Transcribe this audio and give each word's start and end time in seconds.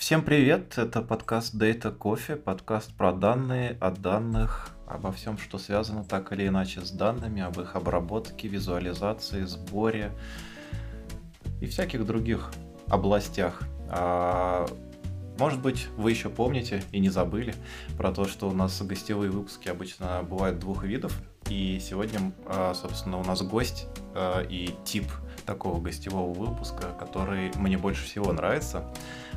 Всем 0.00 0.22
привет, 0.22 0.78
это 0.78 1.02
подкаст 1.02 1.54
Data 1.54 1.94
Coffee, 1.94 2.34
подкаст 2.34 2.90
про 2.96 3.12
данные, 3.12 3.76
о 3.82 3.90
данных, 3.90 4.70
обо 4.86 5.12
всем, 5.12 5.36
что 5.36 5.58
связано 5.58 6.04
так 6.04 6.32
или 6.32 6.48
иначе 6.48 6.80
с 6.80 6.90
данными, 6.90 7.42
об 7.42 7.60
их 7.60 7.76
обработке, 7.76 8.48
визуализации, 8.48 9.44
сборе 9.44 10.10
и 11.60 11.66
всяких 11.66 12.06
других 12.06 12.50
областях. 12.88 13.60
А, 13.90 14.66
может 15.38 15.60
быть, 15.60 15.88
вы 15.98 16.12
еще 16.12 16.30
помните 16.30 16.82
и 16.92 16.98
не 16.98 17.10
забыли 17.10 17.54
про 17.98 18.10
то, 18.10 18.24
что 18.24 18.48
у 18.48 18.54
нас 18.54 18.80
гостевые 18.80 19.30
выпуски 19.30 19.68
обычно 19.68 20.22
бывают 20.22 20.58
двух 20.58 20.82
видов. 20.82 21.12
И 21.50 21.78
сегодня, 21.78 22.32
а, 22.46 22.72
собственно, 22.72 23.18
у 23.18 23.24
нас 23.24 23.42
гость 23.42 23.86
а, 24.14 24.40
и 24.40 24.70
тип 24.82 25.04
такого 25.50 25.80
гостевого 25.80 26.32
выпуска, 26.32 26.94
который 26.96 27.50
мне 27.56 27.76
больше 27.76 28.04
всего 28.04 28.32
нравится. 28.32 28.84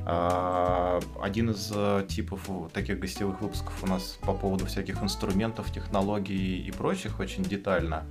А, 0.06 1.00
один 1.20 1.50
из 1.50 1.72
э, 1.74 2.06
типов 2.08 2.48
таких 2.72 3.00
гостевых 3.00 3.42
выпусков 3.42 3.84
у 3.84 3.88
нас 3.88 4.20
по 4.22 4.34
поводу 4.34 4.68
всяких 4.68 5.02
инструментов, 5.02 5.72
технологий 5.72 6.60
и 6.60 6.72
прочих 6.72 7.20
очень 7.20 7.44
детально. 7.44 8.04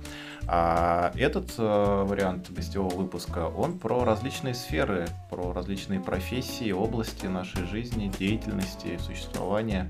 А 0.47 1.13
этот 1.15 1.53
э, 1.57 2.03
вариант 2.03 2.51
гостевого 2.51 2.93
выпуска, 2.93 3.47
он 3.47 3.79
про 3.79 4.03
различные 4.03 4.53
сферы, 4.53 5.07
про 5.29 5.53
различные 5.53 6.01
профессии, 6.01 6.73
области 6.73 7.27
нашей 7.27 7.65
жизни, 7.67 8.11
деятельности, 8.19 8.97
существования 8.99 9.89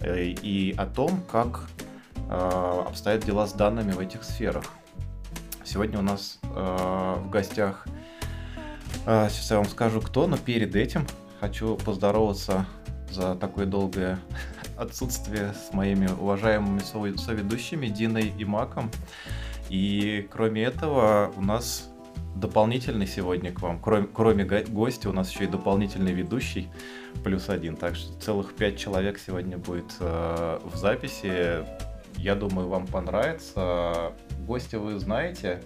э, 0.00 0.24
и 0.24 0.74
о 0.76 0.86
том, 0.86 1.22
как 1.30 1.68
обстоят 2.28 3.26
дела 3.26 3.46
с 3.46 3.52
данными 3.52 3.92
в 3.92 3.98
этих 3.98 4.24
сферах. 4.24 4.64
Сегодня 5.72 6.00
у 6.00 6.02
нас 6.02 6.38
в 6.42 7.30
гостях 7.30 7.86
Сейчас 9.06 9.50
я 9.50 9.56
вам 9.56 9.64
скажу, 9.64 10.02
кто, 10.02 10.26
но 10.26 10.36
перед 10.36 10.76
этим 10.76 11.06
Хочу 11.40 11.76
поздороваться 11.76 12.66
за 13.10 13.36
такое 13.36 13.64
долгое 13.64 14.18
отсутствие 14.76 15.54
с 15.54 15.72
моими 15.72 16.08
уважаемыми 16.08 16.80
соведущими 17.16 17.86
Диной 17.86 18.34
и 18.38 18.44
Маком. 18.44 18.90
И 19.70 20.28
кроме 20.30 20.62
этого, 20.62 21.32
у 21.36 21.40
нас 21.40 21.90
дополнительный 22.36 23.06
сегодня 23.06 23.50
к 23.50 23.62
вам. 23.62 23.80
Кроме, 23.80 24.08
кроме 24.12 24.44
гостя, 24.44 25.08
у 25.08 25.12
нас 25.14 25.30
еще 25.30 25.44
и 25.44 25.46
дополнительный 25.46 26.12
ведущий 26.12 26.68
плюс 27.24 27.48
один. 27.48 27.76
Так 27.76 27.96
что 27.96 28.12
целых 28.20 28.54
пять 28.54 28.78
человек 28.78 29.18
сегодня 29.18 29.56
будет 29.56 29.90
э, 30.00 30.60
в 30.62 30.76
записи. 30.76 31.64
Я 32.22 32.36
думаю, 32.36 32.68
вам 32.68 32.86
понравится. 32.86 34.12
Гостя 34.46 34.78
вы 34.78 34.96
знаете. 35.00 35.60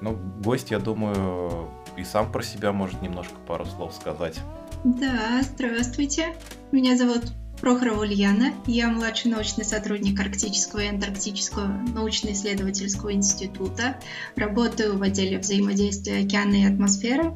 Ну, 0.00 0.18
гость, 0.42 0.72
я 0.72 0.80
думаю, 0.80 1.70
и 1.96 2.02
сам 2.02 2.32
про 2.32 2.42
себя 2.42 2.72
может 2.72 3.00
немножко 3.02 3.36
пару 3.46 3.64
слов 3.66 3.94
сказать. 3.94 4.36
Да, 4.82 5.40
здравствуйте. 5.42 6.34
Меня 6.72 6.96
зовут 6.96 7.22
Прохорова 7.60 8.00
Ульяна. 8.00 8.52
Я 8.66 8.88
младший 8.88 9.30
научный 9.30 9.64
сотрудник 9.64 10.18
Арктического 10.18 10.80
и 10.80 10.88
Антарктического 10.88 11.68
научно-исследовательского 11.94 13.12
института. 13.12 13.96
Работаю 14.34 14.98
в 14.98 15.02
отделе 15.02 15.38
взаимодействия 15.38 16.24
океана 16.24 16.56
и 16.56 16.66
атмосферы. 16.66 17.32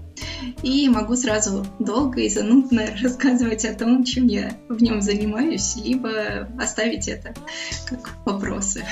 И 0.63 0.89
могу 0.89 1.17
сразу 1.17 1.67
долго 1.79 2.21
и 2.21 2.29
занудно 2.29 2.87
рассказывать 3.03 3.65
о 3.65 3.75
том, 3.75 4.05
чем 4.05 4.27
я 4.27 4.53
в 4.69 4.83
нем 4.83 5.01
занимаюсь, 5.01 5.77
либо 5.77 6.49
оставить 6.59 7.09
это 7.09 7.35
как 7.89 8.15
вопросы. 8.25 8.85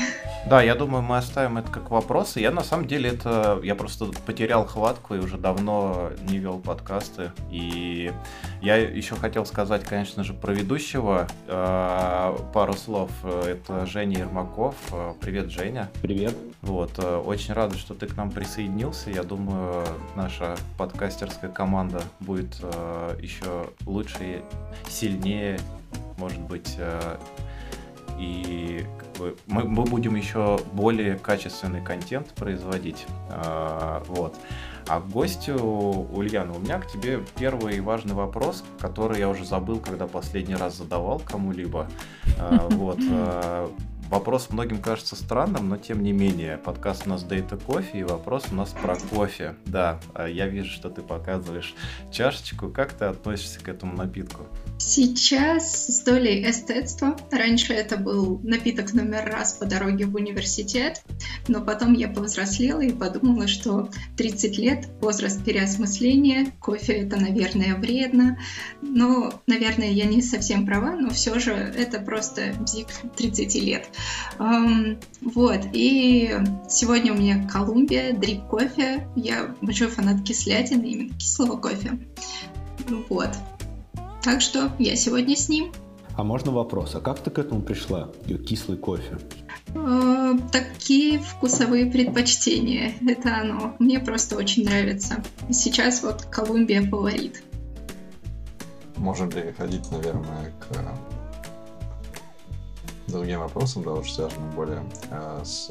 Да, 0.49 0.63
я 0.63 0.75
думаю, 0.75 1.03
мы 1.03 1.19
оставим 1.19 1.59
это 1.59 1.71
как 1.71 1.91
вопросы. 1.91 2.41
Я 2.41 2.51
на 2.51 2.65
самом 2.65 2.87
деле 2.87 3.11
это... 3.11 3.61
Я 3.63 3.75
просто 3.75 4.07
потерял 4.25 4.65
хватку 4.67 5.15
и 5.15 5.19
уже 5.19 5.37
давно 5.37 6.11
не 6.29 6.39
вел 6.39 6.59
подкасты. 6.59 7.33
И 7.51 8.13
я 8.63 8.77
еще 8.77 9.15
хотел 9.15 9.45
сказать, 9.45 9.85
конечно 9.85 10.25
же, 10.25 10.33
про 10.33 10.53
ведущего 10.53 11.29
э, 11.47 12.37
пару 12.53 12.73
слов. 12.75 13.11
Это 13.25 13.87
Женя 13.87 14.21
Ермаков. 14.21 14.75
Привет, 15.21 15.51
Женя. 15.51 15.91
Привет. 16.03 16.35
Вот, 16.63 16.93
э, 16.99 17.17
очень 17.17 17.55
рад, 17.55 17.77
что 17.77 17.95
ты 17.95 18.07
к 18.07 18.17
нам 18.17 18.31
присоединился. 18.31 19.11
Я 19.11 19.23
думаю, 19.23 19.85
наша 20.17 20.57
подкастерская 21.19 21.51
команда 21.51 22.03
будет 22.21 22.59
э, 22.63 23.19
еще 23.21 23.71
лучше, 23.87 24.43
сильнее, 24.89 25.59
может 26.17 26.41
быть, 26.41 26.79
и 28.19 28.85
как 28.99 29.21
бы, 29.21 29.37
мы, 29.47 29.65
мы 29.65 29.85
будем 29.85 30.15
еще 30.17 30.59
более 30.73 31.17
качественный 31.17 31.83
контент 31.83 32.29
производить. 32.35 33.07
А, 33.31 34.03
вот. 34.07 34.37
А 34.89 35.01
к 35.01 35.09
гостю, 35.09 35.55
Ульяна, 36.13 36.55
у 36.55 36.59
меня 36.59 36.79
к 36.79 36.89
тебе 36.89 37.21
первый 37.37 37.81
важный 37.81 38.15
вопрос, 38.15 38.65
который 38.81 39.19
я 39.19 39.29
уже 39.29 39.45
забыл, 39.45 39.79
когда 39.79 40.07
последний 40.07 40.57
раз 40.57 40.77
задавал 40.77 41.21
кому-либо. 41.21 41.89
А, 42.39 42.69
вот. 42.71 42.99
А, 43.11 43.71
вопрос 44.11 44.49
многим 44.51 44.81
кажется 44.81 45.17
странным, 45.17 45.69
но 45.69 45.77
тем 45.77 46.03
не 46.03 46.13
менее. 46.13 46.59
Подкаст 46.59 47.07
у 47.07 47.11
нас 47.11 47.25
Data 47.25 47.61
Coffee, 47.67 48.01
и 48.01 48.03
вопрос 48.03 48.47
у 48.51 48.55
нас 48.55 48.71
про 48.71 48.97
кофе. 48.97 49.55
Да, 49.67 50.01
а 50.15 50.27
я 50.27 50.47
вижу, 50.47 50.71
что 50.71 50.91
ты 50.91 51.03
показываешь 51.03 51.75
чашечку. 52.11 52.69
Как 52.69 52.93
ты 52.93 53.05
относишься 53.07 53.61
к 53.61 53.69
этому 53.69 53.97
напитку? 53.97 54.47
Сейчас 54.79 55.87
с 55.89 56.03
долей 56.05 56.49
эстетства. 56.49 57.17
Раньше 57.31 57.75
это 57.75 57.97
был 57.97 58.41
напиток 58.43 58.95
номер 58.95 59.25
раз 59.25 59.55
по 59.55 59.67
дороге 59.67 60.07
в 60.07 60.15
университет, 60.15 61.03
но 61.49 61.63
потом 61.63 61.95
я 61.95 62.09
повзрослела 62.09 62.81
и 62.81 62.93
подумала, 62.93 63.49
что 63.49 63.91
30 64.17 64.59
лет— 64.59 64.89
возраст 65.01 65.45
переосмысления, 65.45 66.53
кофе— 66.61 66.93
это, 66.95 67.17
наверное, 67.17 67.75
вредно. 67.75 68.39
Но, 68.81 69.33
наверное, 69.47 69.91
я 69.91 70.05
не 70.05 70.23
совсем 70.23 70.65
права, 70.65 70.93
но 70.93 71.11
все 71.11 71.39
же 71.39 71.53
это 71.53 72.01
просто 72.01 72.55
бзик 72.61 72.89
30 73.17 73.55
лет. 73.57 73.89
Вот, 74.39 75.61
и 75.73 76.37
сегодня 76.69 77.13
у 77.13 77.17
меня 77.17 77.49
Колумбия, 77.49 78.17
дрип 78.17 78.45
кофе. 78.45 79.09
Я 79.17 79.55
большой 79.61 79.89
фанат 79.89 80.23
кислятины, 80.23 80.85
именно 80.85 81.15
кислого 81.19 81.57
кофе. 81.57 81.99
Вот. 83.09 83.31
Так 84.23 84.41
что 84.41 84.71
я 84.79 84.97
сегодня 84.97 85.37
с 85.37 85.49
ним. 85.49 85.73
А 86.15 86.25
можно 86.25 86.51
вопрос, 86.51 86.95
а 86.95 87.01
как 87.01 87.21
ты 87.21 87.31
к 87.31 87.39
этому 87.39 87.63
пришла? 87.63 88.11
Кислый 88.47 88.77
кофе. 88.77 89.19
Э, 89.75 90.35
такие 90.51 91.21
вкусовые 91.21 91.87
предпочтения. 91.87 92.95
Это 93.07 93.37
оно. 93.37 93.77
Мне 93.79 94.01
просто 94.01 94.37
очень 94.37 94.65
нравится. 94.65 95.23
Сейчас 95.51 96.03
вот 96.03 96.23
Колумбия 96.23 96.83
фаворит. 96.83 97.43
Можем 98.97 99.31
переходить, 99.31 99.91
наверное, 99.93 100.53
к 100.59 100.77
другим 103.09 103.41
вопросам, 103.41 103.83
да, 103.83 103.93
уже 103.93 104.13
связанным 104.13 104.51
более 104.51 104.83
э, 105.11 105.41
с 105.45 105.71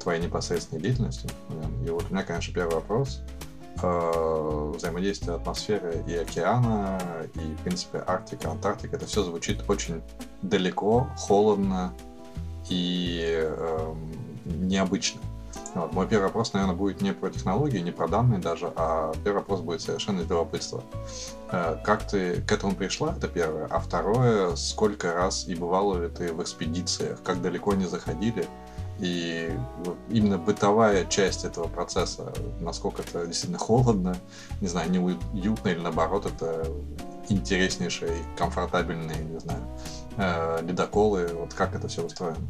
твоей 0.00 0.22
непосредственной 0.22 0.82
деятельностью. 0.82 1.30
И 1.84 1.90
вот 1.90 2.04
у 2.10 2.14
меня, 2.14 2.24
конечно, 2.24 2.52
первый 2.54 2.74
вопрос– 2.74 3.22
э, 3.82 4.72
взаимодействие 4.76 5.36
атмосферы 5.36 6.04
и 6.06 6.14
океана, 6.14 6.98
и, 7.34 7.54
в 7.54 7.62
принципе, 7.62 8.02
Арктика, 8.06 8.50
Антарктика, 8.50 8.96
это 8.96 9.06
все 9.06 9.22
звучит 9.22 9.64
очень 9.68 10.02
далеко, 10.42 11.08
холодно 11.16 11.92
и 12.68 13.22
э, 13.42 13.94
необычно. 14.44 15.20
Вот. 15.76 15.92
Мой 15.92 16.08
первый 16.08 16.24
вопрос, 16.24 16.54
наверное, 16.54 16.74
будет 16.74 17.02
не 17.02 17.12
про 17.12 17.28
технологии, 17.28 17.78
не 17.80 17.90
про 17.90 18.08
данные 18.08 18.40
даже, 18.40 18.72
а 18.76 19.12
первый 19.22 19.40
вопрос 19.40 19.60
будет 19.60 19.82
совершенно 19.82 20.22
из 20.22 20.30
любопытства. 20.30 20.82
Э, 21.52 21.76
как 21.84 22.06
ты 22.06 22.40
к 22.40 22.50
этому 22.50 22.74
пришла, 22.74 23.14
это 23.14 23.28
первое. 23.28 23.66
А 23.66 23.78
второе, 23.78 24.56
сколько 24.56 25.12
раз 25.12 25.46
и 25.46 25.54
бывало 25.54 26.02
ли 26.02 26.08
ты 26.08 26.32
в 26.32 26.42
экспедициях, 26.42 27.22
как 27.22 27.42
далеко 27.42 27.72
они 27.72 27.84
заходили, 27.84 28.48
и 28.98 29.50
именно 30.08 30.38
бытовая 30.38 31.04
часть 31.04 31.44
этого 31.44 31.68
процесса, 31.68 32.32
насколько 32.60 33.02
это 33.02 33.26
действительно 33.26 33.58
холодно, 33.58 34.16
не 34.62 34.68
знаю, 34.68 34.90
неуютно 34.90 35.68
или 35.68 35.78
наоборот, 35.78 36.24
это 36.24 36.66
интереснейшие, 37.28 38.12
комфортабельные, 38.38 39.18
не 39.18 39.38
знаю, 39.40 39.60
э, 40.16 40.62
ледоколы, 40.62 41.28
вот 41.34 41.52
как 41.52 41.74
это 41.74 41.88
все 41.88 42.02
устроено. 42.02 42.48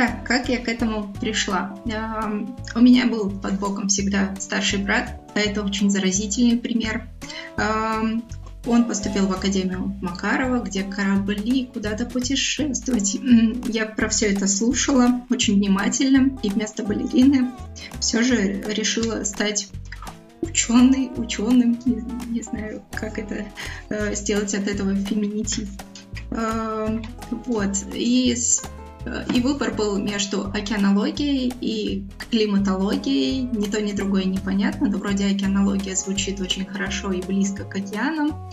Так, 0.00 0.26
как 0.26 0.48
я 0.48 0.58
к 0.58 0.66
этому 0.66 1.12
пришла? 1.20 1.78
У 1.84 2.80
меня 2.80 3.06
был 3.06 3.28
под 3.28 3.60
боком 3.60 3.88
всегда 3.88 4.34
старший 4.40 4.78
брат, 4.78 5.20
это 5.34 5.62
очень 5.62 5.90
заразительный 5.90 6.56
пример. 6.56 7.06
Он 7.58 8.84
поступил 8.88 9.26
в 9.26 9.32
Академию 9.32 9.94
Макарова, 10.00 10.62
где 10.62 10.84
корабли 10.84 11.66
куда-то 11.66 12.06
путешествовать. 12.06 13.18
Я 13.68 13.84
про 13.84 14.08
все 14.08 14.32
это 14.32 14.48
слушала 14.48 15.20
очень 15.28 15.56
внимательно, 15.56 16.34
и 16.42 16.48
вместо 16.48 16.82
балерины 16.82 17.50
все 17.98 18.22
же 18.22 18.62
решила 18.68 19.22
стать 19.24 19.68
ученый, 20.40 21.10
ученым, 21.14 21.78
не, 21.84 22.02
не 22.30 22.40
знаю, 22.40 22.82
как 22.92 23.18
это 23.18 23.44
э, 23.90 24.14
сделать 24.14 24.54
от 24.54 24.66
этого 24.66 24.96
феминитив. 24.96 25.68
Э, 26.30 27.02
вот, 27.44 27.76
и 27.92 28.34
с 28.34 28.62
И 29.34 29.40
выбор 29.40 29.72
был 29.74 29.96
между 29.98 30.50
океанологией 30.50 31.52
и 31.60 32.04
климатологией. 32.30 33.42
Ни 33.42 33.66
то, 33.66 33.80
ни 33.80 33.92
другое 33.92 34.24
непонятно, 34.24 34.88
но 34.88 34.98
вроде 34.98 35.26
океанология 35.26 35.96
звучит 35.96 36.40
очень 36.40 36.66
хорошо 36.66 37.10
и 37.10 37.22
близко 37.22 37.64
к 37.64 37.76
океанам, 37.76 38.50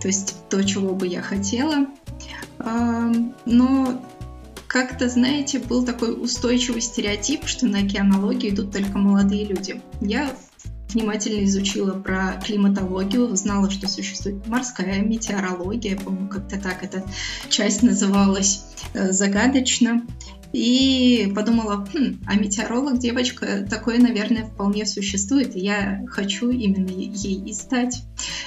то 0.00 0.08
есть 0.08 0.36
то, 0.48 0.62
чего 0.64 0.94
бы 0.94 1.06
я 1.06 1.20
хотела. 1.20 1.86
Но 3.44 4.02
как-то, 4.66 5.08
знаете, 5.10 5.58
был 5.58 5.84
такой 5.84 6.18
устойчивый 6.18 6.80
стереотип, 6.80 7.46
что 7.46 7.66
на 7.66 7.80
океанологию 7.80 8.54
идут 8.54 8.72
только 8.72 8.96
молодые 8.96 9.44
люди. 9.44 9.82
Я 10.00 10.30
внимательно 10.94 11.44
изучила 11.44 11.92
про 11.92 12.40
климатологию, 12.44 13.34
знала, 13.36 13.70
что 13.70 13.88
существует 13.88 14.46
морская 14.46 15.00
метеорология, 15.00 15.96
по-моему, 15.96 16.28
как-то 16.28 16.60
так 16.60 16.82
эта 16.82 17.04
часть 17.48 17.82
называлась 17.82 18.64
э, 18.94 19.12
загадочно. 19.12 20.06
И 20.52 21.32
подумала, 21.34 21.88
хм, 21.92 22.20
а 22.26 22.34
метеоролог, 22.34 22.98
девочка, 22.98 23.66
такое, 23.68 23.98
наверное, 23.98 24.44
вполне 24.44 24.84
существует, 24.84 25.56
я 25.56 26.04
хочу 26.08 26.50
именно 26.50 26.90
ей 26.90 27.42
и 27.42 27.54
стать. 27.54 28.02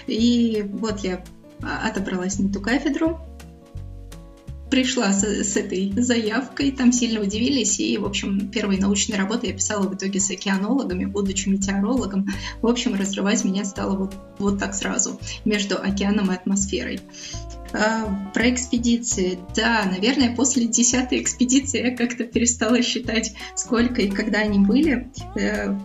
И 0.05 0.63
вот 0.71 0.99
я 0.99 1.23
отобралась 1.61 2.37
на 2.37 2.47
эту 2.47 2.61
кафедру, 2.61 3.19
пришла 4.69 5.13
с, 5.13 5.23
с 5.23 5.55
этой 5.55 5.93
заявкой, 5.95 6.71
там 6.71 6.91
сильно 6.91 7.21
удивились, 7.21 7.79
и, 7.79 7.97
в 7.97 8.05
общем, 8.05 8.49
первые 8.49 8.79
научные 8.79 9.19
работы 9.19 9.47
я 9.47 9.53
писала 9.53 9.87
в 9.87 9.95
итоге 9.95 10.19
с 10.19 10.29
океанологами, 10.31 11.05
будучи 11.05 11.49
метеорологом. 11.49 12.27
В 12.61 12.67
общем, 12.67 12.95
разрывать 12.95 13.43
меня 13.43 13.65
стало 13.65 13.95
вот, 13.97 14.15
вот 14.39 14.59
так 14.59 14.73
сразу, 14.73 15.19
между 15.45 15.81
океаном 15.81 16.31
и 16.31 16.35
атмосферой. 16.35 16.99
А, 17.73 18.31
про 18.33 18.49
экспедиции. 18.49 19.37
Да, 19.55 19.85
наверное, 19.85 20.35
после 20.35 20.65
десятой 20.65 21.21
экспедиции 21.21 21.89
я 21.89 21.95
как-то 21.95 22.23
перестала 22.23 22.81
считать, 22.81 23.33
сколько 23.55 24.01
и 24.01 24.09
когда 24.09 24.39
они 24.39 24.59
были. 24.59 25.09
Э, 25.35 25.77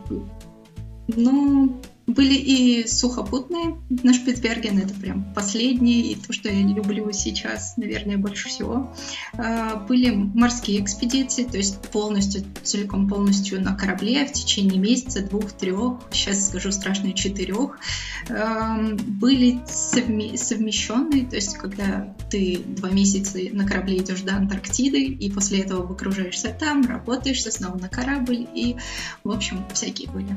ну, 1.08 1.80
были 2.12 2.34
и 2.34 2.86
сухопутные 2.86 3.78
на 3.88 4.12
Шпицберген, 4.14 4.78
это 4.78 4.94
прям 4.94 5.32
последние, 5.34 6.12
и 6.12 6.14
то, 6.14 6.32
что 6.32 6.48
я 6.48 6.62
люблю 6.62 7.10
сейчас, 7.12 7.76
наверное, 7.76 8.18
больше 8.18 8.48
всего. 8.48 8.94
А, 9.34 9.76
были 9.76 10.10
морские 10.10 10.82
экспедиции, 10.82 11.44
то 11.44 11.56
есть 11.56 11.80
полностью, 11.90 12.42
целиком 12.62 13.08
полностью 13.08 13.62
на 13.62 13.74
корабле 13.74 14.26
в 14.26 14.32
течение 14.32 14.80
месяца, 14.80 15.22
двух-трех, 15.22 16.00
сейчас 16.10 16.48
скажу 16.48 16.72
страшно, 16.72 17.12
четырех. 17.12 17.78
Были 18.28 19.60
совмещенные, 19.66 21.26
то 21.26 21.36
есть 21.36 21.56
когда 21.56 22.14
ты 22.30 22.60
два 22.64 22.90
месяца 22.90 23.38
на 23.52 23.66
корабле 23.66 23.98
идешь 23.98 24.22
до 24.22 24.36
Антарктиды, 24.36 25.04
и 25.04 25.30
после 25.30 25.60
этого 25.60 25.86
выгружаешься 25.86 26.54
там, 26.58 26.82
работаешь, 26.86 27.42
снова 27.42 27.76
на 27.78 27.88
корабль, 27.88 28.46
и, 28.54 28.76
в 29.24 29.30
общем, 29.30 29.64
всякие 29.72 30.08
были. 30.10 30.36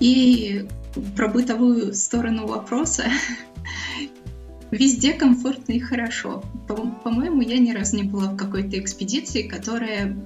И 0.00 0.66
про 1.16 1.28
бытовую 1.28 1.94
сторону 1.94 2.46
вопроса. 2.46 3.04
Везде 4.70 5.12
комфортно 5.12 5.72
и 5.72 5.80
хорошо. 5.80 6.44
По-моему, 6.68 7.42
я 7.42 7.58
ни 7.58 7.72
разу 7.72 7.96
не 7.96 8.04
была 8.04 8.28
в 8.28 8.36
какой-то 8.36 8.78
экспедиции, 8.78 9.42
которая 9.42 10.16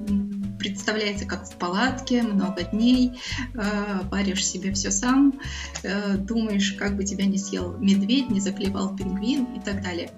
представляется 0.69 1.27
как 1.27 1.47
в 1.47 1.57
палатке, 1.57 2.23
много 2.23 2.63
дней, 2.63 3.21
э, 3.55 4.01
варишь 4.11 4.47
себе 4.47 4.73
все 4.73 4.91
сам, 4.91 5.41
э, 5.83 6.17
думаешь, 6.17 6.73
как 6.73 6.97
бы 6.97 7.05
тебя 7.05 7.27
не 7.27 7.39
съел 7.39 7.77
медведь, 7.79 8.31
не 8.31 8.41
заклевал 8.41 8.97
пингвин 8.97 9.45
и 9.57 9.61
так 9.61 9.83
далее. 9.83 10.11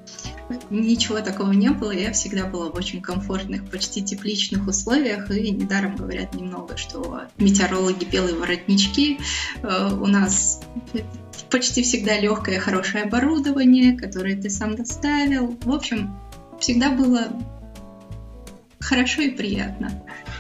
Ничего 0.71 1.21
такого 1.21 1.53
не 1.53 1.71
было, 1.71 1.91
я 1.91 2.13
всегда 2.13 2.47
была 2.47 2.71
в 2.71 2.75
очень 2.75 3.03
комфортных, 3.03 3.69
почти 3.69 4.03
тепличных 4.03 4.67
условиях, 4.69 5.31
и 5.31 5.51
недаром 5.51 5.97
говорят 5.97 6.35
немного, 6.35 6.77
что 6.77 7.23
метеорологи 7.39 8.05
белые 8.05 8.37
воротнички, 8.37 9.19
э, 9.63 9.91
у 9.93 10.07
нас 10.07 10.61
почти 11.51 11.83
всегда 11.83 12.19
легкое, 12.19 12.61
хорошее 12.61 13.05
оборудование, 13.05 13.97
которое 13.97 14.41
ты 14.41 14.51
сам 14.51 14.77
доставил. 14.77 15.57
В 15.63 15.73
общем, 15.73 16.17
всегда 16.61 16.91
было 16.91 17.29
хорошо 18.81 19.23
и 19.23 19.31
приятно. 19.31 19.91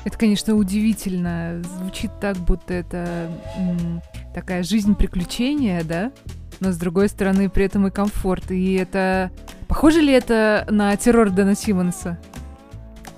Это, 0.04 0.16
конечно, 0.16 0.54
удивительно. 0.54 1.62
Звучит 1.78 2.10
так, 2.20 2.36
будто 2.36 2.74
это 2.74 3.30
м, 3.58 4.02
такая 4.34 4.62
жизнь 4.62 4.94
приключения, 4.94 5.82
да? 5.82 6.12
Но 6.60 6.72
с 6.72 6.76
другой 6.76 7.08
стороны, 7.08 7.48
при 7.50 7.64
этом 7.64 7.86
и 7.86 7.90
комфорт. 7.90 8.50
И 8.50 8.74
это... 8.74 9.30
Похоже 9.68 10.00
ли 10.00 10.12
это 10.12 10.66
на 10.70 10.96
террор 10.96 11.30
Дэна 11.30 11.56
Симмонса? 11.56 12.18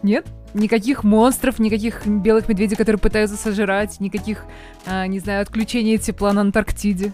Нет? 0.02 0.26
Никаких 0.54 1.04
монстров, 1.04 1.58
никаких 1.58 2.06
белых 2.06 2.48
медведей, 2.48 2.76
которые 2.76 2.98
пытаются 2.98 3.36
сожрать, 3.36 4.00
никаких, 4.00 4.44
а, 4.86 5.06
не 5.06 5.18
знаю, 5.18 5.42
отключения 5.42 5.98
тепла 5.98 6.32
на 6.32 6.40
Антарктиде. 6.40 7.12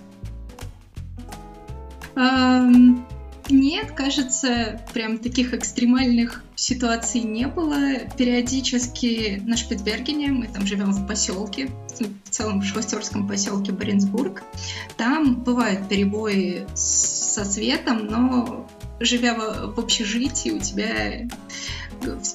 Um, 2.14 3.04
нет, 3.50 3.92
кажется, 3.92 4.80
прям 4.92 5.18
таких 5.18 5.54
экстремальных 5.54 6.42
ситуаций 6.54 7.20
не 7.20 7.46
было. 7.46 7.98
Периодически 8.16 9.42
на 9.44 9.56
Шпицбергене, 9.56 10.28
мы 10.28 10.46
там 10.46 10.66
живем 10.66 10.92
в 10.92 11.06
поселке, 11.06 11.68
в 12.24 12.30
целом 12.30 12.60
в 12.60 12.64
швастерском 12.64 13.28
поселке 13.28 13.72
Баренцбург, 13.72 14.42
там 14.96 15.42
бывают 15.42 15.88
перебои 15.88 16.66
со 16.74 17.44
светом, 17.44 18.06
но 18.06 18.68
живя 19.00 19.34
в, 19.34 19.74
в 19.74 19.78
общежитии, 19.78 20.50
у 20.50 20.60
тебя 20.60 21.28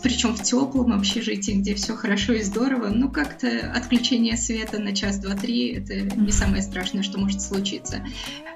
причем 0.01 0.35
в 0.35 0.43
теплом 0.43 0.93
общежитии, 0.93 1.51
где 1.51 1.75
все 1.75 1.95
хорошо 1.95 2.33
и 2.33 2.43
здорово, 2.43 2.87
ну 2.87 3.09
как-то 3.09 3.71
отключение 3.71 4.37
света 4.37 4.79
на 4.79 4.95
час, 4.95 5.19
два, 5.19 5.35
три, 5.35 5.73
это 5.73 5.99
не 6.17 6.31
самое 6.31 6.61
страшное, 6.61 7.03
что 7.03 7.19
может 7.19 7.41
случиться. 7.41 8.03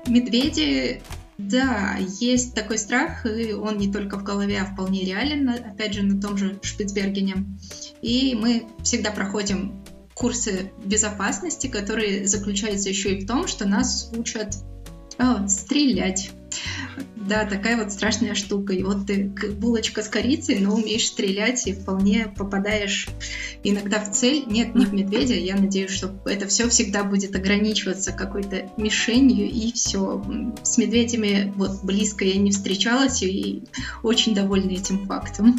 Медведи 0.07 1.01
да, 1.37 1.97
есть 2.19 2.53
такой 2.53 2.77
страх, 2.77 3.25
и 3.25 3.53
он 3.53 3.77
не 3.77 3.91
только 3.91 4.17
в 4.17 4.23
голове, 4.23 4.59
а 4.61 4.65
вполне 4.65 5.03
реален, 5.03 5.49
опять 5.49 5.93
же, 5.93 6.03
на 6.03 6.21
том 6.21 6.37
же 6.37 6.59
Шпицбергене. 6.61 7.45
И 8.01 8.35
мы 8.35 8.67
всегда 8.83 9.11
проходим 9.11 9.83
курсы 10.13 10.71
безопасности, 10.83 11.67
которые 11.67 12.27
заключаются 12.27 12.89
еще 12.89 13.15
и 13.15 13.23
в 13.23 13.27
том, 13.27 13.47
что 13.47 13.67
нас 13.67 14.11
учат 14.15 14.55
о, 15.17 15.47
стрелять. 15.47 16.31
Да, 17.15 17.45
такая 17.45 17.77
вот 17.77 17.91
страшная 17.91 18.35
штука. 18.35 18.73
И 18.73 18.83
вот 18.83 19.07
ты 19.07 19.31
булочка 19.59 20.03
с 20.03 20.09
корицей, 20.09 20.59
но 20.59 20.75
умеешь 20.75 21.07
стрелять 21.07 21.65
и 21.67 21.73
вполне 21.73 22.27
попадаешь 22.35 23.07
иногда 23.63 23.99
в 23.99 24.11
цель. 24.11 24.43
Нет, 24.47 24.75
не 24.75 24.85
в 24.85 24.93
медведя. 24.93 25.35
Я 25.35 25.55
надеюсь, 25.55 25.91
что 25.91 26.13
это 26.25 26.47
все 26.47 26.67
всегда 26.69 27.03
будет 27.03 27.35
ограничиваться 27.35 28.11
какой-то 28.11 28.69
мишенью 28.77 29.49
и 29.49 29.71
все. 29.71 30.23
С 30.63 30.77
медведями 30.77 31.53
вот 31.55 31.83
близко 31.83 32.25
я 32.25 32.37
не 32.37 32.51
встречалась 32.51 33.23
и 33.23 33.63
очень 34.03 34.35
довольна 34.35 34.71
этим 34.71 35.05
фактом. 35.05 35.55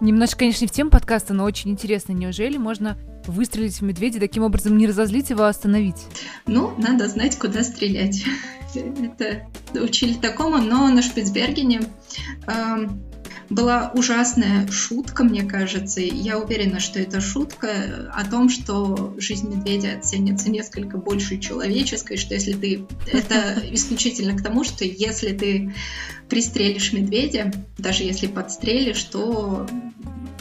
Немножко, 0.00 0.40
конечно, 0.40 0.64
не 0.64 0.68
в 0.68 0.72
тему 0.72 0.90
подкаста, 0.90 1.32
но 1.32 1.44
очень 1.44 1.70
интересно. 1.70 2.12
Неужели 2.12 2.56
можно 2.56 2.98
выстрелить 3.26 3.80
в 3.80 3.82
медведя, 3.82 4.18
таким 4.18 4.42
образом 4.42 4.76
не 4.76 4.88
разозлить 4.88 5.30
его, 5.30 5.44
а 5.44 5.48
остановить? 5.48 6.06
Ну, 6.46 6.74
надо 6.76 7.06
знать, 7.08 7.38
куда 7.38 7.62
стрелять. 7.62 8.24
Это 8.74 9.46
учили 9.74 10.14
такому, 10.14 10.58
но 10.58 10.88
на 10.88 11.02
Шпицбергене 11.02 11.82
э, 12.46 12.88
была 13.52 13.92
ужасная 13.94 14.66
шутка, 14.68 15.24
мне 15.24 15.42
кажется. 15.42 16.00
Я 16.00 16.38
уверена, 16.38 16.80
что 16.80 16.98
это 16.98 17.20
шутка 17.20 18.10
о 18.12 18.28
том, 18.28 18.48
что 18.48 19.14
жизнь 19.18 19.54
медведя 19.54 20.00
ценится 20.00 20.50
несколько 20.50 20.96
больше 20.96 21.38
человеческой, 21.38 22.16
что 22.16 22.34
если 22.34 22.52
ты... 22.52 22.86
Это 23.12 23.62
исключительно 23.70 24.36
к 24.36 24.42
тому, 24.42 24.64
что 24.64 24.84
если 24.84 25.32
ты 25.32 25.74
пристрелишь 26.28 26.92
медведя, 26.92 27.52
даже 27.78 28.04
если 28.04 28.26
подстрелишь, 28.26 29.02
то 29.04 29.66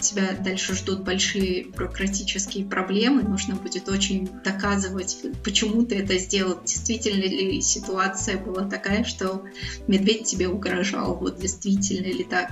тебя 0.02 0.34
дальше 0.34 0.76
ждут 0.76 1.04
большие 1.04 1.64
бюрократические 1.64 2.66
проблемы, 2.66 3.24
нужно 3.24 3.56
будет 3.56 3.88
очень 3.88 4.30
доказывать, 4.44 5.18
почему 5.44 5.86
ты 5.86 6.00
это 6.00 6.18
сделал, 6.18 6.60
действительно 6.62 7.24
ли 7.24 7.62
ситуация 7.62 8.38
была 8.38 8.68
такая, 8.68 9.04
что 9.04 9.44
медведь 9.88 10.26
тебе 10.26 10.48
угрожал, 10.48 11.16
вот 11.16 11.40
действительно 11.40 12.08
ли 12.08 12.24
так. 12.24 12.50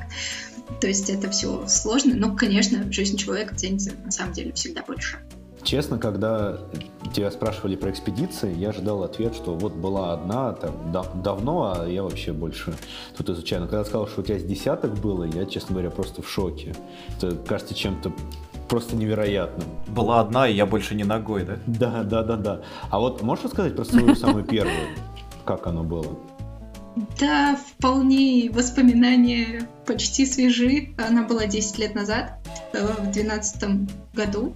То 0.79 0.87
есть 0.87 1.09
это 1.09 1.29
все 1.29 1.67
сложно, 1.67 2.15
но, 2.15 2.35
конечно, 2.35 2.91
жизнь 2.91 3.17
человека 3.17 3.55
ценится 3.55 3.93
на 4.05 4.11
самом 4.11 4.33
деле 4.33 4.53
всегда 4.53 4.83
больше. 4.83 5.19
Честно, 5.63 5.99
когда 5.99 6.57
тебя 7.13 7.29
спрашивали 7.31 7.75
про 7.75 7.91
экспедиции, 7.91 8.53
я 8.55 8.69
ожидал 8.69 9.03
ответ, 9.03 9.35
что 9.35 9.53
вот 9.53 9.73
была 9.73 10.13
одна 10.13 10.53
там 10.53 10.91
дав- 10.91 11.21
давно, 11.21 11.73
а 11.75 11.87
я 11.87 12.03
вообще 12.03 12.31
больше 12.31 12.73
тут 13.17 13.29
изучаю. 13.29 13.61
Но 13.63 13.67
когда 13.67 13.83
сказал, 13.83 14.07
что 14.07 14.21
у 14.21 14.23
тебя 14.23 14.39
с 14.39 14.43
десяток 14.43 14.93
было, 14.95 15.23
я, 15.25 15.45
честно 15.45 15.73
говоря, 15.73 15.89
просто 15.91 16.21
в 16.21 16.29
шоке. 16.29 16.75
Это 17.17 17.35
кажется 17.35 17.73
чем-то 17.73 18.11
просто 18.69 18.95
невероятным. 18.95 19.67
Была 19.87 20.21
одна, 20.21 20.47
и 20.47 20.55
я 20.55 20.65
больше 20.65 20.95
не 20.95 21.03
ногой, 21.03 21.43
да? 21.43 21.57
Да, 21.67 22.03
да, 22.03 22.23
да, 22.23 22.35
да. 22.37 22.61
А 22.89 22.99
вот 22.99 23.21
можешь 23.21 23.45
рассказать 23.45 23.75
про 23.75 23.83
свою 23.83 24.15
самую 24.15 24.43
первую? 24.45 24.87
Как 25.45 25.67
оно 25.67 25.83
было? 25.83 26.05
Да, 27.19 27.55
вполне 27.55 28.49
воспоминания 28.51 29.67
почти 29.85 30.25
свежи. 30.25 30.93
Она 30.97 31.23
была 31.23 31.45
10 31.45 31.77
лет 31.77 31.95
назад. 31.95 32.39
э, 32.73 32.85
в 32.85 33.11
2012 33.11 33.87
году. 34.13 34.55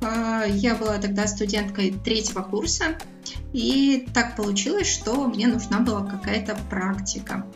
Э, 0.00 0.44
я 0.48 0.74
была 0.74 0.98
тогда 0.98 1.26
студенткой 1.26 1.92
третьего 1.92 2.42
курса, 2.42 2.96
и 3.52 4.06
так 4.14 4.36
получилось, 4.36 4.88
что 4.90 5.26
мне 5.26 5.46
нужна 5.46 5.80
была 5.80 6.04
какая-то 6.04 6.56
практика 6.70 7.46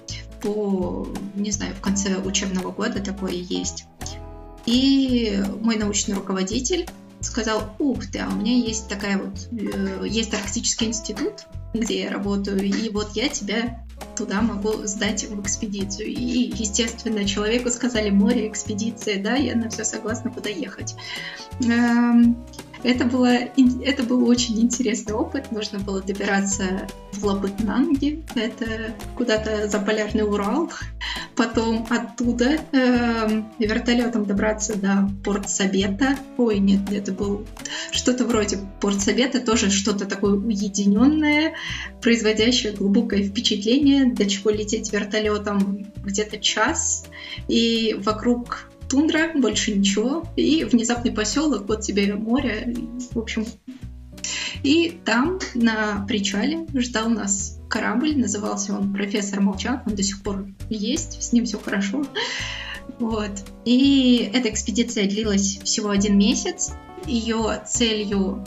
по, 0.43 1.09
не 1.35 1.51
знаю, 1.51 1.75
в 1.75 1.81
конце 1.81 2.17
учебного 2.17 2.71
года 2.71 3.01
такое 3.01 3.33
есть. 3.33 3.85
И 4.67 5.43
мой 5.61 5.77
научный 5.77 6.15
руководитель 6.15 6.89
сказал, 7.21 7.75
ух 7.79 8.07
ты, 8.07 8.19
а 8.19 8.29
у 8.29 8.37
меня 8.37 8.55
есть 8.55 8.89
такая 8.89 9.19
вот, 9.19 9.49
э, 9.53 10.07
есть 10.07 10.35
Арктический 10.35 10.89
институт, 10.89 11.47
где 11.73 12.03
я 12.03 12.11
работаю, 12.11 12.63
и 12.63 12.89
вот 12.91 13.17
я 13.17 13.29
тебя 13.29 13.86
туда 14.17 14.41
могу 14.41 14.85
сдать 14.87 15.25
в 15.25 15.41
экспедицию. 15.41 16.09
И, 16.09 16.53
естественно, 16.55 17.25
человеку 17.25 17.71
сказали 17.71 18.11
море, 18.11 18.49
экспедиция, 18.49 19.23
да, 19.23 19.35
я 19.35 19.55
на 19.55 19.69
все 19.69 19.85
согласна, 19.85 20.31
куда 20.31 20.51
ехать. 20.51 20.95
Это, 22.87 23.05
было, 23.05 23.27
это 23.83 24.05
был 24.05 24.29
очень 24.29 24.61
интересный 24.61 25.13
опыт. 25.13 25.51
Нужно 25.51 25.81
было 25.81 26.01
добираться 26.01 26.87
в 27.11 27.25
Лабытнанги, 27.25 28.25
это 28.37 28.95
куда-то 29.17 29.67
за 29.67 29.81
полярный 29.81 30.23
Урал. 30.23 30.71
Потом 31.35 31.85
оттуда 31.91 32.61
э, 32.71 33.43
вертолетом 33.59 34.25
добраться 34.25 34.79
до 34.79 35.11
Порт 35.25 35.51
Сабета. 35.51 36.17
Ой, 36.39 36.61
нет, 36.61 36.81
это 36.93 37.11
был 37.11 37.45
что-то 37.91 38.25
вроде 38.25 38.61
Порт 38.81 39.01
Сабета, 39.01 39.41
тоже 39.41 39.71
что-то 39.71 40.07
такое 40.07 40.35
уединенное, 40.35 41.55
производящее 42.01 42.73
глубокое 42.73 43.25
впечатление, 43.25 44.13
до 44.13 44.27
чего 44.27 44.51
лететь 44.51 44.93
вертолетом 44.93 45.91
где-то 46.05 46.39
час. 46.39 47.07
И 47.49 47.97
вокруг 47.99 48.66
тундра, 48.89 49.33
больше 49.35 49.73
ничего, 49.73 50.27
и 50.37 50.65
внезапный 50.65 51.13
поселок, 51.13 51.69
вот 51.69 51.83
тебе 51.83 52.15
море, 52.15 52.75
в 53.13 53.19
общем. 53.19 53.47
И 54.63 54.99
там, 55.05 55.39
на 55.55 56.05
причале, 56.09 56.67
ждал 56.75 57.09
нас 57.09 57.59
корабль, 57.69 58.17
назывался 58.17 58.75
он 58.75 58.93
«Профессор 58.93 59.41
Молчан», 59.41 59.83
он 59.87 59.95
до 59.95 60.03
сих 60.03 60.23
пор 60.23 60.47
есть, 60.69 61.23
с 61.23 61.33
ним 61.33 61.45
все 61.45 61.59
хорошо. 61.59 62.05
Вот. 62.99 63.31
И 63.65 64.31
эта 64.33 64.49
экспедиция 64.49 65.09
длилась 65.09 65.59
всего 65.63 65.91
один 65.91 66.19
месяц. 66.19 66.73
Ее 67.07 67.63
целью 67.67 68.45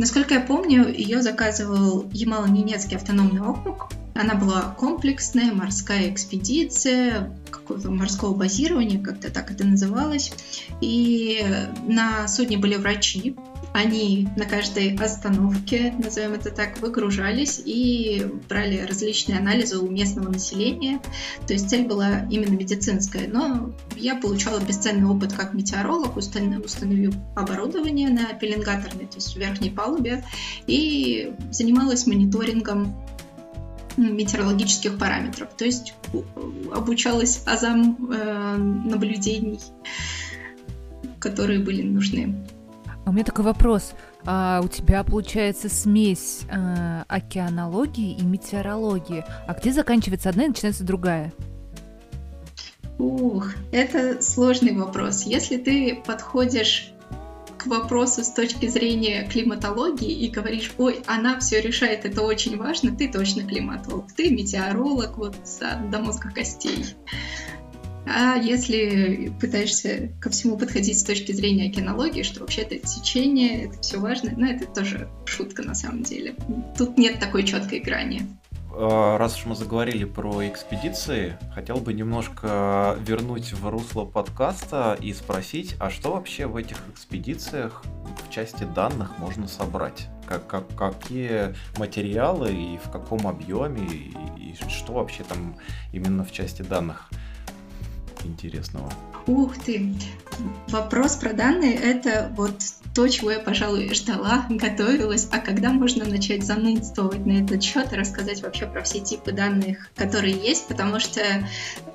Насколько 0.00 0.34
я 0.34 0.40
помню, 0.40 0.88
ее 0.88 1.20
заказывал 1.20 2.04
Ямало-Ненецкий 2.10 2.96
автономный 2.96 3.42
округ. 3.42 3.88
Она 4.14 4.34
была 4.34 4.74
комплексная, 4.78 5.52
морская 5.52 6.10
экспедиция, 6.10 7.36
какого-то 7.50 7.90
морского 7.90 8.34
базирования, 8.34 9.02
как-то 9.02 9.30
так 9.30 9.50
это 9.50 9.66
называлось. 9.66 10.32
И 10.80 11.44
на 11.86 12.26
судне 12.28 12.58
были 12.58 12.76
врачи, 12.76 13.36
они 13.72 14.28
на 14.36 14.46
каждой 14.46 14.96
остановке, 14.96 15.94
назовем 15.96 16.32
это 16.32 16.50
так, 16.50 16.80
выгружались 16.80 17.62
и 17.64 18.26
брали 18.48 18.78
различные 18.78 19.38
анализы 19.38 19.78
у 19.78 19.88
местного 19.88 20.28
населения. 20.28 21.00
То 21.46 21.52
есть 21.52 21.70
цель 21.70 21.86
была 21.86 22.26
именно 22.30 22.56
медицинская. 22.56 23.28
Но 23.28 23.72
я 23.96 24.16
получала 24.16 24.58
бесценный 24.58 25.08
опыт 25.08 25.32
как 25.32 25.54
метеоролог, 25.54 26.16
установив 26.16 27.14
оборудование 27.36 28.08
на 28.08 28.32
пеленгаторной, 28.34 29.06
то 29.06 29.16
есть 29.16 29.36
верхней 29.36 29.70
палубе, 29.70 30.24
и 30.66 31.32
занималась 31.52 32.06
мониторингом 32.06 32.96
метеорологических 34.00 34.98
параметров, 34.98 35.50
то 35.56 35.64
есть 35.64 35.94
обучалась 36.72 37.42
азам 37.46 38.10
э, 38.10 38.56
наблюдений, 38.56 39.60
которые 41.18 41.60
были 41.60 41.82
нужны. 41.82 42.34
А 43.04 43.10
у 43.10 43.12
меня 43.12 43.24
такой 43.24 43.44
вопрос. 43.44 43.92
А, 44.24 44.60
у 44.62 44.68
тебя 44.68 45.02
получается 45.04 45.68
смесь 45.68 46.42
а, 46.50 47.04
океанологии 47.08 48.12
и 48.12 48.22
метеорологии. 48.22 49.24
А 49.46 49.54
где 49.54 49.72
заканчивается 49.72 50.28
одна 50.28 50.44
и 50.44 50.48
начинается 50.48 50.84
другая? 50.84 51.32
Ух, 52.98 53.48
это 53.72 54.20
сложный 54.20 54.76
вопрос. 54.76 55.22
Если 55.22 55.56
ты 55.56 56.02
подходишь 56.06 56.92
к 57.60 57.66
вопросу 57.66 58.24
с 58.24 58.30
точки 58.30 58.66
зрения 58.66 59.28
климатологии 59.28 60.10
и 60.10 60.30
говоришь, 60.30 60.72
ой, 60.78 61.00
она 61.06 61.38
все 61.40 61.60
решает, 61.60 62.06
это 62.06 62.22
очень 62.22 62.56
важно, 62.56 62.96
ты 62.96 63.06
точно 63.08 63.42
климатолог, 63.42 64.10
ты 64.12 64.30
метеоролог, 64.30 65.18
вот 65.18 65.36
до 65.90 65.98
мозга 65.98 66.30
костей. 66.30 66.86
А 68.06 68.36
если 68.36 69.30
пытаешься 69.38 70.10
ко 70.20 70.30
всему 70.30 70.56
подходить 70.56 70.98
с 70.98 71.04
точки 71.04 71.32
зрения 71.32 71.68
океанологии, 71.68 72.22
что 72.22 72.40
вообще 72.40 72.62
это 72.62 72.78
течение, 72.78 73.66
это 73.66 73.78
все 73.80 74.00
важно, 74.00 74.32
ну 74.34 74.46
это 74.46 74.66
тоже 74.66 75.10
шутка 75.26 75.62
на 75.62 75.74
самом 75.74 76.02
деле. 76.02 76.34
Тут 76.78 76.96
нет 76.96 77.20
такой 77.20 77.44
четкой 77.44 77.80
грани. 77.80 78.22
А, 78.72 79.18
раз 79.18 79.36
уж 79.36 79.46
мы 79.46 79.54
заговорили 79.54 80.04
про 80.04 80.46
экспедиции, 80.48 81.36
хотел 81.54 81.76
бы 81.76 81.92
немножко 81.92 82.96
вернуть 83.00 83.52
в 83.52 83.68
русло 83.68 84.04
подкаста 84.04 84.96
и 85.00 85.12
спросить, 85.12 85.76
а 85.80 85.90
что 85.90 86.12
вообще 86.12 86.46
в 86.46 86.56
этих 86.56 86.76
экспедициях 86.92 87.82
в 88.26 88.30
части 88.30 88.64
данных 88.64 89.18
можно 89.18 89.48
собрать? 89.48 90.08
Как, 90.26 90.46
как, 90.46 90.68
какие 90.76 91.54
материалы 91.78 92.52
и 92.52 92.78
в 92.78 92.90
каком 92.90 93.26
объеме, 93.26 93.86
и, 93.86 94.14
и 94.38 94.56
что 94.68 94.94
вообще 94.94 95.24
там 95.24 95.56
именно 95.92 96.24
в 96.24 96.30
части 96.30 96.62
данных 96.62 97.10
интересного? 98.24 98.90
Ух 99.26 99.56
ты! 99.58 99.94
Вопрос 100.68 101.16
про 101.16 101.32
данные— 101.32 101.74
это 101.82 102.32
вот 102.36 102.54
то, 102.94 103.06
чего 103.06 103.30
я, 103.30 103.38
пожалуй, 103.38 103.92
ждала, 103.94 104.46
готовилась, 104.48 105.28
а 105.30 105.38
когда 105.38 105.70
можно 105.70 106.04
начать 106.04 106.44
занудствовать 106.44 107.24
на 107.24 107.42
этот 107.42 107.62
счет 107.62 107.92
и 107.92 107.96
рассказать 107.96 108.42
вообще 108.42 108.66
про 108.66 108.82
все 108.82 109.00
типы 109.00 109.32
данных, 109.32 109.88
которые 109.94 110.34
есть, 110.34 110.66
потому 110.66 110.98
что 110.98 111.20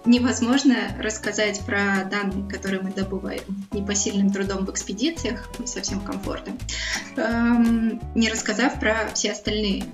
невозможно 0.05 0.75
рассказать 0.99 1.61
про 1.65 2.05
данные, 2.09 2.49
которые 2.49 2.81
мы 2.81 2.91
добываем 2.91 3.41
непосильным 3.71 4.29
трудом 4.31 4.65
в 4.65 4.71
экспедициях, 4.71 5.49
не 5.59 5.67
совсем 5.67 5.99
комфортно, 5.99 6.53
эм, 7.17 7.99
не 8.13 8.29
рассказав 8.29 8.79
про 8.79 9.09
все 9.13 9.31
остальные 9.31 9.85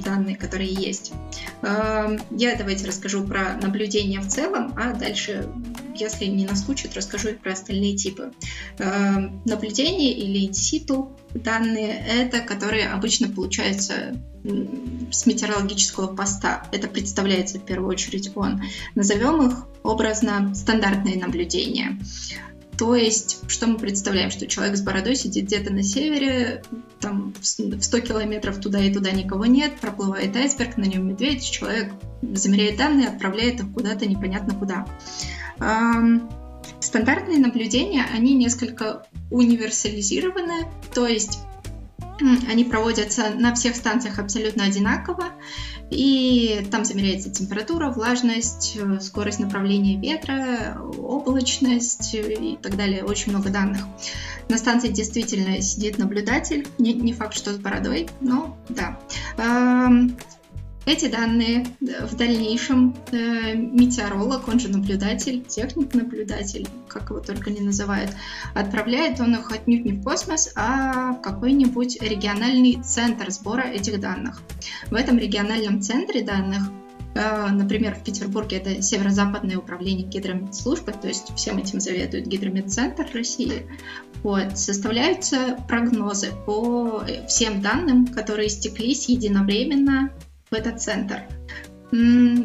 данные, 0.00 0.36
которые 0.36 0.72
есть. 0.72 1.12
Эм, 1.62 2.20
я 2.30 2.56
давайте 2.56 2.86
расскажу 2.86 3.24
про 3.24 3.54
наблюдения 3.60 4.20
в 4.20 4.28
целом, 4.28 4.72
а 4.76 4.92
дальше, 4.94 5.46
если 6.00 6.26
не 6.26 6.46
наскучит, 6.46 6.94
расскажу 6.94 7.28
и 7.28 7.32
про 7.34 7.52
остальные 7.52 7.96
типы. 7.96 8.32
Эм, 8.78 9.42
наблюдения 9.44 10.12
или 10.12 10.46
инситу 10.46 11.16
данные— 11.34 12.04
это 12.08 12.40
которые 12.40 12.88
обычно 12.88 13.28
получаются 13.28 14.16
с 15.10 15.26
метеорологического 15.26 16.14
поста. 16.14 16.66
Это 16.72 16.88
представляется 16.88 17.58
в 17.58 17.64
первую 17.64 17.90
очередь 17.90 18.30
он. 18.34 18.62
Назовем 18.94 19.46
их 19.46 19.66
образно 19.82 20.54
стандартные 20.54 21.16
наблюдения. 21.16 21.98
То 22.78 22.94
есть, 22.94 23.40
что 23.48 23.66
мы 23.66 23.76
представляем, 23.76 24.30
что 24.30 24.46
человек 24.46 24.76
с 24.76 24.82
бородой 24.82 25.16
сидит 25.16 25.46
где-то 25.46 25.72
на 25.72 25.82
севере, 25.82 26.62
там 27.00 27.34
в 27.40 27.44
100 27.44 28.00
километров 28.00 28.60
туда 28.60 28.78
и 28.78 28.94
туда 28.94 29.10
никого 29.10 29.46
нет, 29.46 29.80
проплывает 29.80 30.36
айсберг, 30.36 30.76
на 30.76 30.84
нем 30.84 31.08
медведь, 31.08 31.50
человек 31.50 31.92
замеряет 32.22 32.76
данные, 32.76 33.08
отправляет 33.08 33.58
их 33.60 33.72
куда-то 33.72 34.06
непонятно 34.06 34.54
куда. 34.54 34.86
Стандартные 36.80 37.38
наблюдения, 37.38 38.04
они 38.14 38.34
несколько 38.34 39.06
универсализированы, 39.30 40.68
то 40.94 41.08
есть 41.08 41.40
они 42.48 42.64
проводятся 42.64 43.30
на 43.30 43.54
всех 43.54 43.74
станциях 43.74 44.20
абсолютно 44.20 44.64
одинаково, 44.64 45.32
и 45.90 46.66
там 46.70 46.84
замеряется 46.84 47.30
температура, 47.30 47.90
влажность, 47.90 48.76
э, 48.76 49.00
скорость 49.00 49.40
направления 49.40 49.96
ветра, 49.96 50.78
облачность 50.98 52.14
и 52.14 52.58
так 52.60 52.76
далее. 52.76 53.04
Очень 53.04 53.32
много 53.32 53.50
данных. 53.50 53.82
На 54.48 54.58
станции 54.58 54.88
действительно 54.88 55.60
сидит 55.62 55.98
наблюдатель, 55.98 56.66
не, 56.78 56.92
не 56.92 57.12
факт, 57.12 57.34
что 57.34 57.52
с 57.52 57.58
бородой, 57.58 58.08
но 58.20 58.56
да. 58.68 58.98
Эти 60.88 61.06
данные 61.06 61.66
э, 61.82 62.06
в 62.06 62.16
дальнейшем 62.16 62.96
э, 63.12 63.52
метеоролог, 63.54 64.48
он 64.48 64.58
же 64.58 64.70
наблюдатель, 64.70 65.44
техник-наблюдатель, 65.44 66.66
как 66.88 67.10
его 67.10 67.20
только 67.20 67.50
не 67.50 67.60
называют, 67.60 68.10
отправляет 68.54 69.20
он 69.20 69.34
их 69.34 69.52
отнюдь 69.52 69.84
не 69.84 69.92
в 69.92 70.02
космос, 70.02 70.50
а 70.56 71.12
в 71.12 71.20
какой-нибудь 71.20 72.00
региональный 72.00 72.82
центр 72.82 73.30
сбора 73.30 73.64
этих 73.64 74.00
данных. 74.00 74.40
В 74.90 74.94
этом 74.94 75.18
региональном 75.18 75.82
центре 75.82 76.22
данных 76.22 76.70
э, 77.14 77.48
Например, 77.50 77.94
в 77.94 78.02
Петербурге 78.02 78.56
это 78.56 78.80
Северо-Западное 78.80 79.58
управление 79.58 80.06
гидрометслужбы, 80.06 80.92
то 80.92 81.06
есть 81.06 81.34
всем 81.36 81.58
этим 81.58 81.80
заведует 81.80 82.26
Гидрометцентр 82.26 83.06
России. 83.12 83.66
Вот, 84.22 84.56
составляются 84.58 85.58
прогнозы 85.68 86.28
по 86.46 87.04
всем 87.28 87.60
данным, 87.60 88.06
которые 88.06 88.48
стеклись 88.48 89.10
единовременно 89.10 90.12
в 90.50 90.54
этот 90.54 90.80
центр. 90.80 91.22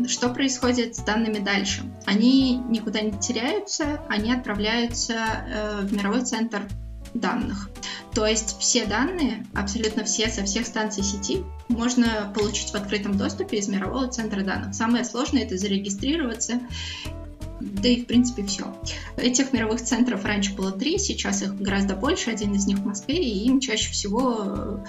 что 0.07 0.29
происходит 0.29 0.95
с 0.95 0.99
данными 0.99 1.39
дальше? 1.39 1.83
Они 2.05 2.57
никуда 2.57 3.01
не 3.01 3.17
теряются, 3.17 4.01
они 4.09 4.31
отправляются 4.31 5.13
э, 5.13 5.81
в 5.81 5.93
мировой 5.93 6.21
центр 6.21 6.67
данных. 7.13 7.69
То 8.13 8.25
есть 8.27 8.57
все 8.59 8.85
данные, 8.85 9.45
абсолютно 9.53 10.03
все 10.03 10.29
со 10.29 10.43
всех 10.43 10.67
станций 10.67 11.03
сети, 11.03 11.43
можно 11.67 12.31
получить 12.35 12.69
в 12.69 12.75
открытом 12.75 13.17
доступе 13.17 13.57
из 13.57 13.67
мирового 13.67 14.07
центра 14.07 14.41
данных. 14.41 14.75
Самое 14.75 15.03
сложное 15.03 15.43
это 15.43 15.57
зарегистрироваться 15.57 16.59
да 17.63 17.87
и 17.87 18.01
в 18.01 18.07
принципе 18.07 18.43
все. 18.45 18.75
Этих 19.17 19.53
мировых 19.53 19.81
центров 19.81 20.25
раньше 20.25 20.53
было 20.53 20.71
три, 20.71 20.97
сейчас 20.97 21.41
их 21.41 21.55
гораздо 21.55 21.95
больше, 21.95 22.29
один 22.29 22.53
из 22.53 22.65
них 22.67 22.79
в 22.79 22.85
Москве, 22.85 23.15
и 23.15 23.45
им 23.45 23.59
чаще 23.59 23.91
всего 23.91 24.83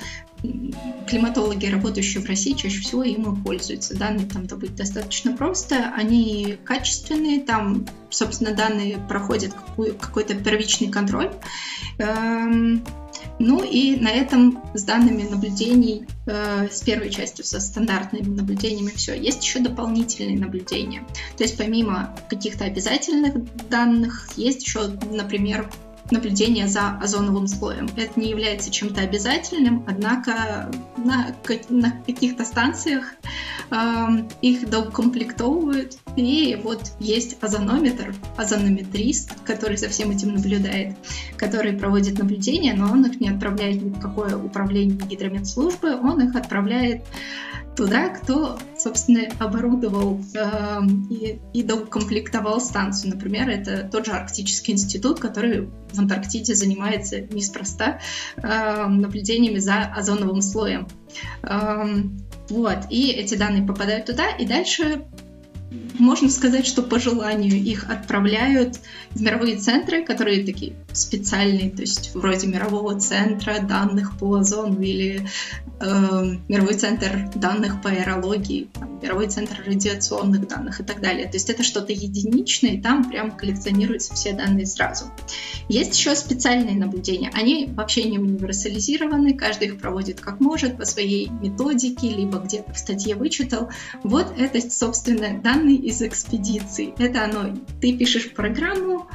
климатологи, 1.09 1.67
работающие 1.67 2.23
в 2.23 2.27
России, 2.27 2.53
чаще 2.53 2.81
всего 2.81 3.03
им 3.03 3.33
и 3.33 3.43
пользуются. 3.43 3.97
Данные 3.97 4.27
там 4.27 4.47
добыть 4.47 4.75
достаточно 4.75 5.37
просто, 5.37 5.93
они 5.97 6.59
качественные, 6.65 7.41
там, 7.41 7.87
собственно, 8.11 8.55
данные 8.55 8.99
проходят 9.09 9.55
какой-то 10.01 10.35
первичный 10.35 10.89
контроль. 10.89 11.33
Эм, 11.99 12.85
ну 13.39 13.63
и 13.63 13.97
на 13.97 14.09
этом 14.09 14.63
с 14.75 14.85
данными 14.85 15.23
наблюдений, 15.23 16.07
э, 16.27 16.69
с 16.71 16.81
первой 16.83 17.11
частью, 17.11 17.45
со 17.45 17.61
стандартными 17.61 18.35
наблюдениями 18.35 18.91
все. 18.91 19.15
Есть 19.15 19.45
еще 19.45 19.61
дополнительные 19.61 20.39
наблюдения. 20.39 21.05
То 21.37 21.45
есть 21.45 21.57
помимо 21.57 22.15
каких-то 22.29 22.65
обязательных 22.65 23.35
данных, 23.69 24.29
есть 24.37 24.65
еще, 24.65 24.89
например, 25.11 25.71
наблюдение 26.11 26.69
за 26.69 26.99
озоновым 26.99 27.47
слоем. 27.47 27.89
Это 27.97 28.19
не 28.21 28.29
является 28.29 28.71
чем-то 28.71 29.01
обязательным, 29.01 29.85
однако 29.87 30.71
на, 30.97 31.35
на 31.69 31.91
каких-то 32.07 32.45
станциях 32.45 33.15
их 34.41 34.69
доукомплектовывают, 34.69 35.99
и 36.17 36.59
вот 36.63 36.93
есть 37.01 37.37
озонометр, 37.43 38.15
озонометрист, 38.37 39.33
который 39.45 39.77
за 39.77 39.89
всем 39.89 40.11
этим 40.11 40.35
наблюдает, 40.35 40.97
который 41.37 41.73
проводит 41.73 42.19
наблюдения, 42.19 42.75
но 42.75 42.93
он 42.93 43.05
их 43.07 43.21
не 43.21 43.31
отправляет 43.31 43.83
ни 43.83 43.91
в 43.91 44.01
какое 44.01 44.37
управление 44.37 44.97
гидрометслужбы, 44.97 45.97
он 45.97 46.29
их 46.29 46.37
отправляет 46.37 47.05
туда, 47.77 48.09
кто, 48.11 48.59
собственно, 48.79 49.23
оборудовал 49.39 50.21
э, 50.35 50.81
и, 51.11 51.41
и 51.53 51.63
докомплектовал 51.63 52.61
станцию. 52.61 53.15
Например, 53.15 53.49
это 53.49 53.89
тот 53.91 54.07
же 54.07 54.13
Арктический 54.13 54.75
институт, 54.75 55.19
который 55.19 55.69
в 55.93 55.99
Антарктиде 55.99 56.55
занимается 56.55 57.21
неспроста 57.21 58.01
э, 58.37 58.87
наблюдениями 58.87 59.59
за 59.59 59.81
озоновым 59.81 60.41
слоем. 60.41 60.87
Вот, 62.49 62.79
и 62.91 63.11
эти 63.11 63.35
данные 63.35 63.67
попадают 63.67 64.07
туда, 64.07 64.29
и 64.31 64.47
дальше 64.47 65.07
можно 65.99 66.29
сказать, 66.29 66.67
что 66.67 66.83
по 66.83 66.99
желанию 66.99 67.55
их 67.55 67.89
отправляют 67.91 68.81
в 69.11 69.21
мировые 69.21 69.57
центры, 69.57 70.05
которые 70.05 70.45
такие 70.45 70.75
специальные, 70.93 71.71
то 71.71 71.83
есть 71.83 72.15
вроде 72.15 72.47
мирового 72.47 72.99
центра 72.99 73.61
данных 73.61 74.19
по 74.19 74.35
озону 74.35 74.81
или 74.81 75.27
э, 75.81 76.37
мировой 76.49 76.75
центр 76.75 77.31
данных 77.35 77.81
по 77.83 77.91
аэрологии, 77.91 78.69
там, 78.73 78.99
мировой 79.01 79.29
центр 79.29 79.63
радиационных 79.65 80.49
данных 80.49 80.81
и 80.81 80.85
так 80.85 81.01
далее. 81.01 81.27
То 81.27 81.37
есть 81.37 81.51
это 81.51 81.63
что-то 81.63 81.93
единичное, 81.93 82.73
и 82.73 82.81
там 82.81 83.09
прям 83.09 83.31
коллекционируются 83.31 84.15
все 84.15 84.33
данные 84.33 84.67
сразу. 84.67 85.07
Есть 85.69 85.97
еще 85.97 86.17
специальные 86.17 86.77
наблюдения. 86.77 87.31
Они 87.35 87.67
вообще 87.67 88.05
не 88.05 88.19
универсализированы, 88.19 89.35
каждый 89.35 89.69
их 89.69 89.79
проводит 89.79 90.21
как 90.21 90.41
может 90.41 90.77
по 90.77 90.85
своей 90.85 91.29
методике, 91.29 92.09
либо 92.09 92.39
где-то 92.39 92.73
в 92.73 92.79
статье 92.79 93.15
вычитал. 93.15 93.71
Вот 94.03 94.33
это, 94.37 94.61
собственно, 94.71 95.41
данные 95.41 95.84
из 95.85 96.01
экспедиций. 96.03 96.95
Это 96.99 97.25
оно. 97.25 97.57
Ты 97.81 97.97
пишешь 97.97 98.33
программу, 98.33 99.07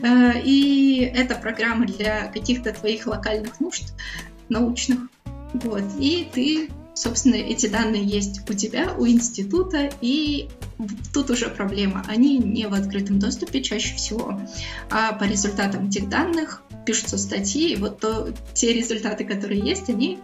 э, 0.00 0.40
и 0.44 1.00
эта 1.14 1.34
программа 1.34 1.86
для 1.86 2.26
каких-то 2.26 2.72
твоих 2.72 3.06
локальных 3.06 3.58
нужд 3.60 3.94
научных. 4.48 5.00
Вот. 5.54 5.84
И 5.98 6.28
ты, 6.32 6.68
собственно, 6.94 7.36
эти 7.36 7.66
данные 7.66 8.04
есть 8.04 8.48
у 8.48 8.52
тебя, 8.52 8.94
у 8.98 9.06
института, 9.06 9.90
и 10.02 10.48
тут 11.14 11.30
уже 11.30 11.48
проблема. 11.48 12.04
Они 12.06 12.36
не 12.38 12.66
в 12.68 12.74
открытом 12.74 13.18
доступе 13.18 13.62
чаще 13.62 13.94
всего. 13.94 14.38
А 14.90 15.12
по 15.14 15.24
результатам 15.24 15.88
этих 15.88 16.10
данных 16.10 16.62
пишутся 16.84 17.16
статьи, 17.16 17.72
и 17.72 17.76
вот 17.76 18.00
то, 18.00 18.28
те 18.52 18.74
результаты, 18.74 19.24
которые 19.24 19.60
есть, 19.60 19.88
они 19.88 20.18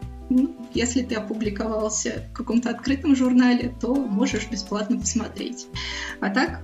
если 0.73 1.03
ты 1.03 1.15
опубликовался 1.15 2.25
в 2.31 2.35
каком-то 2.35 2.71
открытом 2.71 3.15
журнале, 3.15 3.75
то 3.81 3.95
можешь 3.95 4.49
бесплатно 4.51 4.99
посмотреть. 4.99 5.67
А 6.21 6.31
так 6.31 6.63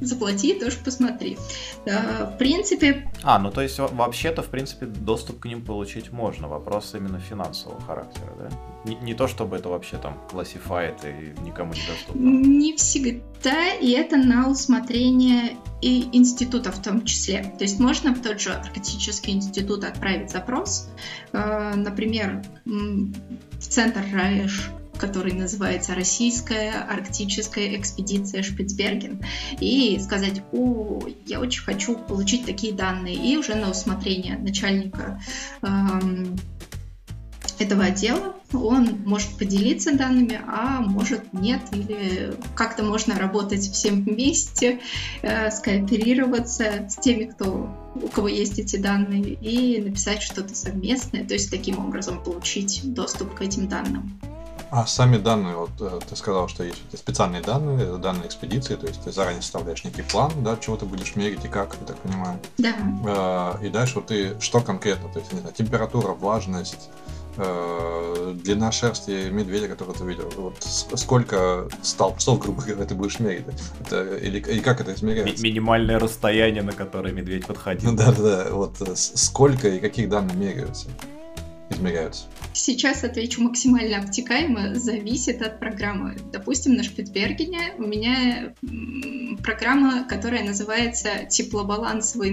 заплати, 0.00 0.54
тоже 0.54 0.76
посмотри. 0.84 1.36
В 1.84 2.36
принципе... 2.38 3.10
А, 3.22 3.38
ну 3.38 3.50
то 3.50 3.60
есть 3.60 3.78
вообще-то, 3.78 4.42
в 4.42 4.48
принципе, 4.48 4.86
доступ 4.86 5.40
к 5.40 5.46
ним 5.46 5.62
получить 5.62 6.12
можно. 6.12 6.48
Вопрос 6.48 6.94
именно 6.94 7.18
финансового 7.18 7.80
характера, 7.80 8.32
да? 8.38 8.50
Не, 8.84 8.96
не 8.96 9.14
то, 9.14 9.28
чтобы 9.28 9.56
это 9.56 9.68
вообще 9.68 9.98
там 9.98 10.18
классифает 10.30 10.94
и 11.04 11.40
никому 11.42 11.74
не 11.74 11.80
доступно. 11.86 12.20
Не 12.20 12.76
всегда, 12.76 13.74
и 13.74 13.90
это 13.90 14.16
на 14.16 14.48
усмотрение 14.48 15.56
и 15.82 16.08
института 16.12 16.72
в 16.72 16.82
том 16.82 17.04
числе. 17.04 17.54
То 17.58 17.64
есть 17.64 17.78
можно 17.78 18.14
в 18.14 18.22
тот 18.22 18.40
же 18.40 18.52
Арктический 18.52 19.34
институт 19.34 19.84
отправить 19.84 20.30
запрос, 20.30 20.88
э, 21.32 21.74
например, 21.74 22.42
в 22.64 23.58
центр 23.58 24.00
РАЭШ 24.12 24.70
который 25.00 25.32
называется 25.32 25.94
«Российская 25.94 26.72
арктическая 26.88 27.76
экспедиция 27.76 28.42
Шпицберген», 28.42 29.22
и 29.58 29.98
сказать, 29.98 30.42
о, 30.52 31.00
я 31.26 31.40
очень 31.40 31.62
хочу 31.62 31.96
получить 31.96 32.44
такие 32.46 32.72
данные, 32.72 33.14
и 33.14 33.36
уже 33.36 33.54
на 33.54 33.70
усмотрение 33.70 34.36
начальника 34.36 35.20
эм, 35.62 36.36
этого 37.58 37.84
отдела, 37.84 38.34
он 38.52 39.02
может 39.04 39.36
поделиться 39.36 39.96
данными, 39.96 40.40
а 40.46 40.80
может 40.80 41.32
нет, 41.32 41.60
или 41.72 42.34
как-то 42.54 42.82
можно 42.82 43.18
работать 43.18 43.62
всем 43.62 44.02
вместе, 44.02 44.80
э, 45.22 45.50
скооперироваться 45.50 46.88
с 46.88 46.96
теми, 46.96 47.24
кто, 47.24 47.70
у 47.94 48.08
кого 48.08 48.28
есть 48.28 48.58
эти 48.58 48.76
данные, 48.76 49.34
и 49.34 49.80
написать 49.80 50.22
что-то 50.22 50.54
совместное, 50.54 51.24
то 51.24 51.34
есть 51.34 51.50
таким 51.50 51.78
образом 51.78 52.22
получить 52.22 52.80
доступ 52.84 53.34
к 53.34 53.42
этим 53.42 53.68
данным. 53.68 54.18
А 54.70 54.86
сами 54.86 55.16
данные, 55.16 55.56
вот 55.56 55.70
э, 55.80 55.98
ты 56.08 56.14
сказал, 56.14 56.46
что 56.48 56.62
есть 56.62 56.78
специальные 56.96 57.42
данные, 57.42 57.98
данные 57.98 58.28
экспедиции, 58.28 58.76
то 58.76 58.86
есть 58.86 59.02
ты 59.02 59.10
заранее 59.10 59.42
составляешь 59.42 59.82
некий 59.82 60.02
план, 60.02 60.30
да, 60.44 60.56
чего 60.56 60.76
ты 60.76 60.86
будешь 60.86 61.16
мерить 61.16 61.44
и 61.44 61.48
как, 61.48 61.76
я 61.80 61.86
так 61.86 61.96
понимаю. 61.98 62.38
Да. 62.58 63.56
Э, 63.60 63.66
и 63.66 63.68
дальше 63.68 63.96
вот 63.96 64.06
ты 64.06 64.38
что 64.40 64.60
конкретно, 64.60 65.08
то 65.12 65.18
есть, 65.18 65.32
не 65.32 65.40
знаю, 65.40 65.52
температура, 65.54 66.12
влажность, 66.12 66.88
э, 67.36 68.36
длина 68.44 68.70
шерсти 68.70 69.28
медведя, 69.30 69.66
которого 69.66 69.92
ты 69.92 70.04
видел, 70.04 70.32
вот 70.36 70.54
сколько 70.62 71.68
столбцов, 71.82 72.38
грубо 72.38 72.62
говоря, 72.62 72.84
ты 72.84 72.94
будешь 72.94 73.18
мерить, 73.18 73.46
это, 73.80 74.18
или, 74.18 74.38
или 74.38 74.60
как 74.60 74.80
это 74.80 74.94
измеряется? 74.94 75.42
Ми- 75.42 75.50
минимальное 75.50 75.98
расстояние, 75.98 76.62
на 76.62 76.72
которое 76.72 77.12
медведь 77.12 77.44
подходил. 77.44 77.96
Да-да-да, 77.96 78.50
вот 78.52 78.76
сколько 78.94 79.68
и 79.68 79.80
каких 79.80 80.08
данных 80.08 80.36
меряются, 80.36 80.86
измеряются? 81.70 82.24
Сейчас 82.52 83.04
отвечу 83.04 83.42
максимально 83.42 83.98
обтекаемо, 83.98 84.74
зависит 84.74 85.42
от 85.42 85.58
программы. 85.60 86.16
Допустим, 86.32 86.74
на 86.74 86.82
Шпицбергене 86.82 87.74
у 87.78 87.82
меня 87.82 88.54
программа, 89.42 90.04
которая 90.04 90.44
называется 90.44 91.26
теплобалансовый 91.28 92.30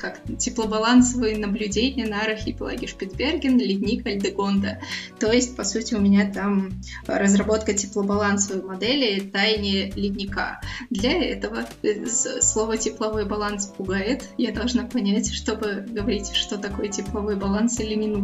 как 0.00 0.20
теплобалансовые 0.38 1.36
наблюдения 1.36 2.06
на 2.06 2.22
архипелаге 2.22 2.86
Шпицберген, 2.86 3.58
ледник 3.58 4.06
Альдегонда. 4.06 4.80
То 5.18 5.30
есть, 5.30 5.56
по 5.56 5.64
сути, 5.64 5.94
у 5.94 6.00
меня 6.00 6.30
там 6.32 6.70
разработка 7.06 7.74
теплобалансовой 7.74 8.62
модели 8.62 9.20
тайне 9.20 9.90
ледника. 9.90 10.60
Для 10.88 11.12
этого 11.12 11.66
э, 11.82 12.06
слово 12.06 12.78
тепловой 12.78 13.26
баланс 13.26 13.66
пугает. 13.66 14.28
Я 14.38 14.52
должна 14.52 14.84
понять, 14.84 15.32
чтобы 15.32 15.86
говорить, 15.88 16.32
что 16.32 16.56
такое 16.56 16.88
тепловой 16.88 17.36
баланс 17.36 17.78
или 17.80 17.94
не 17.94 18.06
нужно. 18.06 18.19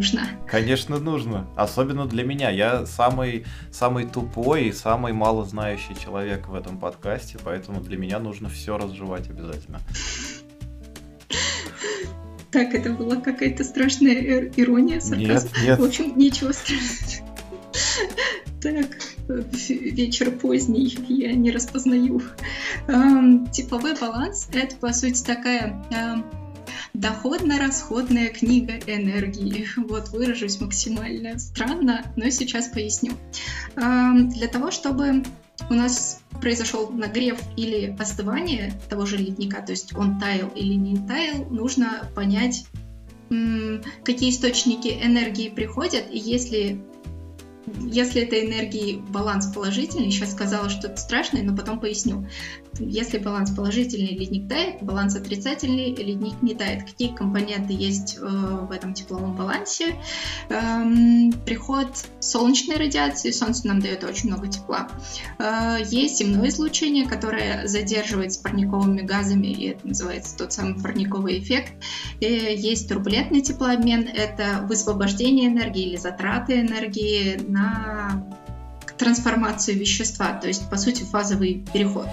Конечно, 0.47 0.99
нужно. 0.99 1.47
Особенно 1.57 2.07
для 2.07 2.25
меня. 2.25 2.51
Я 2.51 2.87
самый, 2.87 3.45
самый 3.71 4.07
тупой 4.07 4.69
и 4.69 4.73
самый 4.73 5.13
мало 5.13 5.45
знающий 5.45 5.95
человек 6.03 6.49
в 6.49 6.55
этом 6.55 6.79
подкасте, 6.79 7.39
поэтому 7.45 7.81
для 7.81 7.97
меня 7.97 8.19
нужно 8.19 8.49
все 8.49 8.77
разжевать 8.79 9.29
обязательно. 9.29 9.81
Так, 12.51 12.75
это 12.75 12.91
была 12.93 13.17
какая-то 13.17 13.65
страшная 13.65 14.51
ирония, 14.57 15.01
сарказм. 15.01 15.49
Нет, 15.49 15.65
нет. 15.65 15.79
В 15.79 15.85
общем, 15.85 16.17
ничего 16.17 16.53
страшного. 16.53 17.37
Так, 18.63 18.87
вечер 19.69 20.31
поздний, 20.31 20.97
я 21.09 21.33
не 21.35 21.51
распознаю. 21.51 22.23
Тепловой 23.53 23.95
баланс— 24.01 24.49
это, 24.53 24.77
по 24.77 24.93
сути, 24.93 25.23
такая 25.23 25.85
доходно-расходная 27.01 28.29
книга 28.29 28.75
энергии. 28.87 29.67
Вот, 29.77 30.09
выражусь 30.11 30.61
максимально 30.61 31.39
странно, 31.39 32.05
но 32.17 32.31
сейчас 32.31 32.69
поясню. 32.69 33.13
Для 33.75 34.49
того, 34.49 34.71
чтобы 34.71 35.25
у 35.69 35.75
нас 35.75 36.21
произошел 36.41 36.91
нагрев 36.91 37.41
или 37.57 37.97
остывание 37.99 38.73
того 38.89 39.07
же 39.07 39.17
ледника, 39.17 39.63
то 39.63 39.73
есть 39.73 39.97
он 39.97 40.19
таял 40.19 40.49
или 40.49 40.75
не 40.75 40.97
таял, 40.97 41.47
нужно 41.51 42.11
понять, 42.15 42.67
какие 44.05 44.31
источники 44.31 44.89
энергии 45.03 45.49
приходят, 45.49 46.05
и 46.11 46.19
если 46.19 46.81
если 47.67 48.23
этой 48.23 48.47
энергии 48.47 49.03
баланс 49.09 49.47
положительный, 49.47 50.11
сейчас 50.11 50.33
сказала 50.33 50.69
что-то 50.69 50.97
страшное, 50.97 51.43
но 51.43 51.57
потом 51.57 51.81
поясню. 51.81 52.27
Если 52.79 53.19
баланс 53.19 53.51
положительный, 53.51 54.17
ледник 54.17 54.49
тает, 54.49 54.83
баланс 54.83 55.17
отрицательный, 55.17 55.95
ледник 55.95 56.43
не 56.43 56.55
тает. 56.55 56.85
Какие 56.85 57.15
компоненты 57.15 57.73
есть 57.73 58.19
э, 58.19 58.21
в 58.21 58.71
этом 58.71 58.95
тепловом 58.95 59.35
балансе? 59.35 59.97
Эм, 60.51 61.33
приход 61.45 61.89
солнечной 62.21 62.77
радиации, 62.77 63.31
солнце 63.31 63.67
нам 63.67 63.81
дает 63.81 64.05
очень 64.05 64.29
много 64.29 64.49
тепла. 64.49 64.89
Э, 65.39 65.79
есть 65.89 66.19
земное 66.19 66.49
излучение, 66.49 67.07
которое 67.07 67.67
задерживается 67.67 68.43
парниковыми 68.43 69.01
газами, 69.01 69.47
и 69.49 69.69
это 69.71 69.89
называется 69.89 70.37
тот 70.37 70.53
самый 70.53 70.81
парниковый 70.81 71.39
эффект. 71.39 71.73
И 72.21 72.27
есть 72.27 72.89
турбулентный 72.89 73.41
теплообмен, 73.41 74.07
это 74.07 74.67
высвобождение 74.69 75.49
энергии 75.49 75.89
или 75.89 75.97
затраты 75.97 76.61
энергии 76.61 77.41
на 77.57 78.23
трансформацию 78.99 79.79
вещества, 79.79 80.33
то 80.35 80.49
есть, 80.49 80.69
по 80.71 80.77
сути, 80.77 81.03
фазовый 81.03 81.67
переход. 81.73 82.09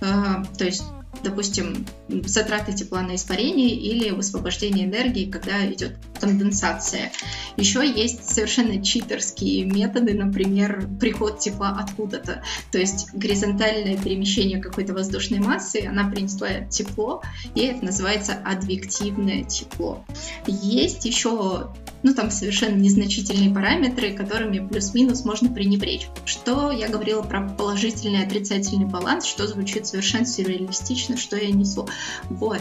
А, 0.00 0.44
то 0.56 0.64
есть 0.64 0.84
допустим, 1.22 1.86
затраты 2.08 2.72
тепла 2.72 3.02
на 3.02 3.14
испарение 3.16 3.70
или 3.70 4.10
высвобождение 4.10 4.86
энергии, 4.86 5.30
когда 5.30 5.66
идет 5.66 5.96
конденсация. 6.20 7.12
Еще 7.56 7.86
есть 7.86 8.28
совершенно 8.28 8.82
читерские 8.82 9.64
методы, 9.64 10.14
например, 10.14 10.88
приход 11.00 11.40
тепла 11.40 11.76
откуда-то. 11.78 12.42
То 12.70 12.78
есть 12.78 13.12
горизонтальное 13.12 13.96
перемещение 13.96 14.60
какой-то 14.60 14.94
воздушной 14.94 15.40
массы, 15.40 15.86
она 15.86 16.08
принесла 16.08 16.60
тепло, 16.70 17.22
и 17.54 17.60
это 17.60 17.84
называется 17.84 18.34
адвективное 18.34 19.44
тепло. 19.44 20.04
Есть 20.46 21.04
еще 21.04 21.70
ну, 22.02 22.14
там 22.14 22.30
совершенно 22.30 22.76
незначительные 22.76 23.52
параметры, 23.54 24.12
которыми 24.12 24.66
плюс-минус 24.66 25.24
можно 25.24 25.50
пренебречь. 25.50 26.08
Что 26.24 26.70
я 26.70 26.88
говорила 26.88 27.22
про 27.22 27.48
положительный 27.48 28.20
и 28.20 28.24
отрицательный 28.24 28.86
баланс, 28.86 29.26
что 29.26 29.46
звучит 29.46 29.86
совершенно 29.86 30.24
сюрреалистично, 30.24 30.99
что 31.16 31.36
я 31.36 31.50
несу. 31.50 31.88
Вот. 32.28 32.60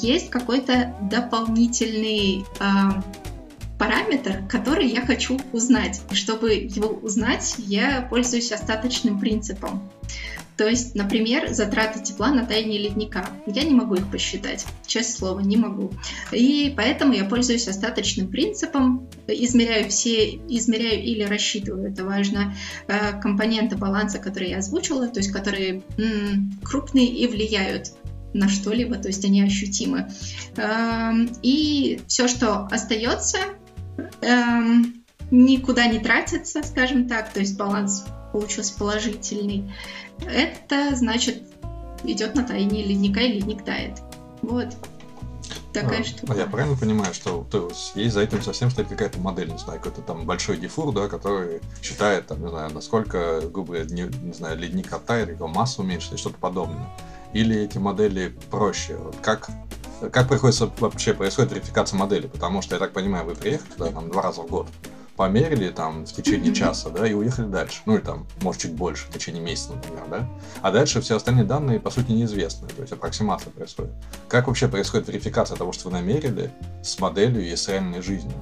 Есть 0.00 0.30
какой-то 0.30 0.94
дополнительный 1.00 2.44
параметр, 3.78 4.42
который 4.48 4.88
я 4.88 5.02
хочу 5.02 5.38
узнать. 5.52 6.00
Чтобы 6.12 6.54
его 6.54 6.88
узнать, 6.88 7.54
я 7.58 8.06
пользуюсь 8.10 8.50
остаточным 8.50 9.20
принципом. 9.20 9.88
То 10.58 10.68
есть, 10.68 10.96
например, 10.96 11.54
затраты 11.54 12.02
тепла 12.02 12.32
на 12.32 12.44
таяние 12.44 12.80
ледника. 12.80 13.24
Я 13.46 13.62
не 13.62 13.74
могу 13.74 13.94
их 13.94 14.10
посчитать, 14.10 14.66
честное 14.86 15.16
слово, 15.16 15.40
не 15.40 15.56
могу. 15.56 15.92
И 16.32 16.74
поэтому 16.76 17.12
я 17.12 17.24
пользуюсь 17.24 17.68
остаточным 17.68 18.28
принципом, 18.28 19.08
измеряю 19.28 19.88
все, 19.88 20.34
измеряю 20.48 21.00
или 21.00 21.22
рассчитываю, 21.22 21.92
это 21.92 22.04
важно, 22.04 22.54
э, 22.88 23.20
компоненты 23.20 23.76
баланса, 23.76 24.18
которые 24.18 24.50
я 24.50 24.58
озвучила, 24.58 25.06
то 25.06 25.20
есть 25.20 25.30
которые 25.30 25.82
м- 25.96 26.58
крупные 26.64 27.06
и 27.06 27.28
влияют 27.28 27.92
на 28.34 28.48
что-либо, 28.48 28.96
то 28.96 29.08
есть 29.08 29.24
они 29.24 29.42
ощутимы. 29.42 30.08
Эм, 30.56 31.30
и 31.42 32.00
все, 32.08 32.26
что 32.26 32.66
остается, 32.66 33.38
эм, 34.22 35.04
никуда 35.30 35.86
не 35.86 36.00
тратится, 36.00 36.62
скажем 36.64 37.06
так, 37.06 37.32
то 37.32 37.38
есть 37.38 37.56
баланс 37.56 38.04
получился 38.32 38.76
положительный 38.78 39.72
это 40.26 40.94
значит 40.96 41.42
идет 42.04 42.34
на 42.34 42.44
таяние 42.44 42.84
ледника 42.84 43.20
и 43.20 43.32
ледник 43.34 43.64
тает. 43.64 44.00
Вот. 44.42 44.68
Такая 45.72 46.00
а, 46.00 46.04
штука. 46.04 46.32
А 46.32 46.36
я 46.36 46.46
правильно 46.46 46.76
понимаю, 46.76 47.12
что 47.12 47.46
то 47.50 47.68
есть, 47.68 47.92
есть 47.94 48.14
за 48.14 48.22
этим 48.22 48.42
совсем 48.42 48.70
стоит 48.70 48.88
какая-то 48.88 49.18
модель, 49.20 49.50
не 49.50 49.58
знаю, 49.58 49.80
какой-то 49.80 50.02
там 50.02 50.24
большой 50.24 50.56
дифур, 50.56 50.92
да, 50.92 51.08
который 51.08 51.60
считает, 51.82 52.26
там, 52.26 52.42
не 52.42 52.48
знаю, 52.48 52.72
насколько, 52.72 53.42
грубо 53.42 53.74
говоря, 53.74 53.84
не, 53.84 54.02
не 54.02 54.32
знаю, 54.32 54.58
ледник 54.58 54.92
оттает, 54.92 55.28
его 55.28 55.46
массу 55.46 55.82
уменьшит 55.82 56.14
и 56.14 56.16
что-то 56.16 56.38
подобное. 56.38 56.88
Или 57.32 57.60
эти 57.60 57.78
модели 57.78 58.34
проще? 58.50 58.96
Вот 58.96 59.16
как 59.20 59.50
как 60.12 60.28
приходится 60.28 60.70
вообще 60.78 61.12
происходит 61.12 61.52
верификация 61.52 61.98
модели? 61.98 62.28
Потому 62.28 62.62
что, 62.62 62.76
я 62.76 62.78
так 62.78 62.92
понимаю, 62.92 63.26
вы 63.26 63.34
приехали 63.34 63.68
туда 63.72 63.90
там 63.90 64.08
два 64.10 64.22
раза 64.22 64.42
в 64.42 64.46
год 64.46 64.68
померили 65.18 65.70
там 65.70 66.06
в 66.06 66.12
течение 66.12 66.54
часа, 66.54 66.90
да, 66.90 67.06
и 67.06 67.12
уехали 67.12 67.46
дальше. 67.46 67.80
Ну, 67.86 67.96
или 67.96 68.02
там, 68.02 68.28
может, 68.40 68.62
чуть 68.62 68.72
больше, 68.72 69.06
в 69.06 69.10
течение 69.10 69.42
месяца, 69.42 69.72
например, 69.72 70.04
да. 70.08 70.28
А 70.62 70.70
дальше 70.70 71.00
все 71.00 71.16
остальные 71.16 71.44
данные, 71.44 71.80
по 71.80 71.90
сути, 71.90 72.12
неизвестны, 72.12 72.68
то 72.68 72.82
есть 72.82 72.92
аппроксимация 72.92 73.50
происходит. 73.50 73.90
Как 74.28 74.46
вообще 74.46 74.68
происходит 74.68 75.08
верификация 75.08 75.56
того, 75.56 75.72
что 75.72 75.88
вы 75.88 75.94
намерили 75.94 76.52
с 76.84 77.00
моделью 77.00 77.44
и 77.44 77.56
с 77.56 77.66
реальной 77.68 78.00
жизнью? 78.00 78.36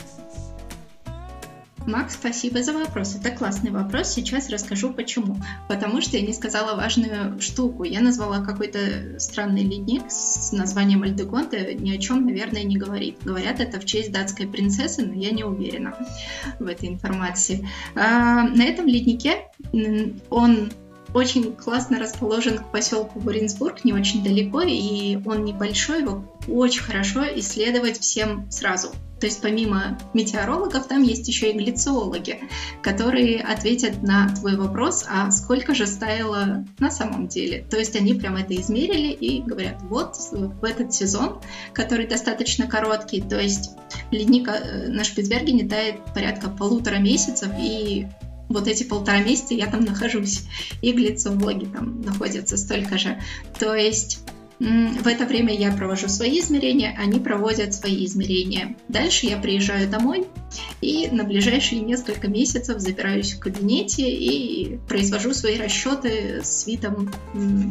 Макс, 1.87 2.15
спасибо 2.15 2.63
за 2.63 2.73
вопрос. 2.73 3.15
Это 3.15 3.31
классный 3.31 3.71
вопрос. 3.71 4.09
Сейчас 4.09 4.51
расскажу 4.51 4.93
почему. 4.93 5.37
Потому 5.69 6.01
что 6.01 6.17
я 6.17 6.27
не 6.27 6.33
сказала 6.33 6.77
важную 6.77 7.41
штуку. 7.41 7.85
Я 7.85 8.01
назвала 8.01 8.41
какой-то 8.45 9.21
странный 9.21 9.63
ледник 9.63 10.03
с 10.11 10.51
названием 10.51 11.05
Альдегонте. 11.05 11.75
Ни 11.75 11.97
о 11.97 11.99
чем, 11.99 12.27
наверное, 12.27 12.65
не 12.65 12.77
говорит. 12.77 13.19
Говорят, 13.25 13.61
это 13.61 13.79
в 13.79 13.85
честь 13.85 14.11
датской 14.11 14.49
принцессы, 14.49 15.07
но 15.07 15.15
я 15.15 15.31
не 15.31 15.45
уверена 15.45 15.97
в 16.59 16.67
этой 16.67 16.89
информации. 16.89 17.69
А, 17.95 18.43
на 18.43 18.65
этом 18.65 18.87
леднике 18.87 19.49
он 20.29 20.71
очень 21.17 21.55
классно 21.55 21.99
расположен 21.99 22.59
к 22.59 22.71
поселку 22.71 23.19
Буринсбург, 23.19 23.85
не 23.85 23.95
очень 23.95 24.23
далеко, 24.23 24.61
и 24.61 25.19
он 25.25 25.45
небольшой, 25.45 26.03
его 26.03 26.23
очень 26.47 26.83
хорошо 26.83 27.25
исследовать 27.39 27.99
всем 27.99 28.51
сразу. 28.51 28.89
То 29.19 29.27
есть 29.27 29.41
помимо 29.41 29.99
метеорологов 30.13 30.87
там 30.87 31.03
есть 31.03 31.27
еще 31.27 31.51
и 31.51 31.57
глициологи, 31.57 32.41
которые 32.83 33.41
ответят 33.41 34.03
на 34.03 34.29
твой 34.29 34.57
вопрос, 34.57 35.07
а 35.09 35.31
сколько 35.31 35.75
же 35.75 35.87
стаяло 35.87 36.67
на 36.79 36.91
самом 36.91 37.29
деле. 37.29 37.65
То 37.71 37.79
есть 37.79 37.97
они 37.97 38.13
прям 38.13 38.37
это 38.37 38.55
измерили 38.55 39.11
и 39.11 39.41
говорят, 39.41 39.81
вот 39.85 40.17
в 40.31 40.65
этот 40.65 40.93
сезон, 40.93 41.41
который 41.73 42.07
достаточно 42.07 42.67
короткий, 42.67 43.23
то 43.23 43.41
есть 43.41 43.71
ледник 44.11 44.49
э, 44.49 44.89
на 44.89 45.03
Шпицбергене 45.03 45.67
тает 45.67 45.97
порядка 46.13 46.51
полутора 46.51 46.97
месяцев, 46.97 47.49
и 47.59 48.07
вот 48.49 48.69
эти 48.69 48.85
полтора 48.85 49.21
месяца 49.21 49.55
я 49.55 49.67
там 49.67 49.85
нахожусь, 49.85 50.45
и 50.83 50.93
глициологи 50.93 51.67
там 51.67 52.01
находятся 52.03 52.57
столько 52.57 52.99
же. 52.99 53.21
То 53.59 53.75
есть 53.75 54.21
в 54.59 55.07
это 55.07 55.27
время 55.27 55.55
я 55.55 55.73
провожу 55.73 56.09
свои 56.09 56.41
измерения, 56.41 56.97
они 56.99 57.21
проводят 57.21 57.75
свои 57.75 58.07
измерения. 58.07 58.77
Дальше 58.89 59.27
я 59.27 59.37
приезжаю 59.37 59.89
домой 59.89 60.27
и 60.81 61.09
на 61.11 61.25
ближайшие 61.25 61.81
несколько 61.81 62.29
месяцев 62.29 62.81
запираюсь 62.81 63.35
в 63.35 63.41
кабинете 63.41 64.09
и 64.09 64.79
произвожу 64.89 65.35
свои 65.35 65.59
расчеты 65.59 66.41
с 66.43 66.67
видом 66.67 67.13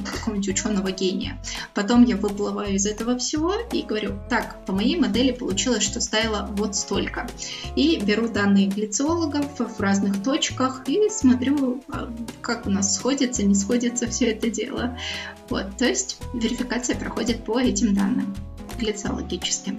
какого-нибудь 0.06 0.50
ученого 0.50 0.91
гения. 0.91 1.41
Потом 1.74 2.04
я 2.06 2.17
выплываю 2.17 2.76
из 2.76 2.86
этого 2.86 3.17
всего 3.17 3.54
и 3.71 3.82
говорю, 3.82 4.19
так, 4.30 4.65
по 4.65 4.74
моей 4.74 4.98
модели 4.98 5.32
получилось, 5.32 5.84
что 5.84 6.02
стало 6.02 6.50
вот 6.52 6.76
столько. 6.76 7.28
И 7.76 8.00
беру 8.00 8.28
данные 8.28 8.67
глициологов 8.67 9.45
в 9.58 9.80
разных 9.80 10.21
точках 10.24 10.84
и 10.88 11.10
смотрю, 11.10 11.84
а, 11.89 12.12
как 12.41 12.67
у 12.67 12.69
нас 12.69 12.95
сходится, 12.95 13.43
не 13.43 13.56
сходится 13.56 14.08
все 14.08 14.32
это 14.32 14.50
дело. 14.50 14.98
Вот, 15.50 15.78
то 15.78 15.86
есть 15.86 16.20
верификация 16.34 16.98
проходит 16.98 17.44
по 17.44 17.60
этим 17.60 17.94
данным 17.94 18.36
глицологическим. 18.80 19.78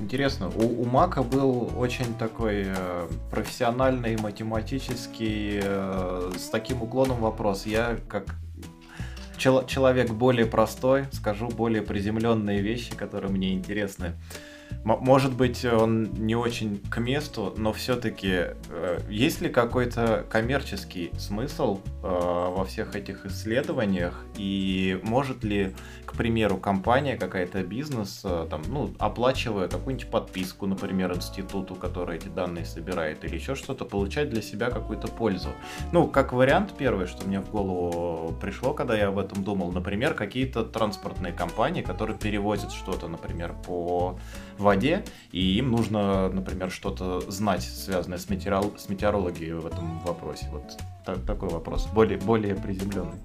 Интересно, 0.00 0.48
у, 0.48 0.82
у 0.82 0.84
Мака 0.86 1.22
был 1.22 1.72
очень 1.76 2.14
такой 2.14 2.64
э, 2.66 3.08
профессиональный, 3.30 4.16
математический, 4.16 5.60
э, 5.62 6.32
с 6.38 6.48
таким 6.48 6.82
уклоном 6.82 7.20
вопрос. 7.20 7.66
Я 7.66 7.98
как 8.08 8.34
чел- 9.36 9.66
человек 9.66 10.10
более 10.10 10.46
простой, 10.46 11.04
скажу 11.12 11.48
более 11.48 11.82
приземленные 11.82 12.62
вещи, 12.62 12.94
которые 12.96 13.30
мне 13.30 13.52
интересны. 13.52 14.14
Может 14.84 15.34
быть, 15.34 15.64
он 15.64 16.04
не 16.14 16.34
очень 16.34 16.80
к 16.90 16.98
месту, 16.98 17.54
но 17.56 17.72
все-таки 17.72 18.46
э, 18.70 19.00
есть 19.08 19.40
ли 19.40 19.48
какой-то 19.48 20.24
коммерческий 20.28 21.10
смысл 21.18 21.80
э, 22.02 22.06
во 22.06 22.64
всех 22.64 22.96
этих 22.96 23.26
исследованиях? 23.26 24.24
И 24.36 24.98
может 25.02 25.44
ли, 25.44 25.74
к 26.06 26.14
примеру, 26.14 26.56
компания, 26.56 27.16
какая-то 27.16 27.62
бизнес, 27.62 28.22
э, 28.24 28.46
там, 28.48 28.62
ну, 28.68 28.94
оплачивая 28.98 29.68
какую-нибудь 29.68 30.08
подписку, 30.08 30.66
например, 30.66 31.14
институту, 31.14 31.74
который 31.74 32.16
эти 32.16 32.28
данные 32.28 32.64
собирает, 32.64 33.24
или 33.24 33.34
еще 33.34 33.54
что-то, 33.54 33.84
получать 33.84 34.30
для 34.30 34.42
себя 34.42 34.70
какую-то 34.70 35.08
пользу? 35.08 35.50
Ну, 35.92 36.06
как 36.06 36.32
вариант 36.32 36.74
первый, 36.78 37.06
что 37.06 37.26
мне 37.26 37.40
в 37.40 37.50
голову 37.50 38.34
пришло, 38.40 38.72
когда 38.72 38.96
я 38.96 39.08
об 39.08 39.18
этом 39.18 39.44
думал, 39.44 39.72
например, 39.72 40.14
какие-то 40.14 40.64
транспортные 40.64 41.32
компании, 41.32 41.82
которые 41.82 42.16
перевозят 42.18 42.72
что-то, 42.72 43.08
например, 43.08 43.54
по 43.66 44.18
воде, 44.60 45.04
и 45.32 45.58
им 45.58 45.70
нужно, 45.70 46.28
например, 46.28 46.70
что-то 46.70 47.20
знать, 47.30 47.62
связанное 47.62 48.18
с, 48.18 48.28
метеорол... 48.28 48.74
с 48.78 48.88
метеорологией 48.88 49.52
в 49.52 49.66
этом 49.66 49.98
вопросе. 50.00 50.46
Вот 50.52 50.64
так, 51.04 51.24
такой 51.24 51.48
вопрос, 51.48 51.86
более, 51.86 52.18
более 52.18 52.54
приземленный. 52.54 53.18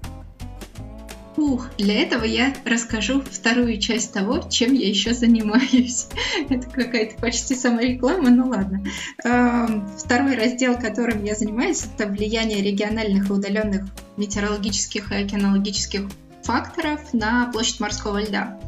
Ух, 1.36 1.68
для 1.76 2.00
этого 2.00 2.24
я 2.24 2.54
расскажу 2.64 3.20
вторую 3.20 3.78
часть 3.78 4.14
того, 4.14 4.40
чем 4.48 4.72
я 4.72 4.88
еще 4.88 5.12
занимаюсь. 5.12 6.06
Это 6.48 6.68
какая-то 6.70 7.20
почти 7.20 7.54
самореклама, 7.54 8.30
ну 8.30 8.48
ладно. 8.48 8.82
Эм, 9.22 9.86
второй 9.98 10.34
раздел, 10.34 10.78
которым 10.78 11.24
я 11.24 11.34
занимаюсь, 11.34 11.84
это 11.84 12.08
влияние 12.08 12.62
региональных 12.62 13.28
и 13.28 13.32
удаленных 13.32 13.84
метеорологических 14.16 15.12
и 15.12 15.14
океанологических 15.14 16.08
факторов 16.46 17.12
на 17.12 17.50
площадь 17.52 17.80
морского 17.80 18.22
льда. 18.22 18.58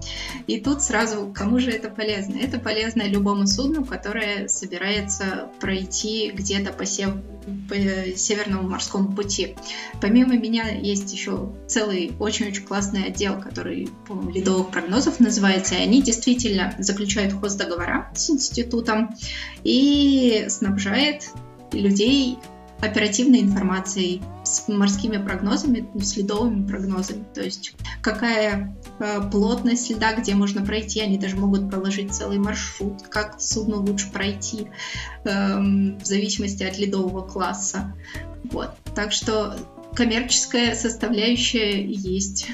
И 0.46 0.60
тут 0.60 0.82
сразу, 0.82 1.32
кому 1.34 1.60
же 1.60 1.70
это 1.70 1.88
полезно? 1.88 2.36
Это 2.36 2.58
полезно 2.58 3.02
любому 3.02 3.46
судну, 3.46 3.84
которое 3.84 4.48
собирается 4.48 5.48
пройти 5.60 6.30
где-то 6.34 6.72
по, 6.72 6.84
сев... 6.84 7.10
по 7.68 7.74
Северному 8.16 8.68
морскому 8.68 9.12
пути. 9.12 9.54
Помимо 10.00 10.36
меня 10.36 10.68
есть 10.68 11.12
еще 11.12 11.52
целый 11.68 12.12
очень-очень 12.18 12.64
классный 12.64 13.04
отдел, 13.04 13.40
который, 13.40 13.88
по 14.06 14.14
ледовых 14.28 14.70
прогнозов 14.70 15.20
называется, 15.20 15.76
и 15.76 15.82
они 15.82 16.02
действительно 16.02 16.74
заключают 16.78 17.32
хоздоговора 17.32 18.10
с 18.14 18.28
институтом 18.30 19.14
и 19.62 20.46
снабжает 20.48 21.30
людей 21.72 22.38
оперативной 22.80 23.40
информацией, 23.40 24.22
с 24.44 24.66
морскими 24.68 25.18
прогнозами, 25.18 25.88
ледовыми 26.16 26.66
прогнозами. 26.66 27.24
То 27.34 27.42
есть 27.42 27.74
какая 28.00 28.74
э, 28.98 29.30
плотность 29.30 29.90
льда, 29.90 30.14
где 30.14 30.34
можно 30.34 30.64
пройти. 30.64 31.00
Они 31.00 31.18
даже 31.18 31.36
могут 31.36 31.70
проложить 31.70 32.14
целый 32.14 32.38
маршрут, 32.38 33.02
как 33.08 33.40
судно 33.40 33.76
лучше 33.76 34.10
пройти 34.10 34.68
э, 35.24 35.58
в 35.58 36.04
зависимости 36.04 36.62
от 36.62 36.78
ледового 36.78 37.22
класса. 37.22 37.94
Вот. 38.44 38.70
Так 38.94 39.12
что 39.12 39.54
коммерческая 39.94 40.74
составляющая 40.74 41.84
есть. 41.84 42.48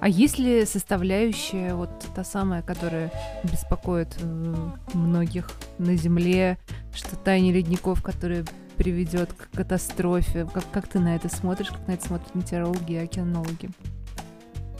А 0.00 0.08
есть 0.08 0.36
ли 0.36 0.66
составляющая, 0.66 1.74
вот 1.74 1.90
та 2.14 2.24
самая, 2.24 2.60
которая 2.60 3.12
беспокоит 3.44 4.08
э, 4.20 4.54
многих 4.94 5.52
на 5.78 5.96
Земле, 5.96 6.58
что 6.92 7.14
таяние 7.14 7.52
ледников, 7.52 8.02
которые 8.02 8.44
приведет 8.76 9.32
к 9.32 9.50
катастрофе? 9.56 10.46
Как, 10.52 10.70
как 10.70 10.88
ты 10.88 10.98
на 10.98 11.16
это 11.16 11.28
смотришь, 11.28 11.68
как 11.68 11.86
на 11.86 11.92
это 11.92 12.06
смотрят 12.06 12.34
метеорологи 12.34 12.92
и 12.92 12.96
океанологи? 12.96 13.70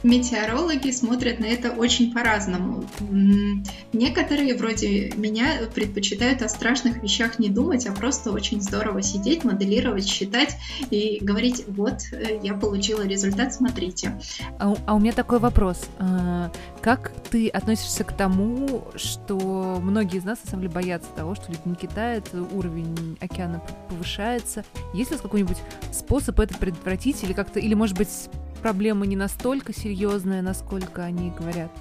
Метеорологи 0.03 0.91
смотрят 0.91 1.39
на 1.39 1.45
это 1.45 1.71
очень 1.71 2.13
по-разному. 2.13 2.83
Некоторые, 3.93 4.55
вроде 4.55 5.11
меня, 5.15 5.61
предпочитают 5.73 6.41
о 6.41 6.49
страшных 6.49 7.01
вещах 7.01 7.39
не 7.39 7.47
думать, 7.47 7.87
а 7.87 7.93
просто 7.93 8.31
очень 8.31 8.61
здорово 8.61 9.01
сидеть, 9.01 9.45
моделировать, 9.45 10.05
считать 10.05 10.57
и 10.91 11.19
говорить, 11.21 11.63
вот, 11.67 11.99
э, 12.11 12.39
я 12.43 12.53
получила 12.53 13.07
результат, 13.07 13.53
смотрите. 13.53 14.19
А, 14.59 14.75
а 14.85 14.95
у 14.95 14.99
меня 14.99 15.13
такой 15.13 15.39
вопрос. 15.39 15.85
А, 15.99 16.51
как 16.81 17.13
ты 17.33 17.49
относишься 17.49 18.03
к 18.03 18.15
тому, 18.15 18.83
что 18.93 19.79
многие 19.81 20.17
из 20.17 20.23
нас, 20.23 20.37
на 20.43 20.51
самом 20.51 20.61
деле, 20.61 20.73
боятся 20.75 21.09
того, 21.15 21.33
что 21.33 21.51
ледники 21.51 21.87
тают, 21.87 22.29
уровень 22.51 23.17
океана 23.21 23.59
повышается? 23.89 24.63
Есть 24.93 25.09
ли 25.09 25.17
какой-нибудь 25.17 25.57
способ 25.91 26.39
это 26.39 26.55
предотвратить 26.55 27.23
или 27.23 27.33
как-то, 27.33 27.59
или, 27.59 27.73
может 27.73 27.97
быть, 27.97 28.29
проблема 28.61 29.07
не 29.07 29.15
настолько 29.15 29.73
серьезная, 29.73 30.43
насколько 30.43 31.03
они 31.03 31.31
говорят? 31.31 31.71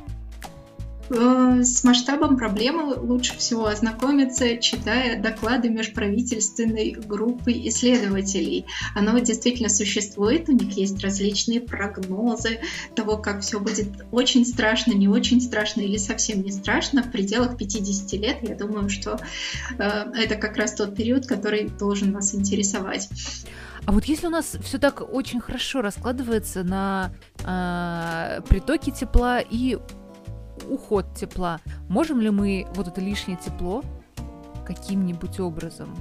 Э, 1.15 1.63
с 1.63 1.85
масштабом 1.85 2.39
проблемы 2.39 2.95
лучше 2.95 3.37
всего 3.37 3.67
ознакомиться, 3.67 4.57
читая 4.57 5.21
доклады 5.21 5.69
межправительственной 5.69 6.93
группы 6.93 7.53
исследователей. 7.53 8.65
Оно 8.95 9.19
действительно 9.19 9.69
существует, 9.69 10.49
у 10.49 10.53
них 10.53 10.75
есть 10.77 11.03
различные 11.03 11.61
прогнозы 11.61 12.61
того, 12.95 13.19
как 13.19 13.43
все 13.43 13.61
будет 13.61 13.89
очень 14.11 14.47
страшно, 14.47 14.93
не 14.93 15.07
очень 15.07 15.43
страшно 15.43 15.83
или 15.83 15.99
совсем 15.99 16.43
не 16.43 16.51
страшно 16.51 17.03
в 17.03 17.11
пределах 17.11 17.59
50 17.59 18.13
лет. 18.15 18.39
Я 18.41 18.55
думаю, 18.55 18.89
что 18.89 19.21
э, 19.79 19.85
это 20.15 20.37
как 20.37 20.57
раз 20.57 20.73
тот 20.73 20.97
период, 20.97 21.27
который 21.27 21.69
должен 21.69 22.13
нас 22.13 22.35
интересовать. 22.35 23.11
А 23.85 23.93
вот 23.93 24.05
если 24.05 24.29
у 24.29 24.31
нас 24.31 24.57
все 24.63 24.79
так 24.79 25.03
очень 25.13 25.41
хорошо 25.41 25.83
раскладывается 25.83 26.63
на 26.63 27.13
э, 27.45 28.41
притоки 28.49 28.91
тепла 28.91 29.41
и 29.41 29.77
уход 30.69 31.15
тепла, 31.15 31.61
можем 31.89 32.21
ли 32.21 32.31
мы 32.31 32.67
вот 32.75 32.89
это 32.89 33.01
лишнее 33.01 33.39
тепло 33.39 33.83
каким-нибудь 34.67 35.41
образом 35.41 35.95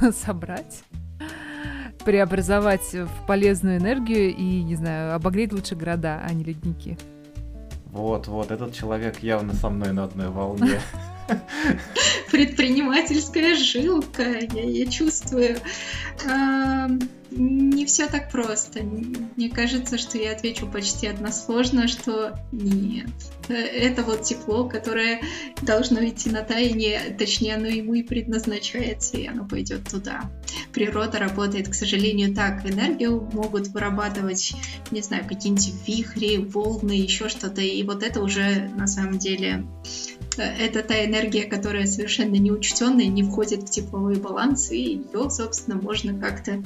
собрать? 0.12 0.82
преобразовать 2.04 2.94
в 2.94 3.26
полезную 3.26 3.78
энергию 3.78 4.32
и, 4.32 4.62
не 4.62 4.76
знаю, 4.76 5.16
обогреть 5.16 5.52
лучше 5.52 5.74
города, 5.74 6.22
а 6.24 6.32
не 6.32 6.44
ледники. 6.44 6.96
Вот, 7.86 8.28
вот, 8.28 8.52
этот 8.52 8.74
человек 8.74 9.18
явно 9.24 9.54
со 9.54 9.68
мной 9.70 9.92
на 9.92 10.04
одной 10.04 10.28
волне. 10.28 10.80
Предпринимательская 12.30 13.56
жилка, 13.56 14.22
я, 14.22 14.62
я 14.62 14.86
чувствую. 14.86 15.56
Не 17.36 17.84
все 17.84 18.06
так 18.06 18.30
просто. 18.32 18.82
Мне 18.82 19.50
кажется, 19.50 19.98
что 19.98 20.16
я 20.16 20.32
отвечу 20.32 20.66
почти 20.66 21.06
односложно, 21.06 21.86
что 21.86 22.38
нет. 22.50 23.10
Это 23.48 24.02
вот 24.02 24.22
тепло, 24.22 24.66
которое 24.66 25.20
должно 25.60 26.02
идти 26.04 26.30
на 26.30 26.40
таяние, 26.42 27.14
точнее, 27.18 27.56
оно 27.56 27.66
ему 27.66 27.92
и 27.92 28.02
предназначается, 28.02 29.18
и 29.18 29.26
оно 29.26 29.46
пойдет 29.46 29.88
туда. 29.88 30.30
Природа 30.72 31.18
работает, 31.18 31.68
к 31.68 31.74
сожалению, 31.74 32.34
так. 32.34 32.64
Энергию 32.68 33.28
могут 33.32 33.68
вырабатывать, 33.68 34.54
не 34.90 35.02
знаю, 35.02 35.26
какие-нибудь 35.28 35.86
вихри, 35.86 36.38
волны, 36.38 36.92
еще 36.92 37.28
что-то, 37.28 37.60
и 37.60 37.82
вот 37.82 38.02
это 38.02 38.22
уже 38.22 38.70
на 38.74 38.86
самом 38.86 39.18
деле 39.18 39.66
это 40.42 40.82
та 40.82 41.04
энергия, 41.04 41.44
которая 41.44 41.86
совершенно 41.86 42.34
неучтенная, 42.34 43.06
не 43.06 43.22
входит 43.22 43.62
в 43.62 43.70
тепловой 43.70 44.16
баланс, 44.16 44.70
и 44.70 44.78
ее, 44.78 45.30
собственно, 45.30 45.76
можно 45.80 46.18
как-то 46.18 46.62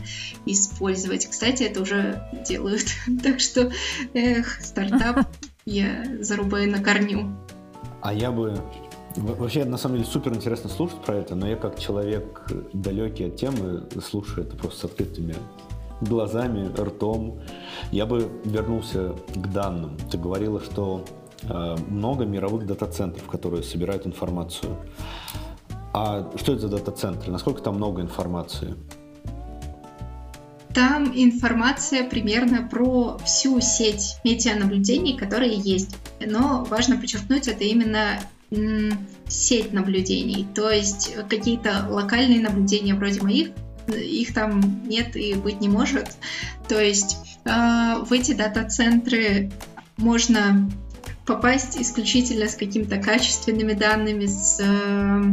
использовать. 0.46 1.26
Кстати, 1.26 1.64
это 1.64 1.82
уже 1.82 2.22
делают. 2.46 2.86
Так 3.22 3.40
что, 3.40 3.70
эх, 4.14 4.60
стартап 4.62 5.26
я 5.66 6.04
зарубаю 6.20 6.70
на 6.70 6.82
корню. 6.82 7.36
А 8.02 8.14
я 8.14 8.30
бы 8.30 8.60
Вообще, 9.16 9.64
на 9.64 9.76
самом 9.76 9.96
деле, 9.96 10.08
супер 10.08 10.32
интересно 10.32 10.70
слушать 10.70 11.00
про 11.02 11.16
это, 11.16 11.34
но 11.34 11.48
я 11.48 11.56
как 11.56 11.80
человек 11.80 12.48
далекий 12.72 13.24
от 13.24 13.36
темы 13.36 13.88
слушаю 14.00 14.46
это 14.46 14.56
просто 14.56 14.80
с 14.80 14.84
открытыми 14.84 15.34
глазами, 16.00 16.72
ртом. 16.78 17.40
Я 17.90 18.06
бы 18.06 18.30
вернулся 18.44 19.16
к 19.34 19.52
данным. 19.52 19.96
Ты 20.10 20.16
говорила, 20.16 20.60
что 20.60 21.04
много 21.42 22.24
мировых 22.24 22.66
дата-центров, 22.66 23.26
которые 23.26 23.62
собирают 23.62 24.06
информацию. 24.06 24.76
А 25.92 26.30
что 26.36 26.52
это 26.52 26.62
за 26.62 26.68
дата-центры? 26.68 27.32
Насколько 27.32 27.62
там 27.62 27.76
много 27.76 28.02
информации? 28.02 28.76
Там 30.74 31.12
информация 31.14 32.08
примерно 32.08 32.68
про 32.68 33.18
всю 33.24 33.60
сеть 33.60 34.16
медианаблюдений, 34.22 35.16
которые 35.16 35.54
есть. 35.54 35.96
Но 36.24 36.64
важно 36.64 36.96
подчеркнуть, 36.96 37.48
это 37.48 37.64
именно 37.64 38.20
сеть 39.26 39.72
наблюдений. 39.72 40.46
То 40.54 40.70
есть 40.70 41.14
какие-то 41.28 41.86
локальные 41.88 42.40
наблюдения 42.40 42.94
вроде 42.94 43.20
моих, 43.22 43.50
их 43.88 44.34
там 44.34 44.86
нет 44.86 45.16
и 45.16 45.34
быть 45.34 45.60
не 45.60 45.68
может. 45.68 46.16
То 46.68 46.80
есть 46.80 47.16
э, 47.44 47.96
в 48.04 48.12
эти 48.12 48.32
дата-центры 48.32 49.50
можно 49.96 50.70
попасть 51.26 51.80
исключительно 51.80 52.48
с 52.48 52.54
какими-то 52.54 52.98
качественными 52.98 53.72
данными, 53.72 54.26
с, 54.26 54.60
э, 54.60 55.30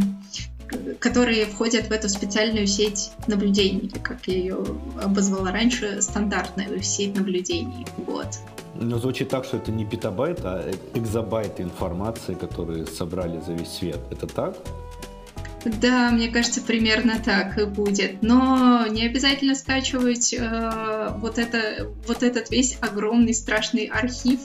которые 0.99 1.45
входят 1.45 1.87
в 1.87 1.91
эту 1.91 2.09
специальную 2.09 2.67
сеть 2.67 3.11
наблюдений, 3.27 3.91
как 4.01 4.27
я 4.27 4.35
ее 4.35 4.57
обозвала 5.01 5.51
раньше, 5.51 6.01
стандартную 6.01 6.81
сеть 6.83 7.15
наблюдений. 7.15 7.85
Вот. 8.05 8.27
Ну, 8.75 8.99
звучит 8.99 9.29
так, 9.29 9.45
что 9.45 9.57
это 9.57 9.71
не 9.71 9.85
петабайт, 9.85 10.39
а 10.43 10.71
экзобайт 10.93 11.59
информации, 11.59 12.35
которые 12.35 12.85
собрали 12.85 13.41
за 13.41 13.53
весь 13.53 13.69
свет. 13.69 13.99
Это 14.11 14.27
так? 14.27 14.57
Да, 15.81 16.11
мне 16.11 16.29
кажется, 16.29 16.61
примерно 16.61 17.19
так 17.23 17.57
и 17.57 17.65
будет. 17.65 18.21
Но 18.21 18.85
не 18.87 19.05
обязательно 19.05 19.55
скачивать 19.55 20.33
э, 20.33 21.13
вот, 21.17 21.37
это, 21.37 21.91
вот 22.07 22.23
этот 22.23 22.49
весь 22.51 22.77
огромный 22.81 23.33
страшный 23.33 23.85
архив. 23.85 24.39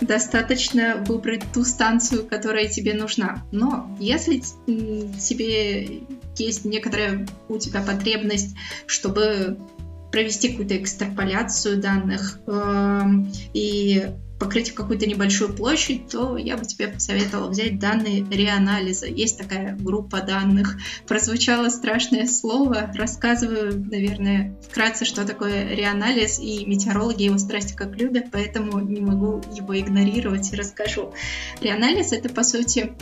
Достаточно 0.00 1.04
выбрать 1.06 1.42
ту 1.52 1.64
станцию, 1.64 2.26
которая 2.26 2.68
тебе 2.68 2.94
нужна. 2.94 3.44
Но 3.52 3.94
если 4.00 4.42
тебе 4.66 6.02
есть 6.36 6.64
некоторая 6.64 7.26
у 7.48 7.58
тебя 7.58 7.82
потребность, 7.82 8.56
чтобы 8.86 9.58
провести 10.10 10.50
какую-то 10.50 10.76
экстраполяцию 10.76 11.80
данных 11.80 12.38
э, 12.46 13.02
и 13.52 14.06
покрыть 14.44 14.72
какую-то 14.72 15.06
небольшую 15.06 15.54
площадь, 15.54 16.08
то 16.08 16.36
я 16.36 16.58
бы 16.58 16.66
тебе 16.66 16.88
посоветовала 16.88 17.48
взять 17.48 17.78
данные 17.78 18.26
реанализа. 18.30 19.06
Есть 19.06 19.38
такая 19.38 19.74
группа 19.74 20.20
данных. 20.20 20.76
Прозвучало 21.06 21.70
страшное 21.70 22.26
слово. 22.26 22.90
Рассказываю, 22.94 23.82
наверное, 23.90 24.54
вкратце, 24.68 25.06
что 25.06 25.26
такое 25.26 25.74
реанализ, 25.74 26.38
и 26.38 26.66
метеорологи 26.66 27.22
его 27.22 27.38
страсти 27.38 27.74
как 27.74 27.96
любят, 27.98 28.26
поэтому 28.30 28.80
не 28.80 29.00
могу 29.00 29.40
его 29.54 29.80
игнорировать 29.80 30.52
и 30.52 30.56
расскажу. 30.56 31.14
Реанализ— 31.62 32.12
это, 32.12 32.28
по 32.28 32.42
сути, 32.42 32.92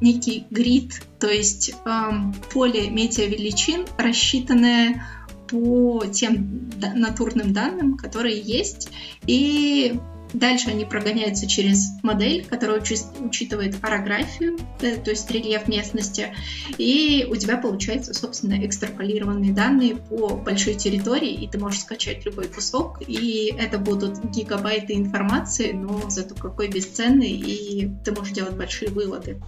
некий 0.00 0.46
грид, 0.50 1.02
то 1.18 1.26
есть 1.26 1.74
эм, 1.84 2.32
поле 2.52 2.90
метеовеличин, 2.90 3.86
рассчитанное 3.98 5.04
по 5.48 6.04
тем 6.06 6.70
натурным 6.94 7.52
данным, 7.52 7.96
которые 7.96 8.40
есть, 8.40 8.88
и 9.26 10.00
Дальше 10.32 10.70
они 10.70 10.84
прогоняются 10.84 11.46
через 11.46 11.90
модель, 12.02 12.44
которая 12.44 12.80
учитывает 12.80 13.76
орографию, 13.82 14.58
э, 14.80 14.96
то 14.96 15.10
есть 15.10 15.30
рельеф 15.30 15.68
местности, 15.68 16.34
и 16.78 17.26
у 17.30 17.36
тебя 17.36 17.56
получается, 17.56 18.14
собственно, 18.14 18.64
экстраполированные 18.64 19.52
данные 19.52 19.96
по 19.96 20.28
большой 20.28 20.74
территории, 20.74 21.32
и 21.32 21.48
ты 21.48 21.58
можешь 21.58 21.80
скачать 21.80 22.24
любой 22.24 22.48
кусок, 22.48 22.98
и 23.06 23.54
это 23.58 23.78
будут 23.78 24.24
гигабайты 24.24 24.94
информации, 24.94 25.72
но 25.72 26.08
зато 26.08 26.34
какой 26.34 26.68
бесценный, 26.68 27.30
и 27.30 27.90
ты 28.04 28.12
можешь 28.12 28.32
делать 28.32 28.54
большие 28.54 28.90
выводы. 28.90 29.40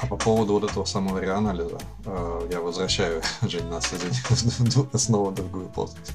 А 0.00 0.06
по 0.06 0.16
поводу 0.16 0.54
вот 0.54 0.70
этого 0.70 0.84
самого 0.84 1.18
реанализа, 1.18 1.78
э, 2.06 2.48
я 2.50 2.60
возвращаю, 2.60 3.22
Жень, 3.42 3.66
нас, 3.68 3.92
извини, 3.92 4.88
снова 4.94 5.30
в 5.30 5.34
другую 5.34 5.68
плоскость. 5.68 6.12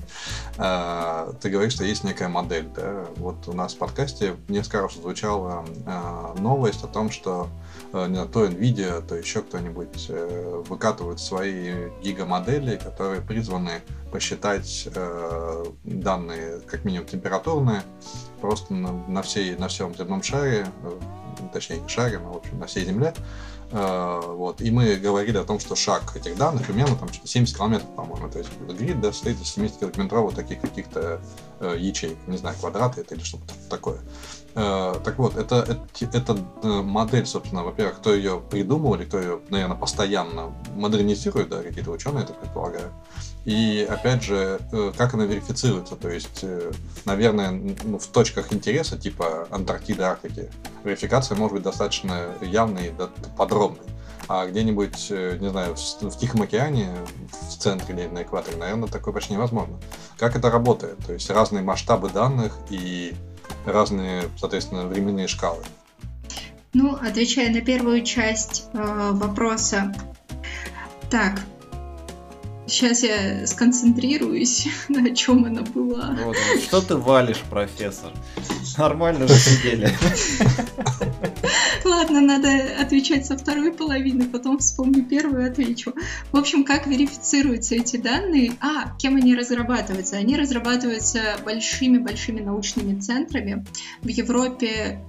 Э, 0.57 1.31
ты 1.41 1.49
говоришь, 1.49 1.73
что 1.73 1.83
есть 1.83 2.03
некая 2.03 2.27
модель, 2.27 2.67
да? 2.75 3.05
Вот 3.17 3.47
у 3.47 3.53
нас 3.53 3.73
в 3.73 3.77
подкасте 4.15 4.36
несколько 4.47 4.82
раз 4.82 4.93
звучала 4.93 5.65
э, 5.86 6.39
новость 6.39 6.84
о 6.84 6.88
том, 6.88 7.12
что 7.12 7.49
э, 7.93 8.08
не 8.08 8.25
то 8.25 8.45
Nvidia, 8.45 9.06
то 9.06 9.15
еще 9.15 9.41
кто-нибудь 9.41 10.08
э, 10.10 10.63
выкатывают 10.67 11.19
свои 11.19 11.89
гигамодели, 12.01 12.78
которые 12.78 13.21
призваны 13.21 13.82
посчитать 14.12 14.88
э, 14.93 15.65
данные, 15.84 16.62
как 16.65 16.86
минимум 16.86 17.08
температурные, 17.08 17.82
просто 18.41 18.73
на, 18.73 18.91
на, 19.08 19.21
всей, 19.21 19.56
на 19.58 19.67
всем 19.67 19.93
земном 19.95 20.23
шаре, 20.23 20.67
э, 20.84 21.49
точнее 21.54 21.80
не 21.80 21.89
шаре, 21.89 22.19
но 22.19 22.34
в 22.34 22.38
общем 22.38 22.60
на 22.60 22.67
всей 22.67 22.86
Земле, 22.86 23.13
Uh, 23.71 24.36
вот. 24.36 24.62
И 24.62 24.69
мы 24.69 24.95
говорили 24.95 25.38
о 25.38 25.43
том, 25.43 25.60
что 25.60 25.75
шаг 25.75 26.15
этих 26.15 26.38
данных 26.38 26.67
примерно 26.67 26.95
там 26.95 27.10
70 27.12 27.58
километров, 27.58 27.89
по-моему. 27.95 28.30
То 28.30 28.38
есть 28.38 28.51
грид 28.60 29.01
да, 29.01 29.12
состоит 29.12 29.41
из 29.41 29.51
70 29.54 29.91
километровых 29.91 30.36
таких 30.36 30.62
каких-то 30.62 31.19
э, 31.73 31.78
ячеек, 31.80 32.17
не 32.28 32.38
знаю, 32.38 32.56
квадраты 32.60 33.01
это 33.01 33.15
или 33.15 33.23
что-то 33.23 33.54
такое. 33.69 33.99
Э, 34.58 34.95
так 35.04 35.17
вот, 35.17 35.36
это, 35.36 35.56
это, 35.67 36.17
это 36.17 36.38
э, 36.63 36.67
модель, 36.82 37.25
собственно, 37.25 37.63
во-первых, 37.63 37.97
кто 37.97 38.13
ее 38.13 38.41
придумал, 38.49 38.95
или 38.95 39.04
кто 39.04 39.19
ее, 39.19 39.41
наверное, 39.49 39.75
постоянно 39.75 40.54
модернизирует, 40.75 41.49
да, 41.49 41.62
какие-то 41.62 41.91
ученые, 41.91 42.25
так 42.25 42.39
предполагаю. 42.39 42.91
И, 43.43 43.86
опять 43.89 44.23
же, 44.23 44.62
э, 44.71 44.93
как 44.97 45.13
она 45.13 45.25
верифицируется, 45.25 45.97
то 45.97 46.10
есть, 46.10 46.45
наверное, 47.04 47.51
ну, 47.84 47.99
в 47.99 48.08
точках 48.08 48.54
интереса, 48.54 48.97
типа 48.97 49.47
Антарктиды, 49.51 50.04
Арктики, 50.04 50.49
верификация 50.86 51.36
может 51.36 51.56
быть 51.56 51.63
достаточно 51.63 52.30
явной 52.41 52.88
и 52.88 52.93
подробной. 53.38 53.84
А 54.27 54.47
где-нибудь, 54.47 55.07
э, 55.11 55.38
не 55.39 55.49
знаю, 55.49 55.75
в 55.75 56.17
Тихом 56.17 56.41
океане, 56.41 56.89
в 57.31 57.57
центре 57.57 57.95
или 57.95 58.07
на 58.07 58.23
экваторе, 58.23 58.57
наверное, 58.57 58.88
такое 58.88 59.13
почти 59.13 59.33
невозможно. 59.33 59.77
Как 60.17 60.35
это 60.35 60.49
работает? 60.49 60.97
То 61.05 61.13
есть 61.13 61.29
разные 61.29 61.63
масштабы 61.63 62.09
данных 62.09 62.57
и 62.69 63.13
разные, 63.65 64.23
соответственно, 64.38 64.85
временные 64.85 65.27
шкалы. 65.27 65.63
Ну, 66.73 66.95
отвечая 66.95 67.53
на 67.53 67.61
первую 67.61 68.03
часть 68.03 68.65
э, 68.73 69.11
вопроса, 69.13 69.93
так, 71.09 71.39
Сейчас 72.67 73.04
я 73.04 73.45
сконцентрируюсь, 73.45 74.67
на 74.89 75.15
чем 75.15 75.45
она 75.45 75.62
была. 75.62 76.15
Вот, 76.23 76.36
вот. 76.36 76.63
Что 76.63 76.82
ты 76.82 76.95
валишь, 76.95 77.41
профессор? 77.49 78.12
Нормально 78.78 79.28
же 79.28 79.36
сидели. 79.36 79.89
Ладно, 81.86 82.19
надо 82.19 82.49
отвечать 82.80 83.25
со 83.28 83.38
второй 83.38 83.71
половины, 83.71 84.25
потом 84.25 84.58
вспомню 84.58 85.04
первую 85.06 85.45
и 85.45 85.49
отвечу. 85.49 85.93
В 86.32 86.38
общем, 86.38 86.63
как 86.63 86.88
верифицируются 86.88 87.75
эти 87.75 87.97
данные? 87.97 88.54
А, 88.60 88.95
кем 88.97 89.15
они 89.15 89.36
разрабатываются? 89.36 90.17
Они 90.17 90.36
разрабатываются 90.36 91.38
большими-большими 91.45 92.41
научными 92.41 92.99
центрами. 92.99 93.63
В 94.01 94.08
Европе 94.08 95.01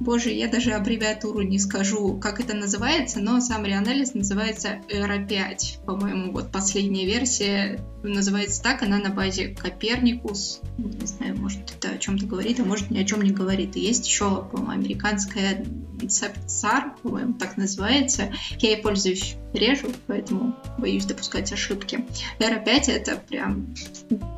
Боже, 0.00 0.30
я 0.30 0.48
даже 0.48 0.72
аббревиатуру 0.72 1.42
не 1.42 1.58
скажу, 1.58 2.18
как 2.18 2.40
это 2.40 2.54
называется, 2.56 3.20
но 3.20 3.40
сам 3.40 3.64
реанализ 3.64 4.14
называется 4.14 4.80
ERA5. 4.88 5.84
По-моему, 5.84 6.32
вот 6.32 6.50
последняя 6.50 7.06
версия 7.06 7.80
называется 8.02 8.62
так, 8.62 8.82
она 8.82 8.98
на 8.98 9.10
базе 9.10 9.48
Коперникус. 9.48 10.60
Не 10.78 11.06
знаю, 11.06 11.38
может 11.38 11.70
это 11.70 11.94
о 11.94 11.98
чем-то 11.98 12.26
говорит, 12.26 12.60
а 12.60 12.64
может 12.64 12.90
ни 12.90 12.98
о 12.98 13.04
чем 13.04 13.22
не 13.22 13.30
говорит. 13.30 13.76
И 13.76 13.80
есть 13.80 14.06
еще, 14.06 14.44
по-моему, 14.44 14.72
американская 14.72 15.64
CEPSAR, 16.00 17.00
по-моему, 17.02 17.34
так 17.34 17.56
называется. 17.56 18.32
Я 18.58 18.70
ей 18.70 18.82
пользуюсь 18.82 19.36
реже, 19.52 19.86
поэтому 20.06 20.56
боюсь 20.78 21.04
допускать 21.04 21.52
ошибки. 21.52 22.04
ERA5 22.38 22.90
это 22.90 23.16
прям 23.28 23.74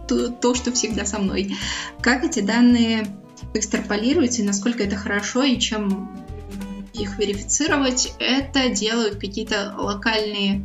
то, 0.08 0.28
то, 0.28 0.54
что 0.54 0.72
всегда 0.72 1.04
со 1.04 1.18
мной. 1.18 1.56
Как 2.02 2.24
эти 2.24 2.40
данные 2.40 3.06
экстраполируете, 3.54 4.42
насколько 4.42 4.82
это 4.82 4.96
хорошо 4.96 5.42
и 5.44 5.58
чем 5.58 6.10
их 6.92 7.18
верифицировать, 7.18 8.12
это 8.18 8.68
делают 8.68 9.16
какие-то 9.16 9.74
локальные 9.76 10.64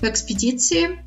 экспедиции. 0.00 1.04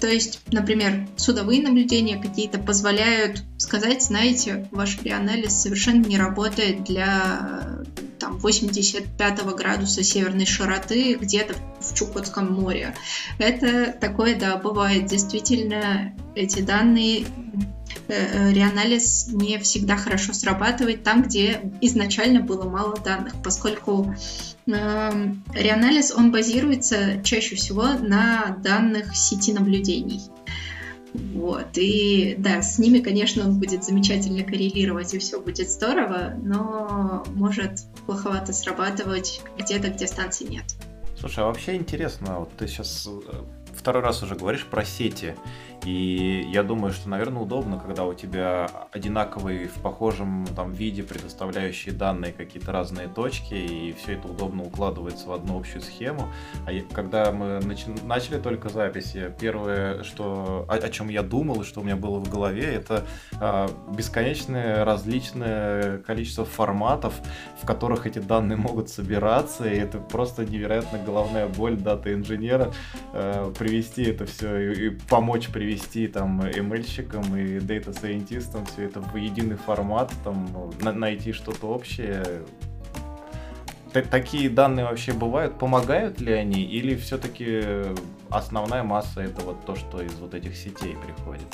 То 0.00 0.06
есть, 0.06 0.40
например, 0.50 1.06
судовые 1.16 1.62
наблюдения 1.62 2.16
какие-то 2.16 2.58
позволяют 2.58 3.42
сказать, 3.58 4.02
знаете, 4.02 4.66
ваш 4.70 5.02
реанализ 5.02 5.52
совершенно 5.52 6.06
не 6.06 6.16
работает 6.16 6.84
для 6.84 7.82
там, 8.18 8.38
85 8.38 9.44
градуса 9.56 10.02
северной 10.02 10.46
широты 10.46 11.14
где-то 11.14 11.54
в 11.80 11.94
Чукотском 11.94 12.50
море. 12.50 12.94
Это 13.38 13.92
такое, 13.92 14.38
да, 14.38 14.56
бывает. 14.56 15.06
Действительно, 15.06 16.14
эти 16.34 16.60
данные 16.60 17.26
реанализ 18.10 19.28
не 19.28 19.58
всегда 19.58 19.96
хорошо 19.96 20.32
срабатывает 20.32 21.02
там, 21.02 21.22
где 21.22 21.60
изначально 21.80 22.40
было 22.40 22.68
мало 22.68 22.96
данных, 22.98 23.34
поскольку 23.42 24.14
э, 24.66 25.34
реанализ, 25.54 26.12
он 26.12 26.30
базируется 26.30 27.22
чаще 27.22 27.56
всего 27.56 27.84
на 27.84 28.56
данных 28.62 29.16
сети 29.16 29.52
наблюдений. 29.52 30.20
Вот, 31.12 31.76
и 31.76 32.36
да, 32.38 32.62
с 32.62 32.78
ними, 32.78 33.00
конечно, 33.00 33.44
он 33.44 33.58
будет 33.58 33.84
замечательно 33.84 34.44
коррелировать, 34.44 35.12
и 35.12 35.18
все 35.18 35.40
будет 35.40 35.68
здорово, 35.68 36.34
но 36.40 37.24
может 37.34 37.80
плоховато 38.06 38.52
срабатывать 38.52 39.40
где-то, 39.58 39.88
где 39.88 40.06
станций 40.06 40.46
нет. 40.46 40.64
Слушай, 41.18 41.44
а 41.44 41.46
вообще 41.48 41.74
интересно, 41.74 42.40
вот 42.40 42.52
ты 42.56 42.68
сейчас 42.68 43.08
э, 43.08 43.42
второй 43.74 44.02
раз 44.02 44.22
уже 44.22 44.36
говоришь 44.36 44.64
про 44.64 44.84
сети. 44.84 45.34
И 45.84 46.46
я 46.52 46.62
думаю, 46.62 46.92
что, 46.92 47.08
наверное, 47.08 47.42
удобно, 47.42 47.78
когда 47.78 48.04
у 48.04 48.12
тебя 48.12 48.68
одинаковые 48.92 49.68
в 49.68 49.74
похожем 49.80 50.46
там 50.54 50.72
виде 50.72 51.02
предоставляющие 51.02 51.94
данные 51.94 52.32
какие-то 52.32 52.70
разные 52.70 53.08
точки, 53.08 53.54
и 53.54 53.94
все 53.94 54.12
это 54.14 54.28
удобно 54.28 54.62
укладывается 54.62 55.26
в 55.26 55.32
одну 55.32 55.58
общую 55.58 55.80
схему. 55.80 56.28
А 56.66 56.72
когда 56.92 57.32
мы 57.32 57.60
начи- 57.60 58.04
начали 58.04 58.38
только 58.38 58.68
записи, 58.68 59.32
первое, 59.40 60.02
что, 60.02 60.66
о, 60.68 60.74
о 60.74 60.90
чем 60.90 61.08
я 61.08 61.22
думал 61.22 61.62
и 61.62 61.64
что 61.64 61.80
у 61.80 61.82
меня 61.82 61.96
было 61.96 62.18
в 62.18 62.28
голове, 62.28 62.74
это 62.74 63.06
а, 63.40 63.70
бесконечное 63.96 64.84
различное 64.84 65.98
количество 65.98 66.44
форматов, 66.44 67.14
в 67.62 67.66
которых 67.66 68.06
эти 68.06 68.18
данные 68.18 68.56
могут 68.58 68.90
собираться, 68.90 69.66
и 69.66 69.78
это 69.78 69.98
просто 69.98 70.44
невероятно 70.44 70.98
головная 70.98 71.48
боль 71.48 71.76
дата 71.76 72.12
инженера 72.12 72.70
а, 73.14 73.50
привести 73.52 74.02
это 74.02 74.26
все 74.26 74.72
и, 74.72 74.86
и 74.86 74.90
помочь 75.08 75.48
привести 75.48 75.69
перевести 75.70 76.08
там 76.08 76.40
ML-щикам 76.40 77.36
и 77.36 77.60
дата-сайентистам 77.60 78.66
все 78.66 78.84
это 78.84 79.00
в 79.00 79.16
единый 79.16 79.56
формат, 79.56 80.12
там 80.24 80.48
на- 80.82 80.92
найти 80.92 81.32
что-то 81.32 81.68
общее. 81.68 82.24
Т- 83.92 84.02
такие 84.02 84.50
данные 84.50 84.86
вообще 84.86 85.12
бывают? 85.12 85.58
Помогают 85.58 86.20
ли 86.20 86.32
они? 86.32 86.62
Или 86.62 86.96
все-таки 86.96 87.62
основная 88.30 88.82
масса 88.82 89.20
это 89.20 89.42
вот 89.42 89.64
то, 89.64 89.76
что 89.76 90.02
из 90.02 90.14
вот 90.14 90.34
этих 90.34 90.56
сетей 90.56 90.96
приходит? 91.06 91.46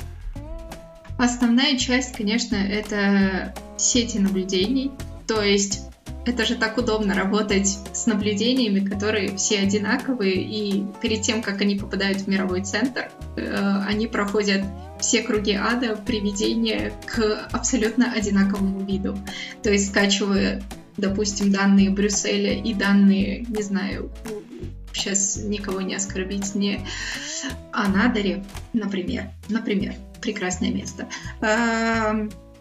Основная 1.18 1.76
часть, 1.78 2.16
конечно, 2.16 2.56
это 2.56 3.54
сети 3.76 4.18
наблюдений. 4.18 4.92
То 5.26 5.42
есть 5.42 5.90
это 6.26 6.44
же 6.44 6.56
так 6.56 6.76
удобно 6.76 7.14
работать 7.14 7.78
с 7.92 8.06
наблюдениями, 8.06 8.84
которые 8.84 9.36
все 9.36 9.60
одинаковые, 9.60 10.34
и 10.34 10.84
перед 11.00 11.22
тем, 11.22 11.40
как 11.40 11.60
они 11.60 11.76
попадают 11.76 12.22
в 12.22 12.26
мировой 12.26 12.64
центр, 12.64 13.08
э, 13.36 13.82
они 13.86 14.08
проходят 14.08 14.64
все 15.00 15.22
круги 15.22 15.52
ада 15.52 15.94
приведения 15.94 16.92
к 17.06 17.48
абсолютно 17.52 18.12
одинаковому 18.12 18.84
виду. 18.84 19.16
То 19.62 19.70
есть 19.70 19.90
скачивая, 19.90 20.62
допустим, 20.96 21.52
данные 21.52 21.90
Брюсселя 21.90 22.60
и 22.60 22.74
данные, 22.74 23.46
не 23.48 23.62
знаю, 23.62 24.10
сейчас 24.92 25.36
никого 25.36 25.80
не 25.80 25.94
оскорбить, 25.94 26.56
не 26.56 26.80
Анадыре, 27.72 28.44
например, 28.72 29.30
например, 29.48 29.94
прекрасное 30.20 30.72
место. 30.72 31.08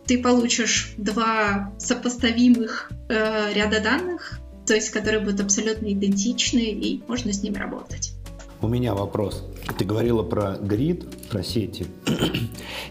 Ты 0.07 0.21
получишь 0.21 0.93
два 0.97 1.71
сопоставимых 1.79 2.91
э, 3.09 3.53
ряда 3.53 3.81
данных, 3.81 4.39
то 4.65 4.73
есть 4.73 4.89
которые 4.89 5.23
будут 5.23 5.41
абсолютно 5.41 5.91
идентичны, 5.91 6.59
и 6.59 7.03
можно 7.07 7.33
с 7.33 7.41
ними 7.41 7.57
работать. 7.57 8.13
У 8.61 8.67
меня 8.67 8.95
вопрос. 8.95 9.43
Ты 9.77 9.83
говорила 9.83 10.23
про 10.23 10.55
грид, 10.55 11.05
про 11.29 11.43
сети, 11.43 11.87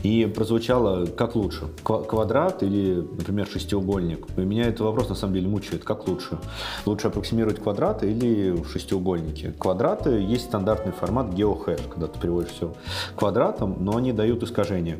и 0.03 0.27
прозвучало 0.27 1.07
как 1.07 1.35
лучше, 1.35 1.69
квадрат 1.83 2.63
или, 2.63 2.97
например, 2.97 3.49
шестиугольник. 3.51 4.27
И 4.37 4.41
меня 4.41 4.67
этот 4.67 4.81
вопрос 4.81 5.09
на 5.09 5.15
самом 5.15 5.35
деле 5.35 5.49
мучает. 5.49 5.83
Как 5.83 6.07
лучше? 6.07 6.39
Лучше 6.85 7.09
аппроксимировать 7.09 7.61
квадраты 7.61 8.11
или 8.11 8.63
шестиугольники? 8.71 9.55
Квадраты 9.59 10.11
есть 10.11 10.45
стандартный 10.45 10.93
формат 10.93 11.33
геохэш, 11.33 11.81
когда 11.91 12.09
ты 12.09 12.21
переводишь 12.21 12.53
все 12.53 12.75
квадратом, 13.17 13.77
но 13.81 13.97
они 13.97 14.13
дают 14.13 14.43
искажения. 14.43 14.99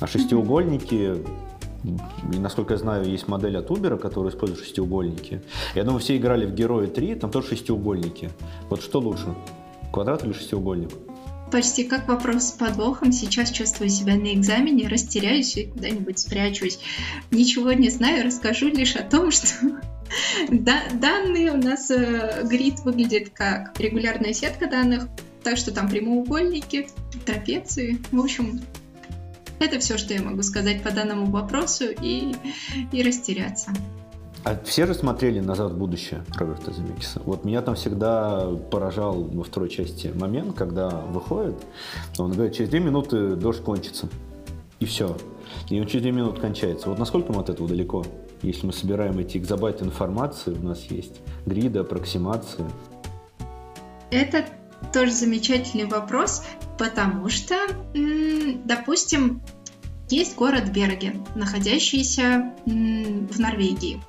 А 0.00 0.06
шестиугольники 0.06 1.16
и, 2.32 2.38
насколько 2.38 2.74
я 2.74 2.78
знаю, 2.78 3.08
есть 3.08 3.28
модель 3.28 3.56
от 3.56 3.70
Uber, 3.70 3.96
которая 3.98 4.32
использует 4.32 4.60
шестиугольники. 4.64 5.42
Я 5.74 5.84
думаю, 5.84 6.00
все 6.00 6.16
играли 6.16 6.44
в 6.44 6.54
Герои 6.54 6.86
3, 6.86 7.14
там 7.16 7.30
тоже 7.30 7.48
шестиугольники. 7.48 8.30
Вот 8.68 8.82
что 8.82 8.98
лучше, 8.98 9.34
квадрат 9.92 10.24
или 10.24 10.32
шестиугольник? 10.32 10.90
Почти 11.52 11.84
как 11.84 12.08
вопрос 12.08 12.48
с 12.48 12.52
подвохом. 12.52 13.12
Сейчас 13.12 13.50
чувствую 13.50 13.88
себя 13.88 14.16
на 14.16 14.34
экзамене, 14.34 14.88
растеряюсь 14.88 15.56
и 15.56 15.66
куда-нибудь 15.66 16.18
спрячусь. 16.18 16.80
Ничего 17.30 17.72
не 17.72 17.88
знаю, 17.88 18.26
расскажу 18.26 18.68
лишь 18.68 18.96
о 18.96 19.04
том, 19.04 19.30
что 19.30 19.46
да, 20.48 20.82
данные 20.92 21.52
у 21.52 21.56
нас 21.56 21.90
э, 21.90 22.42
грид 22.44 22.80
выглядит 22.80 23.30
как 23.30 23.78
регулярная 23.78 24.32
сетка 24.32 24.66
данных, 24.66 25.06
так 25.44 25.56
что 25.56 25.72
там 25.72 25.88
прямоугольники, 25.88 26.88
трапеции, 27.24 27.98
в 28.10 28.18
общем, 28.18 28.60
это 29.58 29.78
все, 29.78 29.98
что 29.98 30.14
я 30.14 30.22
могу 30.22 30.42
сказать 30.42 30.82
по 30.82 30.90
данному 30.90 31.26
вопросу 31.26 31.84
и, 31.84 32.34
и 32.92 33.02
растеряться. 33.02 33.70
А 34.44 34.56
все 34.64 34.86
же 34.86 34.94
смотрели 34.94 35.40
«Назад 35.40 35.72
в 35.72 35.76
будущее» 35.76 36.24
Роберта 36.36 36.72
Земекиса. 36.72 37.20
Вот 37.24 37.44
меня 37.44 37.62
там 37.62 37.74
всегда 37.74 38.46
поражал 38.70 39.24
во 39.24 39.42
второй 39.42 39.68
части 39.68 40.12
момент, 40.14 40.54
когда 40.56 40.88
выходит, 40.88 41.56
он 42.16 42.32
говорит, 42.32 42.54
через 42.54 42.70
две 42.70 42.78
минуты 42.78 43.34
дождь 43.34 43.60
кончится. 43.62 44.08
И 44.78 44.84
все. 44.84 45.16
И 45.68 45.80
он 45.80 45.88
через 45.88 46.02
две 46.02 46.12
минуты 46.12 46.40
кончается. 46.40 46.88
Вот 46.88 46.98
насколько 46.98 47.32
мы 47.32 47.40
от 47.40 47.48
этого 47.48 47.68
далеко? 47.68 48.04
Если 48.42 48.66
мы 48.66 48.72
собираем 48.72 49.18
эти 49.18 49.36
экзобайты 49.38 49.84
информации, 49.84 50.52
у 50.52 50.62
нас 50.62 50.84
есть 50.90 51.20
гриды, 51.44 51.80
аппроксимации. 51.80 52.64
Это 54.12 54.44
тоже 54.92 55.12
замечательный 55.12 55.86
вопрос, 55.86 56.42
потому 56.78 57.28
что, 57.28 57.56
допустим, 58.64 59.42
есть 60.08 60.36
город 60.36 60.70
Берген, 60.70 61.26
находящийся 61.34 62.54
в 62.64 63.40
Норвегии. 63.40 64.00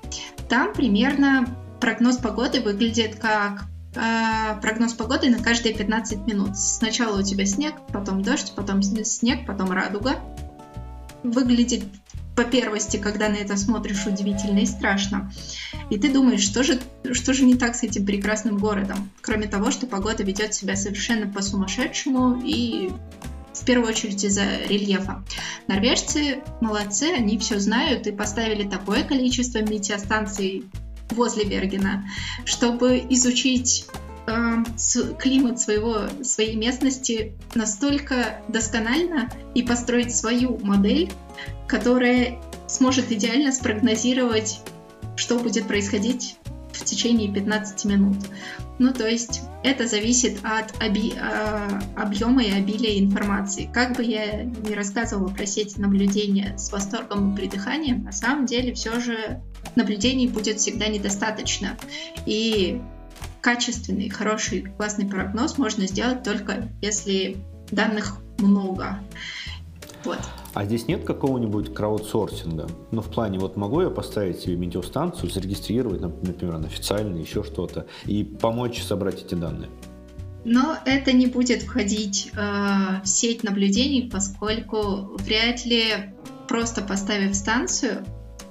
Там 0.47 0.73
примерно 0.73 1.47
прогноз 1.79 2.17
погоды 2.17 2.61
выглядит 2.61 3.15
как 3.15 3.65
э, 3.95 4.59
прогноз 4.61 4.93
погоды 4.93 5.29
на 5.29 5.41
каждые 5.41 5.75
15 5.75 6.27
минут. 6.27 6.57
Сначала 6.57 7.19
у 7.19 7.23
тебя 7.23 7.45
снег, 7.45 7.75
потом 7.91 8.21
дождь, 8.21 8.53
потом 8.55 8.81
снег, 8.81 9.45
потом 9.45 9.71
радуга. 9.71 10.19
Выглядит 11.23 11.83
по 12.37 12.43
первости, 12.43 12.97
когда 12.97 13.29
на 13.29 13.35
это 13.35 13.57
смотришь, 13.57 14.05
удивительно 14.05 14.59
и 14.59 14.67
страшно. 14.67 15.33
И 15.89 15.97
ты 15.97 16.13
думаешь, 16.13 16.43
что 16.43 16.63
же, 16.63 16.79
что 17.11 17.33
же 17.33 17.43
не 17.43 17.55
так 17.55 17.75
с 17.75 17.81
этим 17.81 18.05
прекрасным 18.05 18.59
городом? 18.59 19.09
Кроме 19.21 19.47
того, 19.47 19.71
что 19.71 19.87
погода 19.87 20.21
ведет 20.21 20.53
себя 20.53 20.75
совершенно 20.75 21.27
по-сумасшедшему 21.27 22.39
и 22.45 22.91
в 23.53 23.65
первую 23.65 23.89
очередь 23.89 24.23
из-за 24.23 24.45
рельефа. 24.69 25.23
Норвежцы 25.67 26.43
молодцы, 26.61 27.11
они 27.11 27.39
все 27.39 27.59
знают 27.59 28.05
и 28.05 28.11
поставили 28.11 28.69
такое 28.69 29.03
количество 29.03 29.57
метеостанций 29.63 30.65
возле 31.09 31.43
Бергена, 31.43 32.05
чтобы 32.45 33.03
изучить 33.09 33.87
э, 34.27 34.63
климат 35.17 35.59
своего, 35.59 36.01
своей 36.21 36.55
местности 36.55 37.33
настолько 37.55 38.41
досконально 38.47 39.31
и 39.55 39.63
построить 39.63 40.15
свою 40.15 40.59
модель, 40.59 41.11
которая 41.67 42.39
сможет 42.67 43.11
идеально 43.11 43.51
спрогнозировать, 43.51 44.61
что 45.15 45.39
будет 45.39 45.67
происходить 45.67 46.37
в 46.71 46.83
течение 46.83 47.31
15 47.33 47.85
минут. 47.85 48.17
Ну, 48.79 48.93
то 48.93 49.07
есть 49.07 49.41
это 49.63 49.87
зависит 49.87 50.39
от 50.43 50.71
оби- 50.81 51.15
э, 51.19 51.79
объема 51.95 52.43
и 52.43 52.51
обилия 52.51 52.99
информации. 52.99 53.69
Как 53.73 53.95
бы 53.95 54.03
я 54.03 54.43
ни 54.43 54.73
рассказывала 54.73 55.29
про 55.29 55.45
сети 55.47 55.79
наблюдения 55.79 56.55
с 56.57 56.71
восторгом 56.71 57.33
и 57.33 57.35
придыханием, 57.35 58.03
на 58.03 58.11
самом 58.11 58.45
деле 58.45 58.73
все 58.73 58.99
же 58.99 59.41
наблюдений 59.75 60.27
будет 60.27 60.59
всегда 60.59 60.87
недостаточно. 60.87 61.75
И 62.27 62.79
качественный, 63.41 64.09
хороший, 64.09 64.61
классный 64.77 65.07
прогноз 65.07 65.57
можно 65.57 65.87
сделать 65.87 66.23
только 66.23 66.69
если 66.81 67.37
данных 67.71 68.17
много. 68.37 68.99
Вот. 70.03 70.19
А 70.53 70.65
здесь 70.65 70.87
нет 70.87 71.03
какого-нибудь 71.03 71.73
краудсорсинга? 71.73 72.67
Ну, 72.91 73.01
в 73.01 73.09
плане, 73.09 73.39
вот 73.39 73.57
могу 73.57 73.81
я 73.81 73.89
поставить 73.89 74.39
себе 74.39 74.55
метеостанцию, 74.55 75.29
зарегистрировать, 75.29 76.01
например, 76.01 76.55
официально, 76.55 77.17
еще 77.17 77.43
что-то, 77.43 77.87
и 78.05 78.23
помочь 78.23 78.81
собрать 78.81 79.23
эти 79.23 79.35
данные? 79.35 79.69
Но 80.45 80.77
это 80.85 81.11
не 81.11 81.27
будет 81.27 81.63
входить 81.63 82.31
э, 82.33 83.01
в 83.03 83.05
сеть 83.05 83.43
наблюдений, 83.43 84.09
поскольку 84.09 85.17
вряд 85.17 85.65
ли 85.65 85.83
просто 86.47 86.81
поставив 86.81 87.35
станцию, 87.35 88.05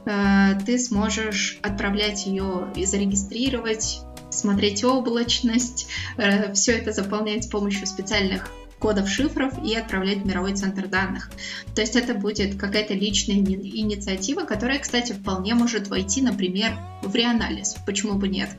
э, 0.05 0.61
ты 0.67 0.79
сможешь 0.79 1.59
отправлять 1.63 2.27
ее 2.27 2.71
и 2.77 2.85
зарегистрировать, 2.85 4.01
смотреть 4.31 4.85
облачность, 4.85 5.89
э, 6.19 6.53
все 6.53 6.73
это 6.73 6.93
заполнять 6.93 7.45
с 7.45 7.47
помощью 7.47 7.87
специальных 7.87 8.51
кодов 8.79 9.09
шифров 9.09 9.53
и 9.65 9.75
отправлять 9.75 10.19
в 10.19 10.27
мировой 10.27 10.55
центр 10.55 10.87
данных. 10.87 11.31
То 11.75 11.81
есть 11.81 11.97
это 11.97 12.15
будет 12.15 12.57
какая-то 12.57 12.95
личная 12.95 13.37
инициатива, 13.37 14.43
которая, 14.43 14.79
кстати, 14.79 15.13
вполне 15.13 15.55
может 15.55 15.89
войти, 15.89 16.23
например, 16.23 16.79
в 17.03 17.15
реанализ. 17.15 17.77
Почему 17.87 18.15
бы 18.15 18.29
нет? 18.29 18.51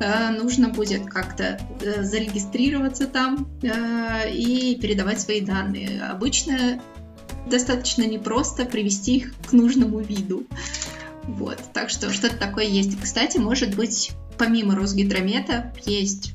Э, 0.00 0.30
нужно 0.30 0.68
будет 0.68 1.06
как-то 1.06 1.58
э, 1.80 2.02
зарегистрироваться 2.02 3.06
там 3.06 3.48
э, 3.62 4.30
и 4.32 4.76
передавать 4.80 5.20
свои 5.20 5.40
данные. 5.40 6.02
Обычно 6.02 6.80
достаточно 7.50 8.02
непросто 8.04 8.64
привести 8.64 9.16
их 9.16 9.34
к 9.46 9.52
нужному 9.52 10.00
виду. 10.00 10.46
Вот, 11.24 11.58
так 11.72 11.90
что 11.90 12.12
что-то 12.12 12.36
такое 12.36 12.64
есть. 12.64 13.00
Кстати, 13.00 13.38
может 13.38 13.74
быть, 13.74 14.12
помимо 14.38 14.74
Росгидромета 14.74 15.72
есть 15.86 16.34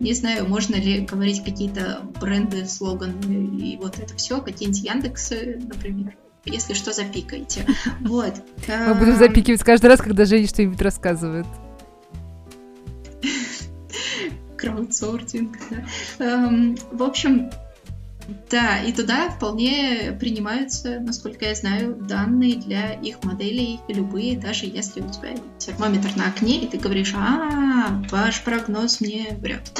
не 0.00 0.14
знаю, 0.14 0.48
можно 0.48 0.76
ли 0.76 1.00
говорить 1.00 1.44
какие-то 1.44 2.02
бренды, 2.20 2.66
слоганы 2.66 3.58
и 3.58 3.76
вот 3.76 3.98
это 3.98 4.14
все, 4.16 4.40
какие-нибудь 4.40 4.82
Яндексы, 4.82 5.60
например. 5.62 6.16
Если 6.44 6.72
что, 6.74 6.92
запикайте. 6.92 7.66
Вот. 8.00 8.34
Мы 8.68 8.94
будем 8.94 9.16
запикивать 9.16 9.62
каждый 9.62 9.86
раз, 9.86 10.00
когда 10.00 10.24
Женя 10.24 10.46
что-нибудь 10.46 10.80
рассказывает. 10.80 11.46
Краудсортинг, 14.56 15.58
да. 16.18 16.50
В 16.90 17.02
общем, 17.02 17.50
да, 18.50 18.82
и 18.82 18.92
туда 18.92 19.30
вполне 19.30 20.16
принимаются, 20.18 21.00
насколько 21.00 21.46
я 21.46 21.54
знаю, 21.54 21.94
данные 21.94 22.56
для 22.56 22.92
их 22.92 23.24
моделей 23.24 23.80
любые, 23.88 24.38
даже 24.38 24.66
если 24.66 25.00
у 25.00 25.08
тебя 25.08 25.34
термометр 25.58 26.10
на 26.16 26.28
окне, 26.28 26.62
и 26.62 26.66
ты 26.66 26.78
говоришь, 26.78 27.14
а, 27.16 28.02
ваш 28.10 28.42
прогноз 28.44 29.00
мне 29.00 29.36
врет. 29.40 29.72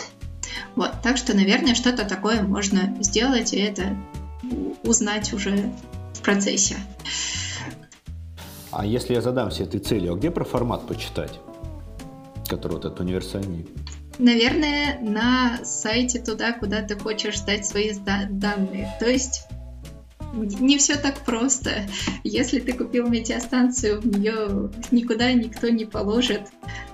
Вот, 0.77 0.93
так 1.03 1.17
что, 1.17 1.35
наверное, 1.35 1.75
что-то 1.75 2.05
такое 2.05 2.43
можно 2.43 2.97
сделать, 3.03 3.53
и 3.53 3.59
это 3.59 3.97
узнать 4.83 5.33
уже 5.33 5.71
в 6.15 6.23
процессе. 6.23 6.77
А 8.71 8.87
если 8.87 9.15
я 9.15 9.21
задамся 9.21 9.65
этой 9.65 9.81
целью, 9.81 10.13
а 10.13 10.17
где 10.17 10.31
про 10.31 10.45
формат 10.45 10.87
почитать, 10.87 11.41
который 12.49 12.75
вот 12.75 12.85
этот 12.85 13.01
универсальный? 13.01 13.67
Наверное, 14.19 14.99
на 15.01 15.65
сайте 15.65 16.19
туда, 16.19 16.53
куда 16.53 16.83
ты 16.83 16.99
хочешь 16.99 17.39
сдать 17.39 17.67
свои 17.67 17.93
данные. 17.95 18.93
То 18.99 19.09
есть 19.09 19.47
не 20.33 20.79
все 20.79 20.97
так 20.97 21.25
просто. 21.25 21.89
Если 22.25 22.61
ты 22.61 22.73
купил 22.73 23.09
метеостанцию, 23.09 24.01
в 24.01 24.07
нее 24.07 24.71
никуда 24.91 25.33
никто 25.33 25.69
не 25.69 25.85
положит 25.85 26.43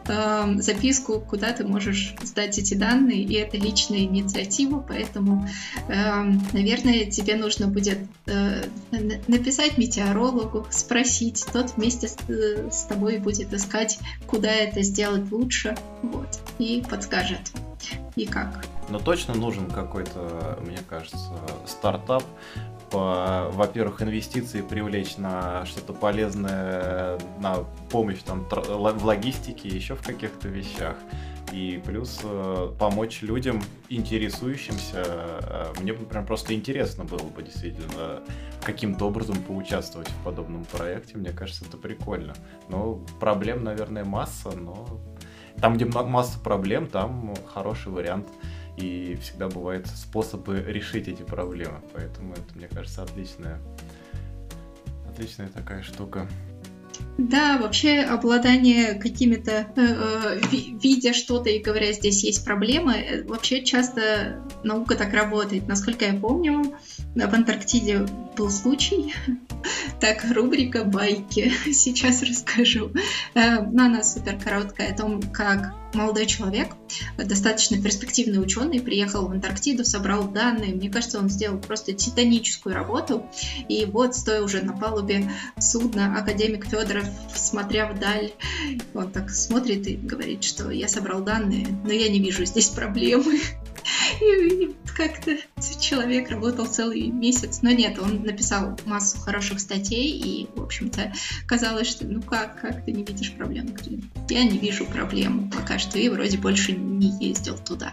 э, 0.07 0.55
записку, 0.59 1.21
куда 1.21 1.53
ты 1.53 1.67
можешь 1.67 2.15
сдать 2.23 2.59
эти 2.59 2.75
данные, 2.75 3.23
и 3.23 3.35
это 3.35 3.57
личная 3.57 4.01
инициатива, 4.01 4.85
поэтому, 4.87 5.49
э, 5.89 6.23
наверное, 6.53 7.07
тебе 7.07 7.37
нужно 7.37 7.69
будет 7.69 7.99
э, 8.27 8.65
написать 9.29 9.79
метеорологу, 9.79 10.67
спросить, 10.71 11.45
тот 11.53 11.77
вместе 11.77 12.09
с, 12.09 12.17
э, 12.29 12.71
с 12.71 12.85
тобой 12.85 13.19
будет 13.19 13.53
искать, 13.53 13.99
куда 14.27 14.51
это 14.51 14.83
сделать 14.83 15.31
лучше, 15.31 15.77
вот, 16.03 16.29
и 16.59 16.83
подскажет, 16.89 17.53
и 18.17 18.27
как. 18.27 18.65
Но 18.89 18.99
точно 18.99 19.35
нужен 19.35 19.71
какой-то, 19.71 20.59
мне 20.63 20.79
кажется, 20.89 21.33
стартап, 21.67 22.25
во-первых, 22.95 24.03
инвестиции 24.03 24.63
привлечь 24.63 25.17
на 25.17 25.65
что-то 25.67 25.93
полезное, 25.93 27.19
на 27.41 27.65
помощь 27.91 28.23
там 28.23 28.47
в 28.51 29.05
логистике, 29.05 29.69
еще 29.69 29.95
в 29.95 30.03
каких-то 30.03 30.49
вещах. 30.49 30.97
И 31.53 31.81
плюс 31.85 32.21
э, 32.25 32.73
помочь 32.79 33.23
людям, 33.23 33.63
интересующимся. 33.89 35.05
Э, 35.07 35.73
мне 35.81 35.93
бы 35.93 36.05
прям 36.05 36.27
просто 36.27 36.55
интересно 36.55 37.05
было 37.05 37.23
бы 37.23 37.43
действительно 37.43 38.23
каким-то 38.63 39.07
образом 39.07 39.37
поучаствовать 39.37 40.09
в 40.09 40.25
подобном 40.25 40.65
проекте. 40.65 41.17
Мне 41.17 41.31
кажется, 41.31 41.65
это 41.65 41.77
прикольно. 41.77 42.35
Но 42.69 42.95
проблем, 43.21 43.63
наверное, 43.63 44.05
масса, 44.05 44.51
но 44.53 44.87
там, 45.61 45.77
где 45.77 45.85
масса 45.85 46.39
проблем, 46.41 46.89
там 46.89 47.35
хороший 47.47 47.93
вариант 47.93 48.27
и 48.77 49.17
всегда 49.21 49.49
бывают 49.49 49.87
способы 49.87 50.65
решить 50.67 51.09
эти 51.09 51.23
проблемы. 51.23 51.81
Поэтому 51.93 52.33
это, 52.33 52.55
мне 52.55 52.69
кажется, 52.69 53.03
отличная, 53.03 53.61
отличная 55.09 55.49
такая 55.49 55.83
штука. 55.83 56.29
Да, 57.17 57.59
вообще 57.59 58.01
обладание 58.01 58.95
какими-то, 58.95 59.69
э, 59.77 59.77
э 59.77 60.41
видя 60.83 61.13
что-то 61.13 61.49
и 61.49 61.63
говоря, 61.63 61.93
здесь 61.93 62.25
есть 62.25 62.45
проблемы, 62.45 62.95
э, 62.95 63.23
вообще 63.25 63.63
часто 63.63 64.43
наука 64.65 64.97
так 64.97 65.13
работает. 65.13 65.69
Насколько 65.69 66.07
я 66.07 66.15
помню, 66.15 66.77
в 67.15 67.35
Антарктиде 67.35 68.07
был 68.37 68.51
случай, 68.51 69.15
так, 70.01 70.25
рубрика 70.33 70.85
«Байки». 70.85 71.53
Сейчас 71.73 72.23
расскажу. 72.23 72.91
Э, 73.35 73.61
но 73.61 73.85
она 73.85 74.03
супер 74.03 74.39
короткая 74.39 74.93
о 74.93 74.97
том, 74.97 75.23
как 75.23 75.75
молодой 75.95 76.27
человек, 76.27 76.75
достаточно 77.17 77.81
перспективный 77.81 78.43
ученый, 78.43 78.81
приехал 78.81 79.29
в 79.29 79.31
Антарктиду, 79.31 79.85
собрал 79.85 80.25
данные. 80.25 80.75
Мне 80.75 80.91
кажется, 80.91 81.21
он 81.21 81.31
сделал 81.31 81.59
просто 81.59 81.93
титаническую 81.93 82.75
работу. 82.75 83.27
И 83.69 83.85
вот, 83.85 84.17
стоя 84.17 84.43
уже 84.43 84.63
на 84.63 84.73
палубе 84.73 85.31
судна, 85.59 86.19
академик 86.19 86.67
Федоров, 86.67 87.07
смотря 87.35 87.91
вдаль, 87.91 88.33
он 88.93 89.13
так 89.13 89.31
смотрит 89.31 89.87
и 89.87 89.97
говорит, 89.97 90.43
что 90.43 90.71
я 90.71 90.89
собрал 90.89 91.23
данные, 91.23 91.67
но 91.85 91.93
я 91.93 92.09
не 92.09 92.19
вижу 92.19 92.45
здесь 92.45 92.69
проблемы. 92.69 93.39
И 94.21 94.75
как-то 94.97 95.37
человек 95.81 96.31
работал 96.31 96.67
целый 96.67 97.09
месяц. 97.09 97.61
Но 97.63 97.71
нет, 97.71 97.99
он 97.99 98.23
написал 98.23 98.79
массу 98.87 99.19
хороших 99.19 99.61
статей, 99.61 100.11
и, 100.11 100.49
в 100.55 100.63
общем-то, 100.63 101.13
казалось, 101.47 101.89
что 101.89 102.07
ну 102.07 102.23
как, 102.23 102.61
как 102.61 102.85
ты 102.85 102.93
не 102.93 103.05
видишь 103.05 103.33
проблем? 103.33 103.75
Я 104.29 104.45
не 104.45 104.59
вижу 104.59 104.87
проблем 104.87 105.51
пока 105.51 105.79
что, 105.79 105.99
и 105.99 106.09
вроде 106.09 106.39
больше 106.39 106.73
не 106.73 107.11
ездил 107.25 107.59
туда 107.59 107.93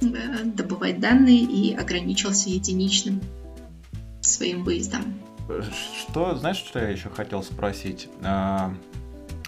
э, 0.00 0.06
добывать 0.44 1.00
данные 1.00 1.40
и 1.40 1.74
ограничился 1.74 2.48
единичным 2.50 3.20
своим 4.20 4.64
выездом. 4.64 5.20
Что, 6.08 6.34
знаешь, 6.34 6.56
что 6.56 6.80
я 6.80 6.88
еще 6.88 7.08
хотел 7.08 7.42
спросить? 7.42 8.08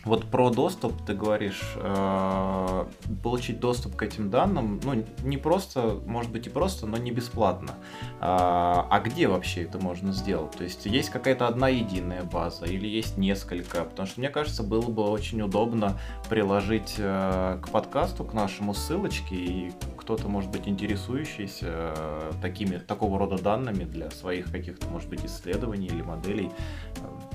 Вот 0.09 0.25
про 0.25 0.49
доступ 0.49 0.95
ты 1.05 1.13
говоришь, 1.13 1.75
э, 1.77 2.87
получить 3.23 3.61
доступ 3.61 3.95
к 3.95 4.03
этим 4.03 4.31
данным, 4.31 4.81
ну, 4.83 5.05
не 5.23 5.37
просто, 5.37 6.01
может 6.07 6.33
быть 6.33 6.47
и 6.47 6.51
просто, 6.51 6.87
но 6.87 6.97
не 6.97 7.11
бесплатно. 7.11 7.75
А, 8.19 8.87
а 8.89 9.01
где 9.01 9.29
вообще 9.29 9.65
это 9.65 9.79
можно 9.79 10.13
сделать? 10.13 10.53
То 10.53 10.65
есть 10.65 10.87
есть 10.87 11.11
какая-то 11.11 11.47
одна 11.47 11.69
единая 11.69 12.23
база 12.25 12.65
или 12.65 12.87
есть 12.87 13.19
несколько? 13.19 13.85
Потому 13.85 14.09
что 14.09 14.21
мне 14.21 14.31
кажется, 14.31 14.63
было 14.63 14.89
бы 14.89 15.03
очень 15.03 15.43
удобно 15.43 15.99
приложить 16.31 16.95
э, 16.97 17.59
к 17.63 17.69
подкасту, 17.69 18.25
к 18.25 18.33
нашему 18.33 18.73
ссылочке, 18.73 19.37
и 19.37 19.73
кто-то, 19.99 20.27
может 20.27 20.51
быть, 20.51 20.67
интересующийся 20.67 21.67
э, 21.69 22.33
такими, 22.41 22.79
такого 22.79 23.19
рода 23.19 23.37
данными 23.37 23.85
для 23.85 24.11
своих 24.11 24.51
каких-то, 24.51 24.89
может 24.89 25.11
быть, 25.11 25.23
исследований 25.27 25.89
или 25.89 26.01
моделей, 26.01 26.51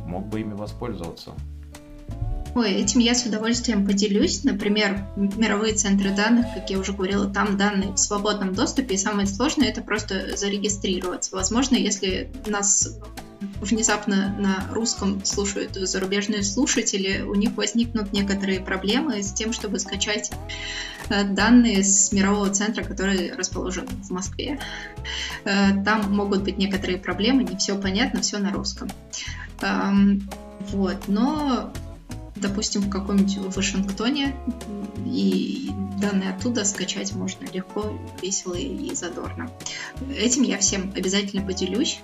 мог 0.07 0.25
бы 0.25 0.41
ими 0.41 0.53
воспользоваться. 0.53 1.33
Ой, 2.55 2.71
этим 2.71 2.99
я 2.99 3.15
с 3.15 3.25
удовольствием 3.25 3.85
поделюсь. 3.85 4.43
Например, 4.43 5.07
мировые 5.15 5.73
центры 5.73 6.11
данных, 6.11 6.45
как 6.53 6.69
я 6.69 6.77
уже 6.77 6.93
говорила, 6.93 7.27
там 7.27 7.57
данные 7.57 7.93
в 7.93 7.97
свободном 7.97 8.53
доступе, 8.53 8.93
и 8.93 8.97
самое 8.97 9.27
сложное 9.27 9.69
это 9.69 9.81
просто 9.81 10.37
зарегистрироваться. 10.37 11.35
Возможно, 11.35 11.75
если 11.75 12.31
нас 12.45 12.99
внезапно 13.59 14.35
на 14.37 14.67
русском 14.71 15.25
слушают 15.25 15.75
зарубежные 15.75 16.43
слушатели, 16.43 17.21
у 17.21 17.33
них 17.33 17.55
возникнут 17.55 18.13
некоторые 18.13 18.61
проблемы 18.61 19.21
с 19.23 19.33
тем, 19.33 19.51
чтобы 19.51 19.79
скачать 19.79 20.31
э, 21.09 21.23
данные 21.23 21.83
с 21.83 22.11
мирового 22.11 22.49
центра, 22.51 22.83
который 22.83 23.33
расположен 23.33 23.87
в 23.87 24.11
Москве. 24.11 24.59
Э, 25.43 25.83
там 25.83 26.15
могут 26.15 26.43
быть 26.43 26.57
некоторые 26.57 26.99
проблемы, 26.99 27.43
не 27.43 27.57
все 27.57 27.75
понятно, 27.75 28.21
все 28.21 28.37
на 28.37 28.51
русском. 28.51 28.89
Эм, 29.61 30.29
вот, 30.71 31.07
но 31.07 31.73
допустим, 32.43 32.81
в 32.81 32.89
каком-нибудь 32.89 33.55
Вашингтоне, 33.55 34.35
и 35.05 35.71
данные 35.99 36.31
оттуда 36.31 36.65
скачать 36.65 37.13
можно 37.13 37.45
легко, 37.51 37.97
весело 38.21 38.53
и 38.53 38.93
задорно. 38.93 39.49
Этим 40.15 40.43
я 40.43 40.59
всем 40.59 40.91
обязательно 40.95 41.43
поделюсь 41.45 41.99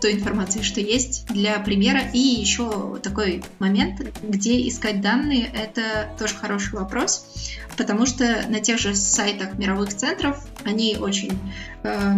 той 0.00 0.14
информации, 0.14 0.62
что 0.62 0.80
есть 0.80 1.26
для 1.26 1.60
примера. 1.60 2.00
И 2.12 2.18
еще 2.18 2.98
такой 3.02 3.44
момент, 3.60 4.00
где 4.22 4.66
искать 4.68 5.00
данные, 5.00 5.44
это 5.54 6.10
тоже 6.18 6.34
хороший 6.34 6.74
вопрос, 6.74 7.24
потому 7.76 8.04
что 8.04 8.44
на 8.48 8.60
тех 8.60 8.78
же 8.78 8.96
сайтах 8.96 9.56
мировых 9.58 9.94
центров 9.94 10.44
они 10.64 10.96
очень 10.98 11.38
э, 11.84 12.16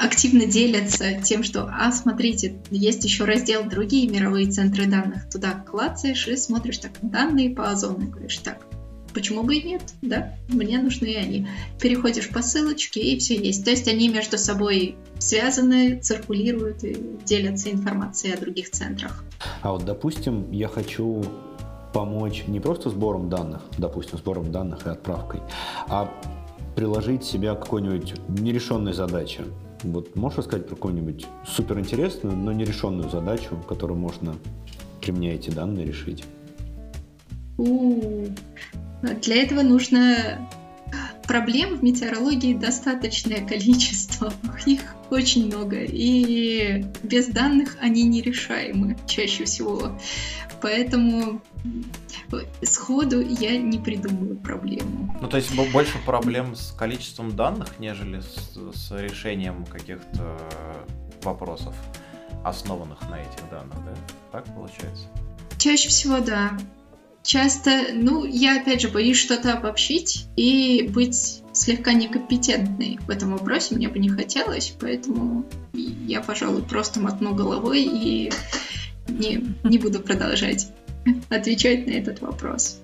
активно 0.00 0.46
делятся 0.46 1.20
тем, 1.22 1.42
что, 1.42 1.68
а, 1.70 1.92
смотрите, 1.92 2.56
есть 2.70 3.04
еще 3.04 3.24
раздел 3.24 3.64
«Другие 3.64 4.08
мировые 4.08 4.50
центры 4.50 4.86
данных». 4.86 5.28
Туда 5.30 5.52
клацаешь 5.52 6.26
и 6.28 6.36
смотришь 6.36 6.78
так 6.78 6.92
данные 7.02 7.50
по 7.50 7.70
озону. 7.70 8.08
Говоришь, 8.08 8.38
так, 8.38 8.66
почему 9.12 9.42
бы 9.42 9.56
и 9.56 9.62
нет, 9.62 9.82
да, 10.02 10.34
мне 10.48 10.78
нужны 10.78 11.16
они. 11.16 11.48
Переходишь 11.80 12.28
по 12.28 12.42
ссылочке, 12.42 13.00
и 13.00 13.18
все 13.18 13.36
есть. 13.36 13.64
То 13.64 13.70
есть 13.70 13.88
они 13.88 14.08
между 14.08 14.38
собой 14.38 14.96
связаны, 15.18 16.00
циркулируют 16.00 16.84
и 16.84 16.96
делятся 17.24 17.70
информацией 17.70 18.34
о 18.34 18.40
других 18.40 18.70
центрах. 18.70 19.24
А 19.62 19.72
вот, 19.72 19.84
допустим, 19.84 20.50
я 20.50 20.68
хочу 20.68 21.24
помочь 21.92 22.44
не 22.46 22.58
просто 22.58 22.90
сбором 22.90 23.28
данных, 23.28 23.62
допустим, 23.78 24.18
сбором 24.18 24.50
данных 24.50 24.86
и 24.86 24.90
отправкой, 24.90 25.40
а 25.88 26.10
приложить 26.74 27.24
себя 27.24 27.54
к 27.54 27.62
какой-нибудь 27.62 28.14
нерешенной 28.28 28.92
задаче. 28.92 29.44
Вот 29.82 30.14
можешь 30.16 30.38
рассказать 30.38 30.66
про 30.66 30.76
какую-нибудь 30.76 31.26
суперинтересную, 31.46 32.36
но 32.36 32.52
нерешенную 32.52 33.10
задачу, 33.10 33.62
которую 33.68 33.98
можно, 33.98 34.34
применяя 35.00 35.34
эти 35.34 35.50
данные, 35.50 35.86
решить? 35.86 36.24
Для 37.58 39.42
этого 39.42 39.62
нужно 39.62 40.38
проблем 41.26 41.76
в 41.76 41.82
метеорологии 41.82 42.54
достаточное 42.54 43.46
количество. 43.46 44.32
Их 44.66 44.94
очень 45.10 45.46
много. 45.46 45.78
И 45.82 46.84
без 47.02 47.26
данных 47.26 47.76
они 47.80 48.02
нерешаемы 48.04 48.96
чаще 49.06 49.44
всего. 49.44 49.98
Поэтому 50.60 51.40
сходу 52.62 53.20
я 53.20 53.56
не 53.58 53.78
придумаю 53.78 54.36
проблему. 54.36 55.16
Ну, 55.20 55.28
то 55.28 55.36
есть 55.36 55.54
больше 55.72 55.98
проблем 56.04 56.54
с 56.54 56.72
количеством 56.72 57.36
данных, 57.36 57.78
нежели 57.78 58.20
с, 58.20 58.58
с 58.74 58.90
решением 58.92 59.64
каких-то 59.66 60.38
вопросов, 61.22 61.74
основанных 62.44 63.00
на 63.08 63.20
этих 63.20 63.48
данных, 63.50 63.76
да? 63.84 63.94
Так 64.32 64.44
получается? 64.54 65.06
Чаще 65.58 65.88
всего, 65.88 66.18
да. 66.18 66.58
часто, 67.22 67.70
ну, 67.94 68.24
я 68.24 68.60
опять 68.60 68.80
же 68.80 68.88
боюсь 68.88 69.18
что-то 69.18 69.52
обобщить 69.52 70.26
и 70.36 70.88
быть 70.92 71.42
слегка 71.52 71.92
некомпетентной 71.92 72.98
в 73.06 73.10
этом 73.10 73.32
вопросе 73.32 73.74
мне 73.74 73.88
бы 73.88 73.98
не 73.98 74.08
хотелось, 74.08 74.74
поэтому 74.80 75.44
я, 75.72 76.20
пожалуй, 76.20 76.62
просто 76.62 77.00
мотну 77.00 77.34
головой 77.34 77.82
и 77.82 78.32
не, 79.08 79.44
не 79.62 79.78
буду 79.78 80.00
продолжать 80.00 80.68
отвечать 81.30 81.86
на 81.86 81.92
этот 81.92 82.20
вопрос. 82.20 82.78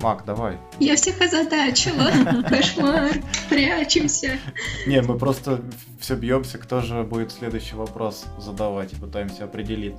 Мак, 0.00 0.24
давай. 0.26 0.58
Я 0.80 0.96
всех 0.96 1.20
озадачила. 1.22 2.10
Кошмар. 2.48 3.12
Прячемся. 3.48 4.38
Не, 4.86 5.00
мы 5.00 5.18
просто 5.18 5.62
все 5.98 6.14
бьемся, 6.14 6.58
кто 6.58 6.82
же 6.82 7.04
будет 7.04 7.32
следующий 7.32 7.74
вопрос 7.74 8.26
задавать, 8.38 8.90
пытаемся 9.00 9.44
определить. 9.44 9.94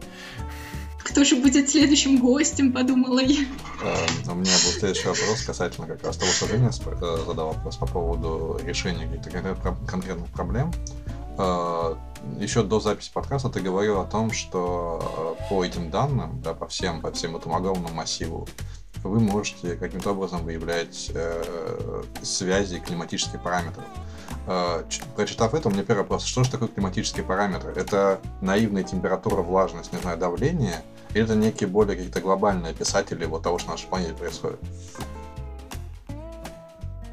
Кто 0.99 1.23
же 1.23 1.35
будет 1.37 1.69
следующим 1.69 2.19
гостем, 2.19 2.71
подумала 2.71 3.19
я. 3.19 3.41
Эм, 3.41 4.31
у 4.31 4.35
меня 4.35 4.51
был 4.51 4.71
следующий 4.79 5.07
вопрос 5.07 5.43
касательно 5.45 5.87
как 5.87 6.03
раз 6.03 6.17
того, 6.17 6.31
что 6.31 6.47
Женя 6.47 6.69
э, 6.69 7.17
задал 7.25 7.53
вопрос 7.53 7.77
по 7.77 7.85
поводу 7.87 8.59
решения 8.63 9.07
каких-то 9.07 9.55
конкретных 9.87 10.29
проблем. 10.29 10.71
Э, 11.37 11.95
Еще 12.39 12.63
до 12.63 12.79
записи 12.79 13.11
подкаста 13.13 13.49
ты 13.49 13.61
говорил 13.61 13.99
о 13.99 14.05
том, 14.05 14.31
что 14.31 15.35
э, 15.39 15.49
по 15.49 15.63
этим 15.63 15.91
данным, 15.91 16.41
да, 16.41 16.53
по 16.53 16.67
всем, 16.67 17.01
по 17.01 17.11
всем 17.11 17.35
этому 17.35 17.55
огромному 17.55 17.93
массиву, 17.93 18.47
вы 19.03 19.19
можете 19.19 19.75
каким-то 19.75 20.11
образом 20.11 20.43
выявлять 20.43 21.11
э, 21.13 22.03
связи 22.23 22.79
климатических 22.79 23.41
параметров. 23.41 23.85
Э, 24.47 24.83
прочитав 25.15 25.53
это, 25.53 25.69
у 25.69 25.71
меня 25.71 25.83
первый 25.83 26.01
вопрос, 26.01 26.25
что 26.25 26.43
же 26.43 26.51
такое 26.51 26.67
климатические 26.67 27.23
параметры? 27.23 27.71
Это 27.75 28.19
наивная 28.41 28.83
температура, 28.83 29.41
влажность, 29.41 29.93
не 29.93 29.99
знаю, 29.99 30.17
давление– 30.17 30.83
или 31.15 31.23
это 31.23 31.33
некие 31.33 31.69
более 31.69 31.95
какие-то 31.95 32.19
глобальные 32.19 32.71
описатели 32.71 33.23
вот 33.25 33.41
того, 33.41 33.57
что 33.57 33.69
на 33.69 33.75
нашей 33.75 33.87
планете 33.87 34.13
происходит? 34.13 34.59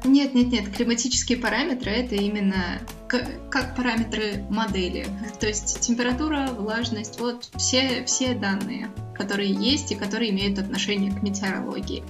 Нет, 0.05 0.33
нет, 0.33 0.51
нет. 0.51 0.69
Климатические 0.75 1.37
параметры 1.37 1.91
это 1.91 2.15
именно 2.15 2.81
как 3.07 3.75
параметры 3.75 4.43
модели. 4.49 5.05
То 5.39 5.47
есть 5.47 5.81
температура, 5.81 6.47
влажность, 6.47 7.19
вот 7.19 7.49
все, 7.55 8.03
все 8.05 8.33
данные, 8.33 8.89
которые 9.15 9.51
есть 9.51 9.91
и 9.91 9.95
которые 9.95 10.31
имеют 10.31 10.57
отношение 10.59 11.11
к 11.11 11.21
метеорологии. 11.21 12.03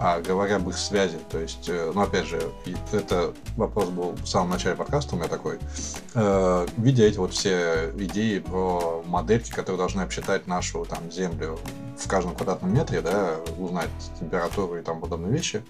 А 0.00 0.20
говоря 0.20 0.56
об 0.56 0.68
их 0.68 0.78
связи, 0.78 1.18
то 1.28 1.40
есть, 1.40 1.68
э, 1.68 1.90
ну, 1.92 2.02
опять 2.02 2.26
же, 2.26 2.40
это 2.92 3.34
вопрос 3.56 3.88
был 3.88 4.12
в 4.12 4.26
самом 4.26 4.50
начале 4.50 4.76
подкаста 4.76 5.16
у 5.16 5.18
меня 5.18 5.28
такой. 5.28 5.58
Э, 6.14 6.66
видя 6.76 7.02
эти 7.02 7.18
вот 7.18 7.32
все 7.32 7.92
идеи 7.98 8.38
про 8.38 9.02
модельки, 9.04 9.50
которые 9.50 9.78
должны 9.78 10.02
обсчитать 10.02 10.46
нашу 10.46 10.84
там 10.84 11.10
Землю 11.10 11.58
в 11.98 12.06
каждом 12.06 12.36
квадратном 12.36 12.72
метре, 12.72 13.00
да, 13.00 13.38
узнать 13.58 13.90
температуру 14.20 14.76
и 14.76 14.82
там 14.82 15.00
подобные 15.00 15.32
вещи. 15.32 15.64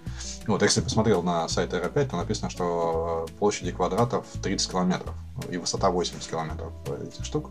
Вот, 0.47 0.63
кстати, 0.63 0.85
посмотрел 0.85 1.23
на 1.23 1.49
сайт 1.49 1.73
R5, 1.73 2.09
там 2.09 2.21
написано, 2.21 2.51
что 2.51 3.27
площади 3.39 3.73
квадратов 3.73 4.27
30 4.43 4.71
километров 4.71 5.15
и 5.49 5.57
высота 5.57 5.91
80 5.91 6.29
километров 6.29 6.73
этих 6.87 7.25
штук. 7.25 7.51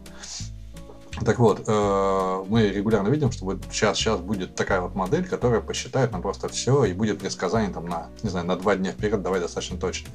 Так 1.25 1.39
вот, 1.39 1.63
э, 1.65 2.43
мы 2.47 2.69
регулярно 2.69 3.09
видим, 3.09 3.31
что 3.31 3.45
вот 3.45 3.59
сейчас, 3.71 3.97
сейчас 3.97 4.19
будет 4.19 4.55
такая 4.55 4.81
вот 4.81 4.95
модель, 4.95 5.27
которая 5.27 5.61
посчитает 5.61 6.11
нам 6.11 6.21
просто 6.21 6.47
все 6.47 6.83
и 6.85 6.93
будет 6.93 7.19
предсказание 7.19 7.71
там 7.71 7.87
на, 7.87 8.07
не 8.23 8.29
знаю, 8.29 8.45
на 8.45 8.55
два 8.55 8.75
дня 8.75 8.91
вперед 8.91 9.21
давай 9.21 9.39
достаточно 9.39 9.77
точно. 9.77 10.09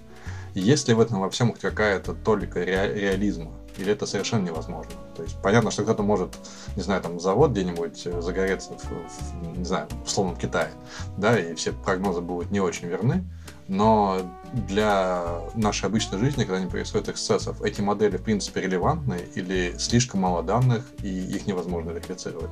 Есть 0.55 0.89
ли 0.89 0.95
в 0.95 1.01
этом 1.01 1.21
во 1.21 1.31
всем 1.31 1.51
хоть 1.53 1.63
какая-то 1.63 2.15
толика 2.15 2.61
ре- 2.61 2.95
реализма? 2.95 3.51
Или 3.79 3.93
это 3.93 4.05
совершенно 4.05 4.45
невозможно? 4.45 4.93
То 5.17 5.23
есть 5.23 5.37
понятно, 5.43 5.71
что 5.71 5.83
кто-то 5.83 6.03
может, 6.03 6.37
не 6.77 6.83
знаю, 6.83 7.01
там 7.01 7.19
завод 7.19 7.53
где-нибудь 7.53 8.03
загореться, 8.23 8.73
в, 8.73 8.85
в, 8.85 9.59
не 9.59 9.65
знаю, 9.65 9.89
условно 10.05 10.35
в 10.35 10.39
Китае, 10.39 10.71
да, 11.17 11.39
и 11.39 11.55
все 11.55 11.73
прогнозы 11.73 12.21
будут 12.21 12.51
не 12.51 12.61
очень 12.61 12.89
верны, 12.89 13.25
но 13.69 14.21
для 14.53 15.41
нашей 15.55 15.87
обычной 15.87 16.19
жизни, 16.19 16.45
когда 16.45 16.61
не 16.61 16.69
происходит 16.69 17.09
эксцессов, 17.09 17.63
эти 17.63 17.81
модели 17.81 18.17
в 18.17 18.23
принципе 18.23 18.61
релевантны 18.61 19.21
или 19.35 19.75
слишком 19.79 20.21
мало 20.21 20.43
данных 20.43 20.85
и 21.03 21.09
их 21.09 21.47
невозможно 21.47 21.91
верифицировать? 21.91 22.51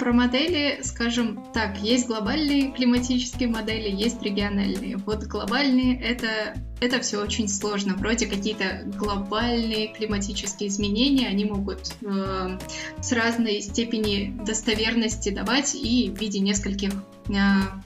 Про 0.00 0.14
модели, 0.14 0.80
скажем 0.82 1.44
так, 1.52 1.78
есть 1.82 2.06
глобальные 2.06 2.72
климатические 2.72 3.50
модели, 3.50 3.90
есть 3.94 4.22
региональные. 4.22 4.96
Вот 4.96 5.24
глобальные 5.24 6.00
это, 6.00 6.54
это 6.80 7.00
все 7.00 7.22
очень 7.22 7.48
сложно. 7.48 7.96
Вроде 7.96 8.26
какие-то 8.26 8.84
глобальные 8.96 9.88
климатические 9.92 10.70
изменения, 10.70 11.28
они 11.28 11.44
могут 11.44 11.94
э, 12.00 12.58
с 13.02 13.12
разной 13.12 13.60
степени 13.60 14.34
достоверности 14.42 15.28
давать 15.28 15.74
и 15.74 16.10
в 16.10 16.18
виде 16.18 16.38
нескольких 16.38 16.92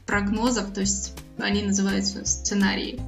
прогнозов, 0.07 0.73
то 0.73 0.81
есть 0.81 1.15
они 1.39 1.63
называются 1.63 2.25
сценарии. 2.25 3.01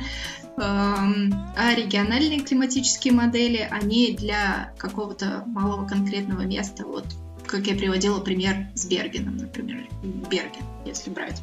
Эм, 0.58 1.34
а 1.56 1.74
региональные 1.74 2.40
климатические 2.40 3.12
модели, 3.12 3.68
они 3.70 4.16
для 4.16 4.72
какого-то 4.78 5.44
малого 5.46 5.86
конкретного 5.86 6.42
места, 6.42 6.86
вот 6.86 7.04
как 7.46 7.66
я 7.66 7.76
приводила 7.76 8.20
пример 8.20 8.68
с 8.74 8.86
Бергеном, 8.86 9.36
например, 9.36 9.86
Берген, 10.02 10.64
если 10.84 11.10
брать, 11.10 11.40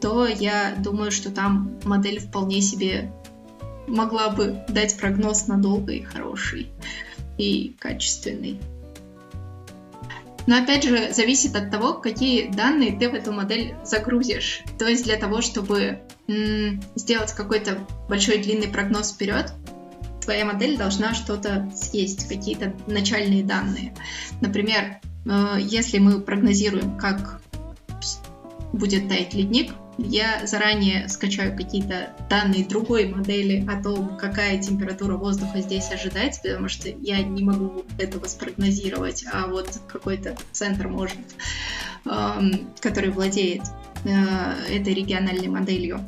то 0.00 0.26
я 0.26 0.74
думаю, 0.78 1.10
что 1.10 1.30
там 1.30 1.78
модель 1.84 2.18
вполне 2.18 2.60
себе 2.60 3.12
могла 3.86 4.30
бы 4.30 4.64
дать 4.68 4.96
прогноз 4.98 5.46
надолго 5.46 5.92
и 5.92 6.02
хороший, 6.02 6.72
и 7.38 7.76
качественный. 7.78 8.58
Но 10.46 10.56
опять 10.56 10.84
же, 10.84 11.12
зависит 11.12 11.56
от 11.56 11.70
того, 11.70 11.94
какие 11.94 12.48
данные 12.50 12.96
ты 12.96 13.08
в 13.08 13.14
эту 13.14 13.32
модель 13.32 13.74
загрузишь. 13.84 14.62
То 14.78 14.86
есть 14.86 15.04
для 15.04 15.16
того, 15.16 15.42
чтобы 15.42 16.00
сделать 16.94 17.32
какой-то 17.32 17.86
большой 18.08 18.38
длинный 18.38 18.68
прогноз 18.68 19.12
вперед, 19.12 19.52
твоя 20.22 20.44
модель 20.44 20.76
должна 20.76 21.14
что-то 21.14 21.70
съесть, 21.74 22.28
какие-то 22.28 22.74
начальные 22.86 23.44
данные. 23.44 23.94
Например, 24.40 24.98
э, 25.24 25.56
если 25.60 25.98
мы 25.98 26.20
прогнозируем, 26.20 26.98
как 26.98 27.40
будет 28.72 29.08
таять 29.08 29.34
ледник, 29.34 29.72
я 29.98 30.46
заранее 30.46 31.08
скачаю 31.08 31.56
какие-то 31.56 32.14
данные 32.28 32.66
другой 32.66 33.06
модели 33.08 33.66
о 33.68 33.82
том, 33.82 34.16
какая 34.16 34.60
температура 34.62 35.16
воздуха 35.16 35.60
здесь 35.60 35.90
ожидать, 35.90 36.40
потому 36.42 36.68
что 36.68 36.88
я 36.88 37.22
не 37.22 37.42
могу 37.42 37.84
этого 37.98 38.26
спрогнозировать, 38.26 39.24
а 39.32 39.46
вот 39.46 39.80
какой-то 39.88 40.36
центр 40.52 40.88
может, 40.88 41.18
эм, 42.04 42.68
который 42.80 43.10
владеет 43.10 43.62
Э, 44.08 44.54
этой 44.70 44.94
региональной 44.94 45.48
моделью. 45.48 46.06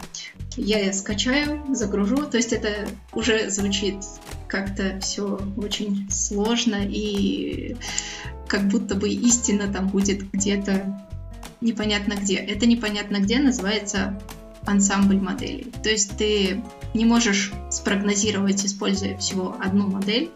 Я 0.56 0.92
скачаю, 0.92 1.74
загружу, 1.74 2.16
то 2.26 2.36
есть 2.36 2.52
это 2.52 2.88
уже 3.12 3.50
звучит 3.50 3.96
как-то 4.46 5.00
все 5.00 5.40
очень 5.56 6.08
сложно 6.08 6.76
и 6.80 7.76
как 8.46 8.68
будто 8.68 8.94
бы 8.94 9.08
истина 9.08 9.72
там 9.72 9.88
будет 9.88 10.30
где-то 10.30 11.07
непонятно 11.60 12.14
где. 12.14 12.36
Это 12.36 12.66
непонятно 12.66 13.18
где 13.18 13.38
называется 13.38 14.20
ансамбль 14.66 15.20
моделей. 15.20 15.72
То 15.82 15.90
есть 15.90 16.16
ты 16.16 16.62
не 16.94 17.04
можешь 17.04 17.52
спрогнозировать, 17.70 18.64
используя 18.64 19.16
всего 19.16 19.56
одну 19.60 19.88
модель. 19.88 20.30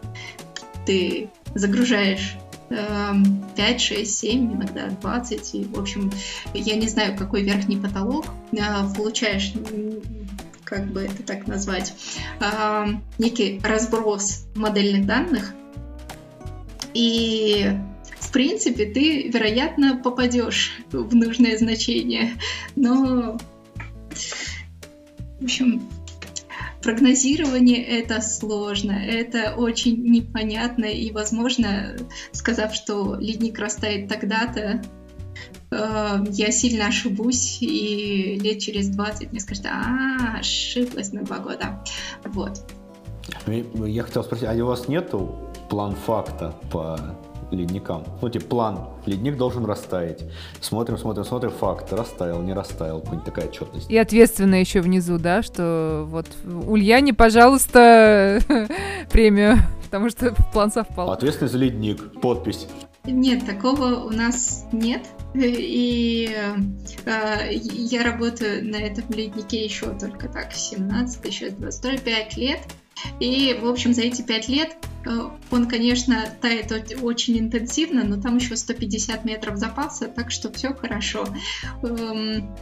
Ты 0.85 1.29
загружаешь 1.53 2.35
5, 2.69 3.81
6, 3.81 4.19
7, 4.19 4.53
иногда 4.53 4.87
20. 4.87 5.55
И, 5.55 5.63
в 5.65 5.79
общем, 5.79 6.11
я 6.53 6.75
не 6.75 6.87
знаю, 6.87 7.17
какой 7.17 7.43
верхний 7.43 7.77
потолок. 7.77 8.25
А, 8.59 8.89
получаешь 8.93 9.53
как 10.63 10.91
бы 10.91 11.01
это 11.01 11.21
так 11.21 11.45
назвать, 11.45 11.93
а, 12.39 12.87
некий 13.19 13.61
разброс 13.63 14.45
модельных 14.55 15.05
данных. 15.05 15.53
И 16.95 17.71
принципе, 18.33 18.85
ты, 18.85 19.29
вероятно, 19.29 20.01
попадешь 20.03 20.73
в 20.91 21.15
нужное 21.15 21.57
значение. 21.57 22.33
Но, 22.75 23.37
в 25.39 25.43
общем, 25.43 25.81
Прогнозирование 26.83 27.81
это 27.81 28.19
сложно, 28.19 28.91
это 28.91 29.55
очень 29.55 30.03
непонятно, 30.03 30.83
и, 30.83 31.11
возможно, 31.11 31.95
сказав, 32.33 32.75
что 32.75 33.15
ледник 33.15 33.57
растает 33.57 34.09
тогда-то, 34.09 34.81
э, 35.71 36.25
я 36.29 36.51
сильно 36.51 36.87
ошибусь, 36.87 37.59
и 37.61 38.37
лет 38.37 38.59
через 38.59 38.89
20 38.89 39.31
мне 39.31 39.39
скажут, 39.39 39.65
а, 39.67 40.39
ошиблась 40.39 41.13
на 41.13 41.23
два 41.23 41.37
года. 41.39 41.81
Вот. 42.25 42.65
Я 43.47 44.03
хотел 44.03 44.25
спросить, 44.25 44.49
а 44.49 44.53
у 44.53 44.65
вас 44.65 44.89
нету 44.89 45.53
план 45.69 45.95
факта 45.95 46.53
по 46.69 46.99
ледникам. 47.55 48.03
Ну, 48.21 48.29
типа, 48.29 48.45
план. 48.45 48.79
Ледник 49.05 49.37
должен 49.37 49.65
растаять. 49.65 50.23
Смотрим, 50.61 50.97
смотрим, 50.97 51.25
смотрим, 51.25 51.51
факт. 51.51 51.91
Растаял, 51.93 52.41
не 52.41 52.53
растаял. 52.53 52.99
Какая-нибудь 52.99 53.25
такая 53.25 53.47
отчетность. 53.47 53.89
И 53.89 53.97
ответственно 53.97 54.55
еще 54.55 54.81
внизу, 54.81 55.17
да, 55.17 55.41
что 55.43 56.05
вот 56.07 56.27
Ульяне, 56.45 57.13
пожалуйста, 57.13 58.39
премию, 59.11 59.57
потому 59.85 60.09
что 60.09 60.33
план 60.53 60.71
совпал. 60.71 61.11
Ответственность 61.11 61.53
за 61.53 61.59
ледник. 61.59 62.21
Подпись. 62.21 62.67
Нет, 63.05 63.45
такого 63.45 64.05
у 64.05 64.11
нас 64.11 64.65
нет. 64.71 65.01
И 65.35 66.29
э, 67.05 67.49
я 67.51 68.03
работаю 68.03 68.65
на 68.65 68.77
этом 68.77 69.03
леднике 69.09 69.65
еще 69.65 69.87
только 69.99 70.29
так 70.29 70.53
17, 70.53 71.25
сейчас 71.25 71.53
22, 71.53 71.97
5 71.97 72.37
лет. 72.37 72.59
И, 73.19 73.57
в 73.61 73.67
общем, 73.67 73.93
за 73.93 74.01
эти 74.01 74.21
5 74.21 74.47
лет 74.49 74.77
э, 75.05 75.09
он, 75.51 75.67
конечно, 75.67 76.25
тает 76.41 76.71
очень 77.01 77.39
интенсивно, 77.39 78.03
но 78.03 78.21
там 78.21 78.37
еще 78.37 78.55
150 78.55 79.25
метров 79.25 79.57
запаса, 79.57 80.07
так 80.07 80.31
что 80.31 80.51
все 80.51 80.73
хорошо. 80.73 81.25
Эм, 81.83 82.53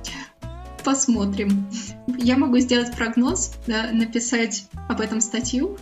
Посмотрим. 0.84 1.68
Я 2.08 2.38
могу 2.38 2.58
сделать 2.58 2.96
прогноз, 2.96 3.54
да, 3.68 3.92
написать 3.92 4.66
об 4.90 5.02
этом 5.02 5.22
статью, 5.22 5.78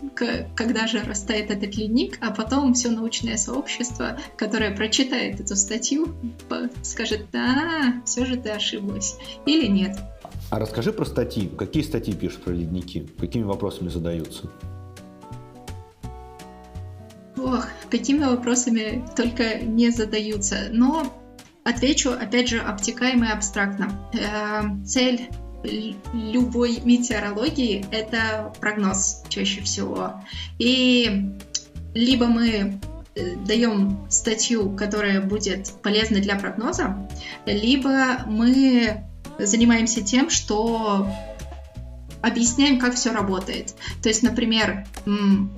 когда 0.55 0.87
же 0.87 0.99
растает 0.99 1.51
этот 1.51 1.75
ледник, 1.75 2.17
а 2.21 2.31
потом 2.31 2.73
все 2.73 2.89
научное 2.89 3.37
сообщество, 3.37 4.19
которое 4.35 4.75
прочитает 4.75 5.39
эту 5.39 5.55
статью, 5.55 6.15
скажет, 6.83 7.27
да, 7.31 8.01
все 8.05 8.25
же 8.25 8.35
ты 8.37 8.49
ошиблась, 8.49 9.15
или 9.45 9.67
нет. 9.67 9.97
А 10.49 10.59
расскажи 10.59 10.91
про 10.91 11.05
статьи. 11.05 11.47
Какие 11.47 11.83
статьи 11.83 12.13
пишут 12.13 12.43
про 12.43 12.51
ледники? 12.51 13.07
Какими 13.19 13.43
вопросами 13.43 13.89
задаются? 13.89 14.49
Ох, 17.37 17.67
какими 17.89 18.23
вопросами 18.25 19.05
только 19.15 19.59
не 19.59 19.91
задаются. 19.91 20.69
Но 20.71 21.13
Отвечу, 21.69 22.11
опять 22.11 22.49
же, 22.49 22.59
обтекаемо 22.59 23.27
и 23.27 23.31
абстрактно. 23.31 24.09
Э, 24.13 24.83
цель 24.85 25.29
любой 26.13 26.79
метеорологии— 26.83 27.85
это 27.91 28.53
прогноз 28.59 29.23
чаще 29.27 29.61
всего. 29.61 30.23
И 30.57 31.31
либо 31.93 32.25
мы 32.27 32.79
э, 33.15 33.35
даем 33.45 34.07
статью, 34.09 34.75
которая 34.75 35.21
будет 35.21 35.71
полезна 35.83 36.19
для 36.21 36.37
прогноза, 36.37 37.07
либо 37.45 38.23
мы 38.25 39.03
занимаемся 39.39 40.01
тем, 40.01 40.29
что 40.29 41.07
объясняем, 42.21 42.79
как 42.79 42.95
все 42.95 43.13
работает. 43.13 43.73
То 44.03 44.09
есть, 44.09 44.23
например, 44.23 44.85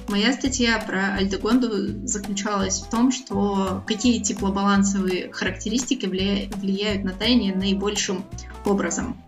моя 0.07 0.31
статья 0.33 0.77
про 0.79 1.15
Альдегонду 1.15 2.07
заключалась 2.07 2.81
в 2.81 2.89
том, 2.89 3.11
что 3.11 3.83
какие 3.87 4.21
теплобалансовые 4.21 5.31
характеристики 5.31 6.05
влияют 6.05 7.03
на 7.03 7.11
таяние 7.13 7.55
наибольшим 7.55 8.23
образом. 8.63 9.19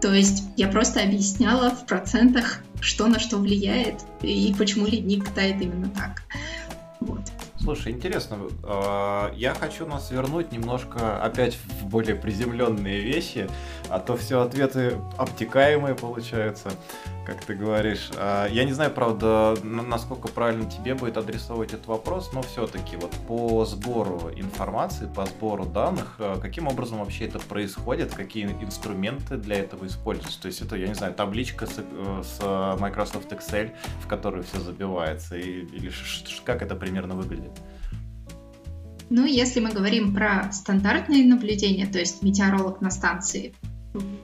То 0.00 0.14
есть 0.14 0.44
я 0.56 0.68
просто 0.68 1.02
объясняла 1.02 1.70
в 1.70 1.84
процентах, 1.84 2.60
что 2.80 3.08
на 3.08 3.18
что 3.18 3.38
влияет 3.38 3.96
и 4.22 4.54
почему 4.56 4.86
ледник 4.86 5.28
тает 5.30 5.60
именно 5.60 5.88
так. 5.88 6.22
Вот. 7.00 7.22
Слушай, 7.60 7.92
интересно. 7.92 8.38
А, 8.62 9.32
я 9.34 9.52
хочу 9.52 9.84
нас 9.86 10.10
вернуть 10.10 10.52
немножко 10.52 11.22
опять 11.22 11.56
в 11.56 11.86
более 11.86 12.14
приземленные 12.14 13.00
вещи, 13.00 13.48
а 13.88 13.98
то 13.98 14.16
все 14.16 14.40
ответы 14.40 14.96
обтекаемые 15.16 15.94
получаются 15.94 16.70
как 17.28 17.44
ты 17.44 17.54
говоришь. 17.54 18.08
А, 18.16 18.46
я 18.46 18.64
не 18.64 18.72
знаю, 18.72 18.90
правда, 18.90 19.54
насколько 19.62 20.28
правильно 20.28 20.68
тебе 20.68 20.94
будет 20.94 21.18
адресовать 21.18 21.74
этот 21.74 21.86
вопрос, 21.86 22.30
но 22.32 22.40
все-таки 22.40 22.96
вот 22.96 23.10
по 23.26 23.66
сбору 23.66 24.30
информации, 24.34 25.06
по 25.14 25.26
сбору 25.26 25.66
данных, 25.66 26.16
а, 26.18 26.40
каким 26.40 26.68
образом 26.68 27.00
вообще 27.00 27.26
это 27.26 27.38
происходит, 27.38 28.14
какие 28.14 28.46
инструменты 28.46 29.36
для 29.36 29.56
этого 29.56 29.86
используются? 29.86 30.40
То 30.40 30.46
есть 30.46 30.62
это, 30.62 30.76
я 30.76 30.88
не 30.88 30.94
знаю, 30.94 31.12
табличка 31.12 31.66
с, 31.66 31.74
э, 31.76 32.22
с 32.24 32.78
Microsoft 32.80 33.30
Excel, 33.30 33.72
в 34.02 34.06
которую 34.06 34.44
все 34.44 34.60
забивается, 34.60 35.36
и, 35.36 35.66
или 35.66 35.92
как 36.44 36.62
это 36.62 36.76
примерно 36.76 37.14
выглядит? 37.14 37.52
Ну, 39.10 39.26
если 39.26 39.60
мы 39.60 39.70
говорим 39.70 40.14
про 40.14 40.50
стандартные 40.52 41.26
наблюдения, 41.26 41.86
то 41.86 41.98
есть 41.98 42.22
метеоролог 42.22 42.80
на 42.80 42.90
станции, 42.90 43.54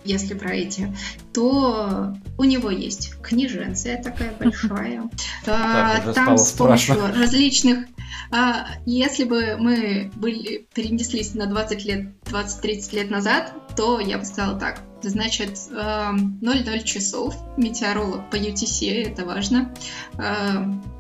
если 0.05 0.35
про 0.35 0.55
эти, 0.55 0.95
то 1.33 2.15
у 2.39 2.45
него 2.45 2.71
есть 2.71 3.15
книженция 3.23 4.03
такая 4.03 4.33
большая. 4.39 5.09
А, 5.47 6.13
там 6.13 6.39
с 6.39 6.53
помощью 6.53 6.97
различных... 6.97 7.87
А, 8.31 8.67
если 8.87 9.25
бы 9.25 9.57
мы 9.59 10.11
были, 10.17 10.67
перенеслись 10.75 11.35
на 11.35 11.47
20 11.47 11.85
лет, 11.85 12.09
20-30 12.25 12.95
лет 12.95 13.11
назад, 13.11 13.55
то 13.77 14.01
я 14.01 14.19
бы 14.19 14.25
сказала 14.25 14.59
так. 14.59 14.83
Значит, 15.03 15.59
00 15.71 16.83
часов, 16.85 17.37
метеоролог 17.57 18.31
по 18.31 18.37
UTC, 18.37 19.05
это 19.05 19.27
важно, 19.27 19.75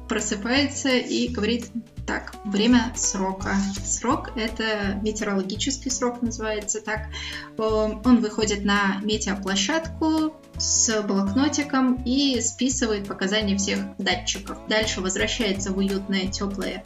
просыпается 0.08 0.90
и 0.90 1.28
говорит, 1.28 1.70
так, 2.06 2.34
время 2.44 2.92
срока. 2.94 3.56
Срок— 3.84 4.32
это 4.36 4.98
метеорологический 5.02 5.90
срок, 5.90 6.22
называется 6.22 6.80
так. 6.80 7.08
Он 7.56 8.20
выходит 8.20 8.64
на 8.64 9.00
метеоплощадку 9.02 10.34
с 10.58 11.02
блокнотиком 11.02 12.02
и 12.04 12.40
списывает 12.40 13.08
показания 13.08 13.56
всех 13.56 13.80
датчиков. 13.98 14.58
Дальше 14.68 15.00
возвращается 15.00 15.72
в 15.72 15.78
уютное, 15.78 16.28
теплое 16.28 16.84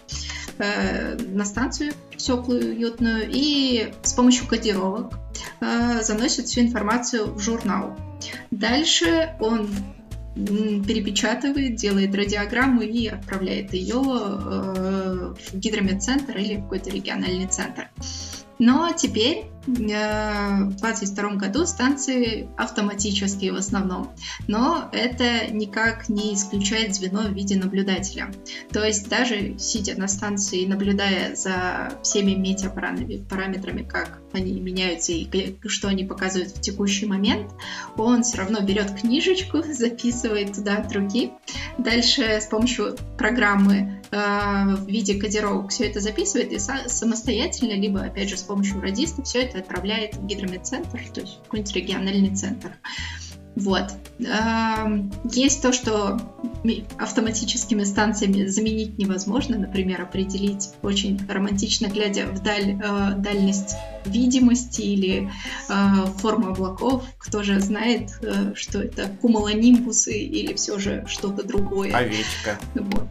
э, 0.59 1.17
на 1.17 1.45
станцию, 1.45 1.93
теплую, 2.17 2.75
уютную, 2.75 3.29
и 3.31 3.93
с 4.03 4.13
помощью 4.15 4.47
кодировок 4.47 5.13
э, 5.61 6.03
заносит 6.03 6.47
всю 6.47 6.63
информацию 6.63 7.33
в 7.33 7.41
журнал. 7.41 7.97
Дальше 8.51 9.37
он 9.41 9.69
перепечатывает, 10.47 11.77
делает 11.77 12.15
радиограмму 12.15 12.83
и 12.83 13.07
отправляет 13.09 13.73
ее 13.73 13.97
э, 13.97 15.35
в 15.35 15.55
гидрометцентр 15.55 16.37
или 16.37 16.57
в 16.57 16.63
какой-то 16.63 16.91
региональный 16.91 17.47
центр. 17.47 17.89
Но 18.59 18.93
теперь 18.93 19.47
Э, 19.69 20.65
в 20.65 20.77
2022 20.77 21.31
году 21.35 21.67
станции 21.67 22.49
автоматические 22.57 23.53
в 23.53 23.57
основном, 23.57 24.11
но 24.47 24.89
это 24.93 25.53
никак 25.53 26.09
не 26.09 26.35
исключает 26.35 26.95
звено 26.95 27.23
в 27.23 27.33
виде 27.33 27.57
наблюдателя. 27.57 28.33
То 28.73 28.85
есть 28.85 29.09
даже 29.09 29.59
сидя 29.59 29.99
на 29.99 30.09
станции, 30.09 30.65
наблюдая 30.65 31.37
за 31.37 31.93
всеми 32.03 32.33
метеопараметрами, 32.33 33.83
как 33.83 34.21
они 34.33 34.59
меняются 34.61 35.13
и 35.13 35.57
что 35.67 35.89
они 35.89 36.05
показывают 36.05 36.53
в 36.53 36.61
текущий 36.61 37.07
момент, 37.07 37.51
он 37.97 38.23
все 38.23 38.39
равно 38.39 38.61
берет 38.61 38.93
книжечку, 38.99 39.63
записывает 39.73 40.55
туда 40.55 40.87
руки. 40.95 41.33
Дальше 41.77 42.23
с 42.23 42.47
помощью 42.47 42.97
программы 43.19 43.98
в 44.11 44.87
виде 44.87 45.15
кодировок 45.15 45.71
все 45.71 45.87
это 45.87 46.01
записывает 46.01 46.53
и 46.53 46.59
самостоятельно, 46.59 47.73
либо 47.73 48.01
опять 48.01 48.29
же 48.29 48.37
с 48.37 48.43
помощью 48.43 48.81
радиста 48.81 49.23
все 49.23 49.43
это 49.43 49.59
отправляет 49.59 50.17
в 50.17 50.27
гидрометцентр, 50.27 51.01
то 51.13 51.21
есть 51.21 51.39
в 51.39 51.43
какой-нибудь 51.45 51.75
региональный 51.75 52.35
центр. 52.35 52.73
Вот. 53.57 53.93
Есть 55.33 55.63
то, 55.63 55.73
что 55.73 56.21
автоматическими 56.97 57.83
станциями 57.83 58.47
заменить 58.47 58.99
невозможно. 58.99 59.59
Например, 59.59 60.03
определить 60.03 60.71
очень 60.83 61.19
романтично, 61.29 61.87
глядя 61.87 62.27
вдаль 62.27 62.79
э, 62.81 63.15
дальность 63.17 63.75
видимости 64.05 64.83
или 64.83 65.31
э, 65.69 65.73
форму 66.19 66.51
облаков. 66.51 67.05
Кто 67.19 67.43
же 67.43 67.59
знает, 67.59 68.13
э, 68.23 68.55
что 68.55 68.81
это 68.81 69.09
кумулонимбусы 69.21 70.17
или 70.17 70.55
все 70.55 70.79
же 70.79 71.05
что-то 71.09 71.43
другое. 71.43 71.93
Овечка. 71.93 72.61
Вот. 72.75 73.09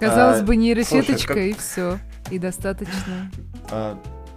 Казалось 0.00 0.40
а, 0.40 0.44
бы, 0.44 0.56
нейросеточка 0.56 1.34
слушай, 1.34 1.52
как... 1.52 1.58
и 1.58 1.60
все. 1.60 1.98
И 2.30 2.38
достаточно. 2.38 3.30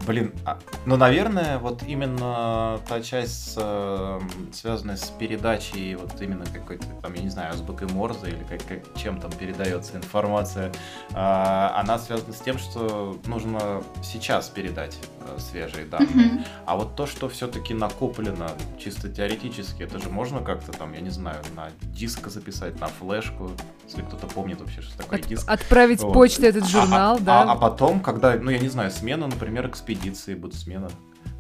А, 0.10 0.12
Блин, 0.12 0.34
а, 0.44 0.58
ну, 0.88 0.98
наверное, 0.98 1.60
вот 1.60 1.84
именно 1.84 2.80
та 2.88 3.00
часть, 3.00 3.54
э, 3.58 4.20
связанная 4.52 4.96
с 4.96 5.10
передачей 5.10 5.94
вот 5.94 6.20
именно 6.20 6.46
какой-то, 6.46 6.86
там, 7.04 7.14
я 7.14 7.22
не 7.22 7.30
знаю, 7.30 7.54
азбукой 7.54 7.88
Морзе 7.90 8.30
или 8.30 8.44
как, 8.50 8.66
как, 8.66 8.80
чем 8.98 9.20
там 9.20 9.32
передается 9.32 9.98
информация, 9.98 10.72
э, 11.12 11.14
она 11.14 12.00
связана 12.00 12.34
с 12.34 12.40
тем, 12.40 12.58
что 12.58 13.20
нужно 13.28 13.84
сейчас 14.02 14.50
передать 14.50 14.98
э, 15.28 15.40
свежие 15.40 15.86
данные. 15.86 16.10
Mm-hmm. 16.10 16.48
А 16.66 16.76
вот 16.76 16.96
то, 16.96 17.06
что 17.06 17.30
все-таки 17.30 17.76
накоплено 17.76 18.50
чисто 18.80 19.10
теоретически, 19.10 19.84
это 19.84 20.00
же 20.00 20.10
можно 20.10 20.40
как-то 20.40 20.72
там, 20.72 20.94
я 20.94 21.02
не 21.02 21.12
знаю, 21.12 21.44
на 21.56 21.70
диск 21.94 22.30
записать, 22.30 22.80
на 22.80 22.88
флешку, 22.88 23.52
если 23.86 24.02
кто-то 24.02 24.26
помнит 24.26 24.60
вообще, 24.60 24.82
что 24.82 24.98
такое 24.98 25.20
От, 25.20 25.28
диск. 25.28 25.48
Отправить 25.48 26.02
вот. 26.02 26.14
почту 26.14 26.48
этот 26.48 26.68
журнал, 26.68 27.18
а, 27.18 27.20
да. 27.20 27.44
А, 27.44 27.52
а 27.52 27.56
потом, 27.56 28.00
когда, 28.00 28.34
ну, 28.36 28.50
я 28.50 28.58
не 28.58 28.70
знаю, 28.70 28.90
смена, 28.90 29.28
например, 29.28 29.68
экспедиции 29.68 29.99
экспедиции 30.00 30.36
будет 30.36 30.56
смена 30.56 30.90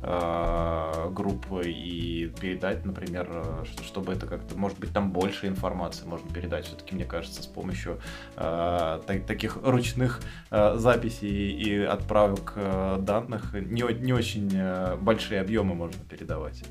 э, 0.03 1.09
группы 1.11 1.63
и 1.65 2.27
передать, 2.39 2.85
например, 2.85 3.65
чтобы 3.83 4.13
это 4.13 4.27
как-то, 4.27 4.57
может 4.57 4.79
быть, 4.79 4.91
там 4.91 5.11
больше 5.11 5.47
информации 5.47 6.05
можно 6.05 6.29
передать. 6.31 6.65
Все-таки, 6.65 6.95
мне 6.95 7.05
кажется, 7.05 7.41
с 7.41 7.47
помощью 7.47 7.99
э, 8.35 8.99
таких 9.27 9.57
ручных 9.63 10.21
э, 10.51 10.75
записей 10.77 11.51
и 11.51 11.83
отправок 11.83 12.53
э, 12.55 12.97
данных 12.99 13.53
не, 13.53 13.83
не 14.01 14.13
очень 14.13 14.49
э, 14.53 14.95
большие 14.97 15.41
объемы 15.41 15.75
можно 15.75 16.01
передавать. 16.09 16.63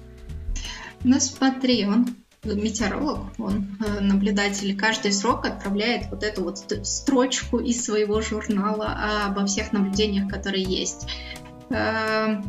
Ну 1.04 1.18
смотри, 1.20 1.86
он 1.86 2.16
метеоролог, 2.44 3.38
он 3.38 3.76
э, 3.84 4.00
наблюдатель, 4.00 4.76
каждый 4.76 5.12
срок 5.12 5.46
отправляет 5.46 6.10
вот 6.10 6.22
эту 6.22 6.44
вот 6.44 6.58
строчку 6.84 7.58
из 7.58 7.84
своего 7.84 8.20
журнала 8.20 9.26
обо 9.26 9.46
всех 9.46 9.72
наблюдениях, 9.72 10.30
которые 10.30 10.62
есть. 10.62 11.08
Э, 11.70 12.42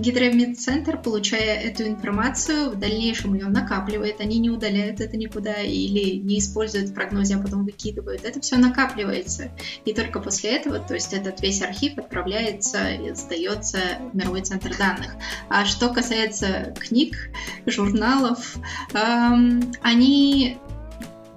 Гидромедцентр, 0.00 0.96
получая 0.96 1.60
эту 1.60 1.86
информацию, 1.86 2.70
в 2.70 2.78
дальнейшем 2.78 3.34
ее 3.34 3.46
накапливает, 3.46 4.20
они 4.20 4.38
не 4.38 4.48
удаляют 4.48 5.00
это 5.00 5.16
никуда 5.18 5.56
или 5.60 6.16
не 6.16 6.38
используют 6.38 6.88
в 6.88 6.94
прогнозе, 6.94 7.36
а 7.36 7.38
потом 7.38 7.64
выкидывают. 7.64 8.24
Это 8.24 8.40
все 8.40 8.56
накапливается. 8.56 9.50
И 9.84 9.92
только 9.92 10.20
после 10.20 10.56
этого, 10.56 10.78
то 10.78 10.94
есть 10.94 11.12
этот 11.12 11.42
весь 11.42 11.60
архив 11.60 11.98
отправляется 11.98 12.90
и 12.92 13.14
сдается 13.14 13.78
в 14.10 14.16
мировой 14.16 14.40
центр 14.40 14.74
данных. 14.76 15.16
А 15.50 15.66
что 15.66 15.90
касается 15.90 16.74
книг, 16.78 17.30
журналов, 17.66 18.56
эм, 18.94 19.72
они 19.82 20.56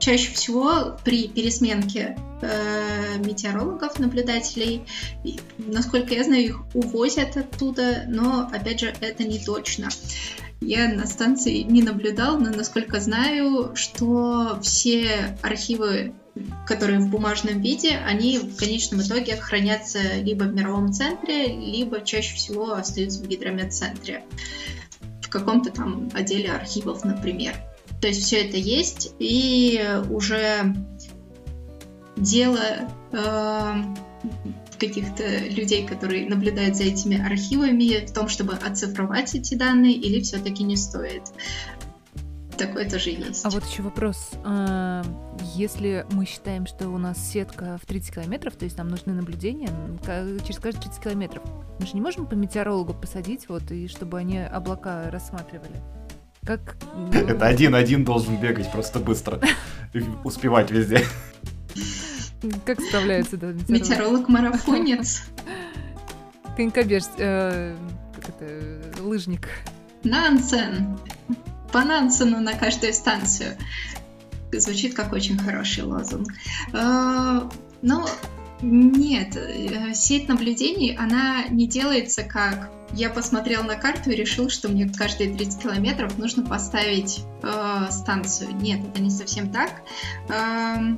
чаще 0.03 0.33
всего 0.33 0.97
при 1.05 1.29
пересменке 1.29 2.17
э, 2.41 3.17
метеорологов, 3.19 3.99
наблюдателей, 3.99 4.81
насколько 5.57 6.13
я 6.13 6.25
знаю, 6.25 6.43
их 6.43 6.59
увозят 6.73 7.37
оттуда, 7.37 8.03
но, 8.07 8.49
опять 8.51 8.81
же, 8.81 8.93
это 8.99 9.23
не 9.23 9.39
точно. 9.39 9.87
Я 10.59 10.93
на 10.93 11.05
станции 11.05 11.59
не 11.59 11.81
наблюдал, 11.81 12.37
но 12.37 12.49
насколько 12.49 12.99
знаю, 12.99 13.77
что 13.77 14.59
все 14.61 15.37
архивы, 15.41 16.13
которые 16.67 16.99
в 16.99 17.07
бумажном 17.07 17.61
виде, 17.61 17.91
они 18.05 18.39
в 18.39 18.57
конечном 18.57 19.01
итоге 19.01 19.37
хранятся 19.37 19.99
либо 20.21 20.43
в 20.43 20.53
мировом 20.53 20.91
центре, 20.91 21.47
либо 21.47 22.01
чаще 22.01 22.35
всего 22.35 22.73
остаются 22.73 23.23
в 23.23 23.27
гидрометцентре 23.27 24.25
в 25.21 25.29
каком-то 25.29 25.71
там 25.71 26.09
отделе 26.13 26.51
архивов, 26.51 27.05
например. 27.05 27.55
То 28.03 28.07
есть 28.07 28.25
все 28.25 28.45
это 28.45 28.57
есть, 28.57 29.15
и 29.17 29.81
уже 30.09 30.75
дело 32.17 32.59
э, 33.13 33.83
каких-то 34.77 35.23
людей, 35.47 35.87
которые 35.87 36.27
наблюдают 36.27 36.75
за 36.75 36.83
этими 36.83 37.25
архивами, 37.25 38.05
в 38.05 38.11
том, 38.11 38.27
чтобы 38.27 38.55
оцифровать 38.55 39.33
эти 39.35 39.55
данные, 39.55 39.93
или 39.93 40.19
все-таки 40.19 40.65
не 40.65 40.75
стоит. 40.75 41.23
Такое 42.57 42.89
тоже 42.89 43.11
есть. 43.11 43.45
А 43.45 43.49
вот 43.49 43.63
еще 43.65 43.83
вопрос. 43.83 44.31
А, 44.43 45.01
если 45.55 46.05
мы 46.11 46.25
считаем, 46.25 46.67
что 46.67 46.89
у 46.89 46.97
нас 46.97 47.17
сетка 47.17 47.79
в 47.81 47.85
30 47.85 48.15
километров, 48.15 48.57
то 48.57 48.65
есть 48.65 48.77
нам 48.77 48.89
нужны 48.89 49.13
наблюдения 49.13 49.69
через 50.45 50.59
каждые 50.59 50.81
30 50.81 51.01
километров, 51.01 51.43
мы 51.79 51.85
же 51.85 51.93
не 51.93 52.01
можем 52.01 52.25
по 52.25 52.33
метеорологу 52.33 52.93
посадить, 52.93 53.47
вот, 53.47 53.71
и 53.71 53.87
чтобы 53.87 54.17
они 54.19 54.39
облака 54.39 55.09
рассматривали? 55.09 55.81
Как... 56.45 56.75
Это 57.13 57.45
один-один 57.45 58.03
должен 58.03 58.37
бегать 58.37 58.71
просто 58.71 58.99
быстро. 58.99 59.39
Успевать 60.23 60.71
везде. 60.71 61.05
Как 62.65 62.81
справляется, 62.81 63.37
да, 63.37 63.53
метеоролог-марафонец. 63.67 65.23
Конькобеж, 66.57 67.03
э, 67.17 67.75
как 68.15 68.29
это, 68.29 69.01
лыжник. 69.01 69.47
Нансен. 70.03 70.99
По 71.71 71.83
Нансену 71.83 72.41
на 72.41 72.53
каждую 72.53 72.93
станцию. 72.93 73.57
Звучит 74.51 74.93
как 74.93 75.13
очень 75.13 75.37
хороший 75.37 75.83
лозунг. 75.83 76.27
Э, 76.73 77.41
но 77.81 78.05
нет, 78.63 79.35
э, 79.35 79.93
сеть 79.93 80.27
наблюдений, 80.27 80.95
она 80.95 81.43
не 81.49 81.67
делается 81.67 82.23
как 82.23 82.71
я 82.95 83.09
посмотрел 83.09 83.63
на 83.63 83.75
карту 83.75 84.11
и 84.11 84.15
решил, 84.15 84.49
что 84.49 84.69
мне 84.69 84.87
каждые 84.87 85.33
30 85.33 85.63
километров 85.63 86.17
нужно 86.17 86.43
поставить 86.43 87.23
э, 87.41 87.87
станцию. 87.89 88.55
Нет, 88.55 88.81
это 88.87 89.01
не 89.01 89.09
совсем 89.09 89.51
так. 89.51 89.81
Э, 90.29 90.95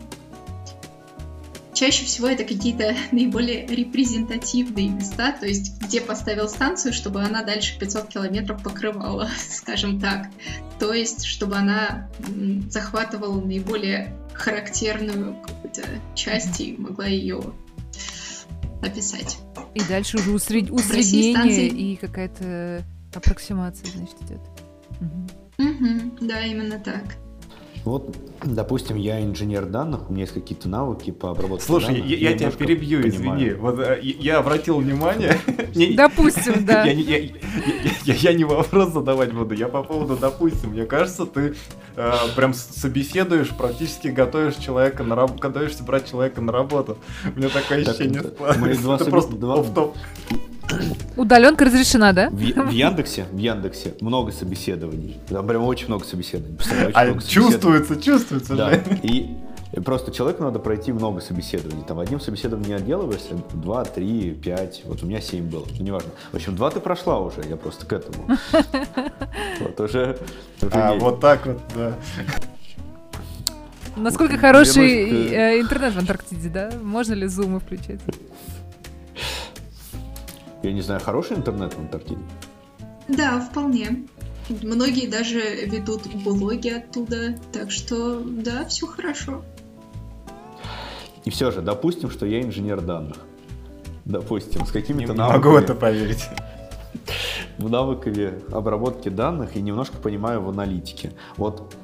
чаще 1.74 2.06
всего 2.06 2.28
это 2.28 2.44
какие-то 2.44 2.96
наиболее 3.12 3.66
репрезентативные 3.66 4.90
места, 4.90 5.32
то 5.32 5.46
есть 5.46 5.82
где 5.82 6.02
поставил 6.02 6.50
станцию, 6.50 6.94
чтобы 6.94 7.22
она 7.22 7.44
дальше 7.44 7.80
500 7.80 8.08
километров 8.08 8.62
покрывала, 8.62 9.30
скажем 9.50 10.00
так. 10.00 10.28
То 10.80 10.94
есть, 10.94 11.26
чтобы 11.26 11.56
она 11.56 12.10
захватывала 12.70 13.40
наиболее 13.40 14.14
характерную 14.38 15.36
какую-то 15.42 15.84
часть 16.14 16.60
и 16.62 16.76
могла 16.78 17.06
ее 17.06 17.42
описать. 18.82 19.38
И 19.74 19.82
дальше 19.84 20.18
уже 20.18 20.32
усред... 20.32 20.70
усреднение 20.70 21.68
и 21.68 21.96
какая-то 21.96 22.84
аппроксимация, 23.14 23.90
значит, 23.92 24.16
идет. 24.22 24.42
Угу. 25.02 25.70
Угу, 25.70 26.28
да, 26.28 26.42
именно 26.42 26.80
так. 26.80 27.18
Вот, 27.86 28.18
допустим, 28.44 28.98
я 28.98 29.24
инженер 29.24 29.68
данных, 29.68 30.10
у 30.10 30.14
меня 30.14 30.24
есть 30.24 30.34
какие-то 30.34 30.68
навыки 30.68 31.12
по 31.12 31.30
обработке 31.30 31.68
Слушай, 31.68 31.98
данных. 31.98 32.08
я, 32.08 32.32
я 32.32 32.38
тебя 32.38 32.50
перебью, 32.50 33.04
понимаю. 33.04 33.40
извини. 33.40 33.54
Вот 33.54 33.80
э, 33.80 34.00
я 34.02 34.40
обратил 34.40 34.80
внимание... 34.80 35.38
Допустим, 35.96 36.66
да. 36.66 36.84
Я 36.86 38.34
не 38.34 38.44
вопрос 38.44 38.92
задавать 38.92 39.34
буду, 39.34 39.54
я 39.54 39.68
по 39.68 39.84
поводу 39.84 40.18
допустим. 40.18 40.72
Мне 40.72 40.86
кажется, 40.86 41.28
ты 41.28 41.54
э, 41.96 42.12
прям 42.36 42.56
собеседуешь, 42.56 43.50
практически 43.50 44.08
готовишь 44.08 44.56
человека 44.56 45.04
на 45.04 45.16
работу, 45.16 45.40
готовишься 45.40 45.84
брать 45.84 46.10
человека 46.10 46.42
на 46.42 46.52
работу. 46.52 46.98
У 47.36 47.38
меня 47.38 47.50
такое 47.50 47.82
ощущение. 47.82 48.22
Это 48.22 49.06
просто 49.06 49.36
топ 49.38 49.96
Удаленка 51.16 51.66
разрешена, 51.66 52.14
да? 52.14 52.30
В, 52.30 52.36
в 52.36 52.72
Яндексе, 52.72 53.26
в 53.32 53.38
Яндексе 53.38 53.94
много 54.02 54.32
собеседований. 54.32 55.18
Там 55.30 55.48
прям 55.48 55.64
очень 55.64 55.88
много 55.88 56.06
собеседований. 56.06 56.58
Очень 56.58 56.92
а 56.94 57.06
много 57.06 57.22
чувствуется, 57.22 58.02
чувствуется 58.02 58.56
да. 58.56 58.74
И 59.04 59.38
просто 59.84 60.12
человеку 60.12 60.44
надо 60.44 60.60
пройти 60.60 60.92
много 60.92 61.22
собеседований. 61.22 61.84
Там 61.84 62.00
одним 62.00 62.20
собеседованием 62.20 62.78
не 62.78 62.84
отделываешься, 62.84 63.36
два, 63.54 63.86
три, 63.86 64.32
пять. 64.32 64.82
Вот 64.86 65.04
у 65.04 65.06
меня 65.06 65.22
семь 65.22 65.50
было, 65.50 65.66
ну, 65.78 65.84
неважно. 65.84 66.12
В 66.32 66.36
общем, 66.36 66.56
два 66.56 66.70
ты 66.70 66.80
прошла 66.80 67.20
уже, 67.20 67.42
я 67.48 67.56
просто 67.56 67.86
к 67.86 67.94
этому. 67.94 68.28
Вот 69.60 69.80
уже. 69.80 70.18
А, 70.72 70.94
вот 70.96 71.20
так 71.22 71.46
вот, 71.46 71.62
да. 71.76 71.94
Насколько 73.96 74.38
хороший 74.38 75.30
э, 75.32 75.62
интернет 75.62 75.94
в 75.94 76.00
Антарктиде, 76.00 76.50
да? 76.50 76.72
Можно 76.82 77.14
ли 77.14 77.28
зумы 77.28 77.60
включать? 77.60 78.02
Я 80.66 80.72
не 80.72 80.82
знаю, 80.82 81.00
хороший 81.00 81.38
интернет 81.38 81.74
в 81.74 81.80
Антарктиде? 81.80 82.22
Да, 83.08 83.40
вполне. 83.40 84.08
Многие 84.64 85.08
даже 85.08 85.40
ведут 85.40 86.08
блоги 86.24 86.70
оттуда, 86.70 87.38
так 87.54 87.70
что 87.70 88.20
да, 88.20 88.66
все 88.66 88.88
хорошо. 88.88 89.44
И 91.24 91.30
все 91.30 91.52
же, 91.52 91.62
допустим, 91.62 92.10
что 92.10 92.26
я 92.26 92.42
инженер 92.42 92.82
данных. 92.82 93.18
Допустим, 94.06 94.66
с 94.66 94.72
какими-то 94.72 95.14
не, 95.14 95.18
навыками. 95.20 95.44
Не 95.44 95.46
могу 95.46 95.58
это 95.64 95.76
поверить. 95.76 96.30
Навыками 97.60 98.34
обработки 98.52 99.10
данных 99.10 99.56
и 99.56 99.62
немножко 99.62 99.98
понимаю 99.98 100.42
в 100.42 100.50
аналитике. 100.50 101.14
Вот 101.38 101.76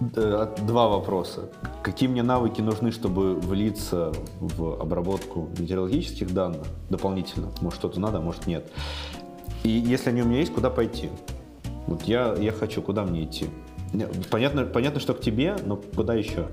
два 0.00 0.88
вопроса. 0.88 1.50
Какие 1.82 2.08
мне 2.08 2.22
навыки 2.22 2.60
нужны, 2.60 2.92
чтобы 2.92 3.34
влиться 3.34 4.12
в 4.40 4.80
обработку 4.80 5.48
метеорологических 5.58 6.32
данных 6.32 6.66
дополнительно? 6.88 7.48
Может, 7.60 7.78
что-то 7.78 8.00
надо, 8.00 8.20
может, 8.20 8.46
нет. 8.46 8.70
И 9.64 9.70
если 9.70 10.10
они 10.10 10.22
у 10.22 10.26
меня 10.26 10.38
есть, 10.40 10.52
куда 10.52 10.70
пойти? 10.70 11.10
Вот 11.86 12.02
я, 12.04 12.34
я 12.38 12.52
хочу, 12.52 12.80
куда 12.82 13.04
мне 13.04 13.24
идти? 13.24 13.46
Понятно, 14.30 14.64
понятно, 14.64 15.00
что 15.00 15.14
к 15.14 15.20
тебе, 15.20 15.56
но 15.64 15.76
куда 15.76 16.14
еще? 16.14 16.48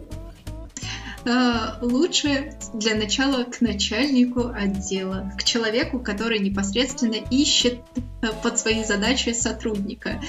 Э, 1.25 1.79
лучше 1.81 2.53
для 2.73 2.95
начала 2.95 3.45
к 3.45 3.59
начальнику 3.59 4.51
отдела, 4.53 5.31
к 5.37 5.43
человеку, 5.43 5.99
который 5.99 6.39
непосредственно 6.39 7.15
ищет 7.31 7.79
э, 8.21 8.27
под 8.43 8.59
свои 8.59 8.83
задачи 8.83 9.31
сотрудника. 9.31 10.21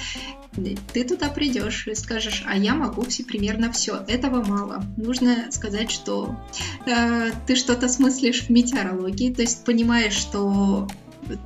Ты 0.95 1.05
туда 1.05 1.29
придешь 1.29 1.87
и 1.87 1.95
скажешь, 1.95 2.43
а 2.47 2.57
я 2.57 2.75
могу 2.75 3.03
все 3.03 3.25
примерно 3.25 3.71
все. 3.71 4.03
Этого 4.09 4.43
мало. 4.43 4.83
Нужно 4.97 5.49
сказать, 5.51 5.91
что 5.91 6.35
э, 6.87 7.31
ты 7.47 7.57
что-то 7.57 7.89
смыслишь 7.91 8.45
в 8.45 8.51
метеорологии, 8.51 9.35
то 9.35 9.43
есть 9.43 9.65
понимаешь, 9.65 10.15
что 10.15 10.89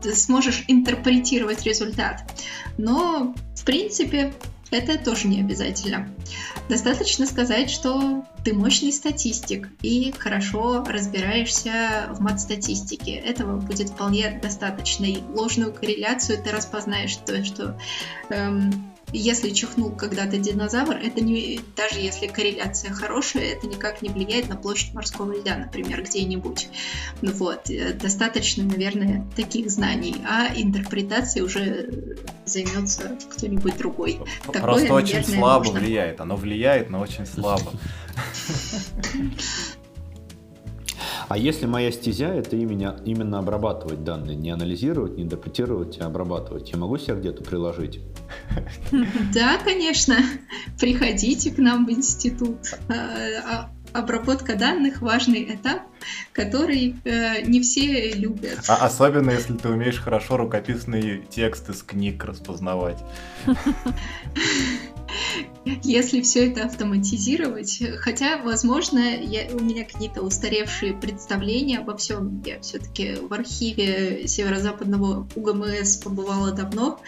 ты 0.00 0.14
сможешь 0.14 0.64
интерпретировать 0.68 1.64
результат. 1.64 2.22
Но, 2.78 3.34
в 3.56 3.64
принципе, 3.64 4.32
это 4.70 4.96
тоже 4.96 5.26
не 5.26 5.40
обязательно. 5.40 6.08
Достаточно 6.68 7.26
сказать, 7.26 7.70
что 7.70 8.24
ты 8.44 8.54
мощный 8.54 8.92
статистик 8.92 9.68
и 9.82 10.12
хорошо 10.12 10.84
разбираешься 10.84 12.08
в 12.10 12.20
мат-статистике. 12.20 13.12
Этого 13.12 13.58
будет 13.58 13.90
вполне 13.90 14.38
достаточно. 14.42 15.04
И 15.04 15.22
ложную 15.34 15.72
корреляцию 15.72 16.42
ты 16.42 16.50
распознаешь, 16.50 17.16
то, 17.16 17.44
что 17.44 17.78
эм, 18.30 18.92
если 19.12 19.50
чихнул 19.50 19.90
когда-то 19.90 20.38
динозавр, 20.38 20.94
это 20.94 21.20
не, 21.20 21.60
даже 21.76 22.00
если 22.00 22.26
корреляция 22.26 22.92
хорошая, 22.92 23.54
это 23.54 23.66
никак 23.66 24.02
не 24.02 24.08
влияет 24.08 24.48
на 24.48 24.56
площадь 24.56 24.94
морского 24.94 25.32
льда, 25.32 25.56
например, 25.56 26.02
где-нибудь. 26.02 26.68
Ну 27.22 27.32
вот, 27.32 27.70
э, 27.70 27.92
достаточно, 27.92 28.64
наверное, 28.64 29.26
таких 29.36 29.70
знаний, 29.70 30.16
а 30.28 30.48
интерпретацией 30.54 31.44
уже 31.44 32.16
займется 32.44 33.18
кто-нибудь 33.34 33.76
другой. 33.76 34.20
Такое, 34.46 34.62
Просто 34.62 34.94
очень 34.94 35.14
наверное, 35.16 35.38
слабо 35.38 35.64
можно. 35.64 35.80
влияет, 35.80 36.20
оно 36.20 36.36
влияет, 36.36 36.90
но 36.90 37.00
очень 37.00 37.26
слабо. 37.26 37.72
А 41.28 41.38
если 41.38 41.66
моя 41.66 41.92
стезя 41.92 42.34
это 42.34 42.56
именно, 42.56 43.00
именно 43.04 43.38
обрабатывать 43.38 44.02
данные, 44.02 44.34
не 44.34 44.50
анализировать, 44.50 45.16
не 45.16 45.22
интерпретировать, 45.22 46.00
а 46.00 46.06
обрабатывать, 46.06 46.70
я 46.72 46.76
могу 46.76 46.98
себя 46.98 47.14
где-то 47.14 47.44
приложить? 47.44 48.00
Да, 49.32 49.58
конечно. 49.58 50.16
Приходите 50.78 51.50
к 51.50 51.58
нам 51.58 51.86
в 51.86 51.90
институт. 51.90 52.58
А, 52.88 52.94
а, 53.44 53.70
обработка 53.92 54.56
данных 54.56 55.02
важный 55.02 55.42
этап, 55.54 55.82
который 56.32 56.96
э, 57.04 57.42
не 57.42 57.60
все 57.60 58.12
любят. 58.12 58.60
А 58.68 58.76
особенно 58.86 59.30
если 59.30 59.56
ты 59.56 59.68
умеешь 59.68 59.98
хорошо 59.98 60.36
рукописные 60.36 61.22
тексты 61.28 61.74
с 61.74 61.82
книг 61.82 62.24
распознавать. 62.24 62.98
если 65.82 66.20
все 66.22 66.50
это 66.50 66.64
автоматизировать. 66.64 67.82
Хотя, 67.98 68.38
возможно, 68.38 68.98
я, 68.98 69.48
у 69.52 69.60
меня 69.60 69.84
какие-то 69.84 70.22
устаревшие 70.22 70.94
представления 70.94 71.78
обо 71.78 71.96
всем. 71.96 72.42
Я 72.44 72.60
все-таки 72.60 73.16
в 73.16 73.32
архиве 73.32 74.26
северо-западного 74.26 75.28
УГМС 75.34 75.96
побывала 75.98 76.52
давно. 76.52 77.00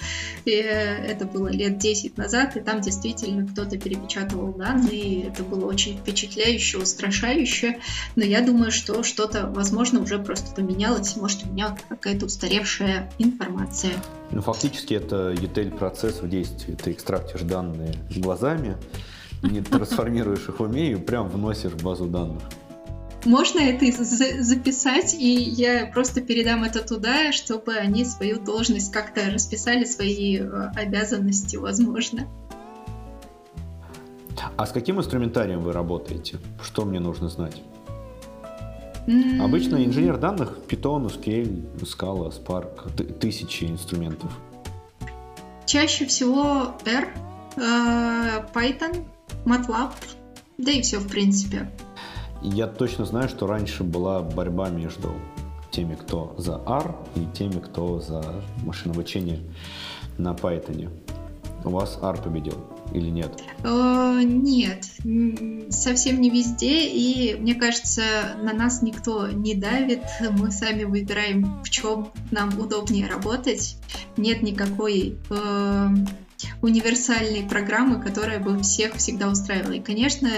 И 0.45 0.51
это 0.51 1.25
было 1.25 1.49
лет 1.49 1.79
10 1.79 2.17
назад, 2.17 2.57
и 2.57 2.61
там 2.61 2.81
действительно 2.81 3.47
кто-то 3.47 3.79
перепечатывал 3.79 4.53
данные. 4.53 5.29
Это 5.29 5.43
было 5.43 5.67
очень 5.67 5.99
впечатляюще, 5.99 6.79
устрашающе. 6.79 7.81
Но 8.17 8.25
я 8.25 8.43
думаю, 8.43 8.71
что 8.71 9.03
что-то, 9.03 9.47
возможно, 9.47 10.01
уже 10.01 10.19
просто 10.19 10.55
поменялось. 10.55 11.17
Может, 11.17 11.45
у 11.45 11.51
меня 11.51 11.77
какая-то 11.89 12.27
устаревшая 12.27 13.11
информация. 13.19 13.93
Ну, 14.33 14.41
фактически 14.41 14.95
это 14.95 15.33
ETL-процесс 15.33 16.23
в 16.23 16.29
действии. 16.29 16.75
Ты 16.75 16.93
экстрактишь 16.93 17.43
данные 17.43 17.95
глазами, 18.17 18.77
не 19.43 19.61
трансформируешь 19.61 20.49
их 20.49 20.59
в 20.59 20.63
уме 20.63 20.93
и 20.93 20.97
прям 20.97 21.29
вносишь 21.29 21.73
в 21.73 21.83
базу 21.83 22.07
данных. 22.07 22.43
Можно 23.25 23.61
это 23.61 23.87
записать, 24.43 25.15
и 25.15 25.33
я 25.33 25.87
просто 25.87 26.21
передам 26.23 26.65
это 26.65 26.83
туда, 26.83 27.31
чтобы 27.31 27.75
они 27.75 28.05
свою 28.05 28.41
должность 28.41 28.91
как-то 28.91 29.31
расписали, 29.31 29.85
свои 29.85 30.39
э, 30.39 30.71
обязанности, 30.75 31.55
возможно. 31.57 32.27
А 34.57 34.67
с 34.67 34.73
каким 34.73 34.99
инструментарием 34.99 35.61
вы 35.61 35.73
работаете? 35.73 36.39
Что 36.63 36.85
мне 36.85 36.99
нужно 36.99 37.29
знать? 37.29 37.63
Mm-hmm. 39.07 39.43
Обычно 39.43 39.85
инженер 39.85 40.17
данных 40.19 40.59
Python, 40.69 41.07
SQL, 41.07 41.81
Scala, 41.81 42.33
Spark, 42.33 43.19
тысячи 43.19 43.65
инструментов. 43.65 44.31
Чаще 45.67 46.07
всего 46.07 46.75
R, 46.85 47.09
э, 47.57 47.61
Python, 48.55 49.05
MATLAB, 49.45 49.93
да 50.59 50.71
и 50.71 50.83
все 50.83 50.99
в 50.99 51.09
принципе. 51.09 51.71
Я 52.43 52.67
точно 52.67 53.05
знаю, 53.05 53.29
что 53.29 53.47
раньше 53.47 53.85
была 53.85 54.21
борьба 54.21 54.69
между 54.69 55.13
теми, 55.71 55.95
кто 55.95 56.35
за 56.39 56.61
R, 56.67 56.95
и 57.17 57.27
теми, 57.35 57.61
кто 57.61 58.01
за 58.01 58.23
машинное 58.65 58.95
обучение 58.95 59.41
на 60.19 60.33
Python. 60.33 60.91
У 61.65 61.71
вас 61.71 61.99
R 62.03 62.21
победил 62.21 62.57
или 62.93 63.09
нет? 63.09 63.43
Э, 63.65 64.21
нет, 64.23 64.87
совсем 65.71 66.21
не 66.21 66.31
везде, 66.31 66.89
и 66.89 67.35
мне 67.35 67.55
кажется, 67.55 68.37
на 68.43 68.53
нас 68.53 68.83
никто 68.83 69.29
не 69.29 69.55
давит, 69.55 70.03
мы 70.39 70.51
сами 70.51 70.85
выбираем, 70.85 71.63
в 71.63 71.71
чем 71.71 72.13
нам 72.31 72.59
удобнее 72.59 73.09
работать, 73.09 73.77
нет 74.17 74.43
никакой 74.43 75.19
э, 75.31 75.89
универсальной 76.61 77.43
программы, 77.43 78.01
которая 78.01 78.39
бы 78.39 78.61
всех 78.63 78.95
всегда 78.97 79.29
устраивала. 79.29 79.73
И, 79.73 79.81
конечно, 79.81 80.29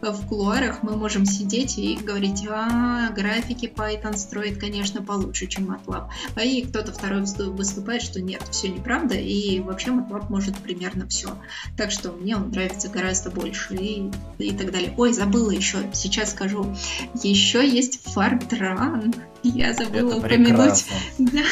в 0.00 0.26
кулуарах 0.26 0.82
мы 0.82 0.96
можем 0.96 1.24
сидеть 1.24 1.78
и 1.78 1.96
говорить, 1.96 2.46
а, 2.48 3.10
графики 3.10 3.66
Python 3.66 4.16
строит, 4.16 4.58
конечно, 4.58 5.02
получше, 5.02 5.46
чем 5.46 5.70
MATLAB. 5.70 6.08
А 6.34 6.42
и 6.42 6.62
кто-то 6.62 6.92
второй 6.92 7.22
выступает, 7.22 8.02
что 8.02 8.20
нет, 8.20 8.42
все 8.50 8.68
неправда, 8.68 9.14
и 9.14 9.60
вообще 9.60 9.90
MATLAB 9.90 10.26
может 10.28 10.56
примерно 10.58 11.06
все. 11.08 11.36
Так 11.76 11.90
что 11.90 12.12
мне 12.12 12.36
он 12.36 12.50
нравится 12.50 12.88
гораздо 12.88 13.30
больше 13.30 13.74
и, 13.74 14.10
и 14.38 14.52
так 14.52 14.72
далее. 14.72 14.94
Ой, 14.96 15.12
забыла 15.12 15.50
еще, 15.50 15.78
сейчас 15.92 16.30
скажу. 16.30 16.74
Еще 17.22 17.68
есть 17.68 18.00
Fortran. 18.06 19.14
Я 19.42 19.72
забыла 19.74 20.16
упомянуть. 20.16 20.84
Да. 21.18 21.42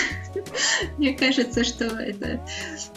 Мне 0.97 1.13
кажется, 1.15 1.65
что 1.65 1.85
это, 1.85 2.41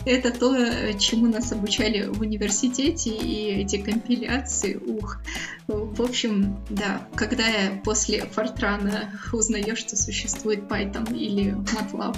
это 0.06 0.32
то, 0.32 0.56
чему 0.98 1.28
нас 1.28 1.52
обучали 1.52 2.08
в 2.08 2.22
университете, 2.22 3.12
и 3.12 3.62
эти 3.62 3.78
компиляции, 3.78 4.76
ух. 4.76 5.22
В 5.68 6.02
общем, 6.02 6.58
да, 6.70 7.08
когда 7.16 7.48
я 7.48 7.82
после 7.84 8.26
Фортрана 8.26 9.20
узнаю, 9.32 9.76
что 9.76 9.96
существует 9.96 10.62
Python 10.70 11.16
или 11.16 11.54
MATLAB, 11.54 12.18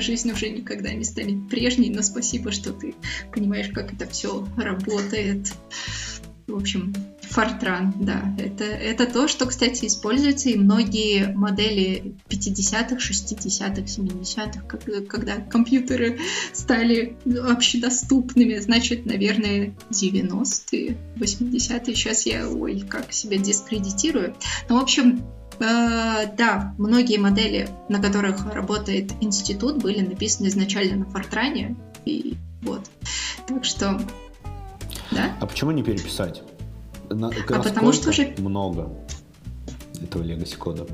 жизнь 0.00 0.32
уже 0.32 0.48
никогда 0.48 0.92
не 0.92 1.04
станет 1.04 1.48
прежней, 1.48 1.90
но 1.90 2.02
спасибо, 2.02 2.50
что 2.52 2.72
ты 2.72 2.94
понимаешь, 3.32 3.68
как 3.68 3.92
это 3.92 4.06
все 4.08 4.46
работает. 4.56 5.52
В 6.46 6.56
общем, 6.56 6.94
Fortran, 7.34 7.92
да. 7.98 8.34
Это, 8.38 8.64
это 8.64 9.06
то, 9.06 9.28
что, 9.28 9.46
кстати, 9.46 9.86
используется 9.86 10.50
и 10.50 10.56
многие 10.56 11.34
модели 11.34 12.14
50-х, 12.28 12.96
60-х, 12.96 13.82
70-х, 13.82 15.06
когда 15.08 15.36
компьютеры 15.36 16.20
стали 16.52 17.16
общедоступными, 17.48 18.58
значит, 18.58 19.06
наверное, 19.06 19.74
90-е, 19.90 20.96
80-е. 21.16 21.94
Сейчас 21.94 22.26
я, 22.26 22.48
ой, 22.48 22.80
как 22.88 23.12
себя 23.12 23.38
дискредитирую. 23.38 24.34
Ну, 24.68 24.78
в 24.78 24.82
общем, 24.82 25.24
Э, 25.60 26.26
да, 26.36 26.74
многие 26.78 27.18
модели, 27.18 27.68
на 27.88 28.00
которых 28.00 28.52
работает 28.52 29.12
институт, 29.20 29.78
были 29.78 30.00
написаны 30.00 30.48
изначально 30.48 31.04
на 31.04 31.10
Фортране. 31.10 31.76
И 32.04 32.34
вот. 32.62 32.82
Так 33.46 33.64
что 33.64 34.00
да? 35.10 35.36
А 35.40 35.46
почему 35.46 35.70
не 35.70 35.82
переписать? 35.82 36.42
На, 37.10 37.28
а 37.28 37.62
потому 37.62 37.92
что 37.92 38.10
уже... 38.10 38.34
много 38.38 38.90
этого 40.02 40.22
Legacy 40.22 40.56
кода. 40.56 40.86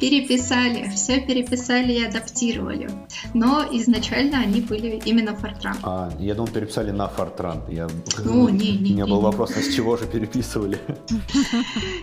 Переписали, 0.00 0.90
все 0.92 1.20
переписали 1.20 1.92
и 1.92 2.04
адаптировали. 2.04 2.90
Но 3.34 3.64
изначально 3.70 4.40
они 4.40 4.60
были 4.60 5.00
именно 5.04 5.30
Fortran. 5.30 5.76
А, 5.84 6.12
я 6.18 6.34
думал, 6.34 6.48
переписали 6.48 6.90
на 6.90 7.06
Fortran. 7.06 7.72
Я... 7.72 7.88
Ну, 8.24 8.48
не, 8.48 8.72
не, 8.72 8.78
У 8.78 8.80
меня 8.94 9.04
не, 9.04 9.10
был 9.10 9.18
не. 9.18 9.22
вопрос, 9.22 9.52
а 9.56 9.62
с 9.62 9.72
чего 9.72 9.96
же 9.96 10.06
переписывали? 10.06 10.80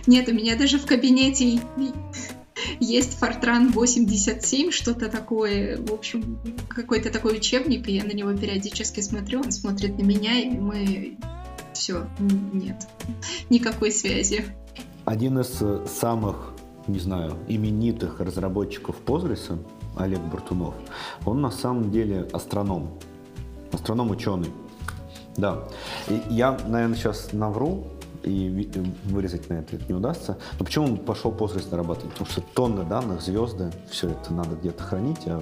Нет, 0.06 0.28
у 0.30 0.32
меня 0.32 0.56
даже 0.56 0.78
в 0.78 0.86
кабинете 0.86 1.60
есть 2.78 3.18
Fortran 3.20 3.70
87, 3.72 4.70
что-то 4.70 5.08
такое, 5.08 5.78
в 5.78 5.92
общем, 5.92 6.38
какой-то 6.68 7.10
такой 7.10 7.36
учебник, 7.36 7.88
и 7.88 7.96
я 7.96 8.04
на 8.04 8.12
него 8.12 8.32
периодически 8.32 9.00
смотрю, 9.00 9.40
он 9.40 9.52
смотрит 9.52 9.98
на 9.98 10.02
меня, 10.02 10.38
и 10.40 10.48
мы... 10.50 11.18
Все, 11.80 12.06
нет, 12.52 12.86
никакой 13.48 13.90
связи. 13.90 14.44
Один 15.06 15.38
из 15.38 15.62
э, 15.62 15.86
самых, 15.86 16.52
не 16.86 16.98
знаю, 16.98 17.38
именитых 17.48 18.20
разработчиков 18.20 18.96
Postgres, 19.06 19.58
Олег 19.96 20.20
Бартунов, 20.20 20.74
он 21.24 21.40
на 21.40 21.50
самом 21.50 21.90
деле 21.90 22.28
астроном, 22.34 22.98
астроном-ученый. 23.72 24.50
Да. 25.38 25.68
И 26.10 26.20
я, 26.28 26.58
наверное, 26.68 26.96
сейчас 26.96 27.32
навру, 27.32 27.86
и 28.24 28.68
вырезать 29.04 29.48
на 29.48 29.54
это 29.54 29.78
не 29.88 29.94
удастся. 29.94 30.36
Но 30.58 30.66
почему 30.66 30.84
он 30.84 30.98
пошел 30.98 31.32
Postgres 31.32 31.66
дорабатывать? 31.70 32.12
Потому 32.12 32.30
что 32.30 32.42
тонны 32.42 32.84
данных, 32.84 33.22
звезды, 33.22 33.72
все 33.90 34.10
это 34.10 34.34
надо 34.34 34.54
где-то 34.54 34.82
хранить, 34.82 35.26
а 35.26 35.40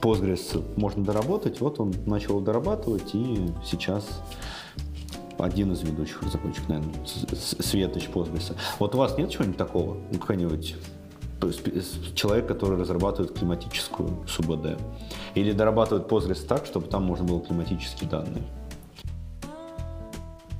Postgres 0.00 0.64
можно 0.80 1.04
доработать. 1.04 1.60
Вот 1.60 1.78
он 1.78 1.92
начал 2.06 2.40
дорабатывать, 2.40 3.14
и 3.14 3.50
сейчас 3.66 4.06
один 5.38 5.72
из 5.72 5.82
ведущих 5.82 6.22
разработчиков, 6.22 6.68
наверное, 6.68 6.94
Светоч 7.34 8.08
Postgres. 8.08 8.56
Вот 8.78 8.94
у 8.94 8.98
вас 8.98 9.16
нет 9.18 9.30
чего-нибудь 9.30 9.58
такого? 9.58 9.96
Ну, 10.12 10.18
какой-нибудь 10.18 10.76
человек, 12.14 12.46
который 12.46 12.78
разрабатывает 12.78 13.36
климатическую 13.36 14.26
СУБД? 14.26 14.80
Или 15.34 15.52
дорабатывает 15.52 16.06
Postgres 16.10 16.46
так, 16.46 16.66
чтобы 16.66 16.86
там 16.86 17.04
можно 17.04 17.24
было 17.24 17.40
климатические 17.40 18.08
данные? 18.08 18.42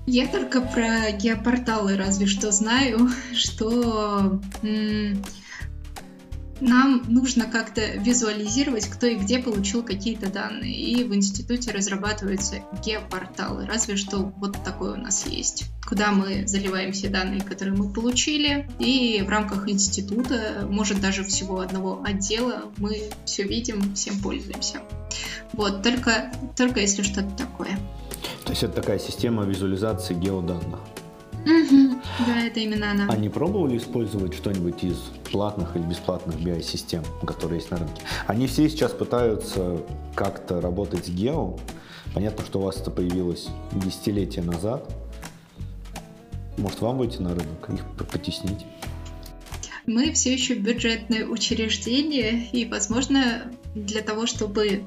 Я 0.06 0.28
только 0.28 0.60
про 0.60 1.10
геопорталы 1.10 1.96
разве 1.96 2.26
что 2.26 2.52
знаю, 2.52 3.08
что 3.34 4.40
нам 6.60 7.02
нужно 7.08 7.44
как-то 7.44 7.82
визуализировать, 7.96 8.86
кто 8.88 9.06
и 9.06 9.16
где 9.16 9.38
получил 9.38 9.82
какие-то 9.82 10.30
данные. 10.30 10.74
И 10.74 11.04
в 11.04 11.14
институте 11.14 11.70
разрабатываются 11.70 12.56
геопорталы. 12.84 13.66
Разве 13.66 13.96
что 13.96 14.32
вот 14.36 14.62
такой 14.64 14.92
у 14.92 14.96
нас 14.96 15.26
есть 15.26 15.64
куда 15.86 16.10
мы 16.10 16.46
заливаем 16.46 16.92
все 16.92 17.08
данные, 17.08 17.40
которые 17.40 17.76
мы 17.76 17.88
получили, 17.88 18.68
и 18.78 19.22
в 19.24 19.28
рамках 19.28 19.68
института, 19.68 20.66
может 20.68 21.00
даже 21.00 21.22
всего 21.22 21.60
одного 21.60 22.02
отдела, 22.04 22.64
мы 22.78 23.02
все 23.24 23.44
видим, 23.44 23.94
всем 23.94 24.18
пользуемся. 24.20 24.80
Вот, 25.52 25.82
только, 25.82 26.32
только 26.56 26.80
если 26.80 27.02
что-то 27.02 27.30
такое. 27.36 27.78
То 28.44 28.50
есть 28.50 28.62
это 28.64 28.74
такая 28.74 28.98
система 28.98 29.44
визуализации 29.44 30.14
геоданных? 30.14 30.80
Угу, 31.44 32.00
да, 32.26 32.40
это 32.44 32.58
именно 32.58 32.90
она. 32.90 33.06
А 33.08 33.16
не 33.16 33.28
пробовали 33.28 33.78
использовать 33.78 34.34
что-нибудь 34.34 34.82
из 34.82 34.98
платных 35.30 35.76
или 35.76 35.84
бесплатных 35.84 36.36
BI-систем, 36.36 37.02
которые 37.26 37.58
есть 37.58 37.70
на 37.70 37.78
рынке? 37.78 38.02
Они 38.26 38.46
все 38.46 38.68
сейчас 38.68 38.92
пытаются 38.92 39.78
как-то 40.14 40.60
работать 40.60 41.06
с 41.06 41.08
гео. 41.08 41.56
Понятно, 42.14 42.44
что 42.44 42.60
у 42.60 42.62
вас 42.62 42.80
это 42.80 42.90
появилось 42.90 43.48
десятилетия 43.72 44.42
назад. 44.42 44.90
Может, 46.56 46.80
вам 46.80 46.98
выйти 46.98 47.18
на 47.18 47.30
рынок, 47.30 47.68
их 47.68 48.08
потеснить? 48.08 48.64
Мы 49.86 50.12
все 50.12 50.32
еще 50.32 50.54
бюджетное 50.54 51.26
учреждение, 51.26 52.48
и, 52.50 52.64
возможно, 52.64 53.52
для 53.74 54.02
того, 54.02 54.26
чтобы 54.26 54.82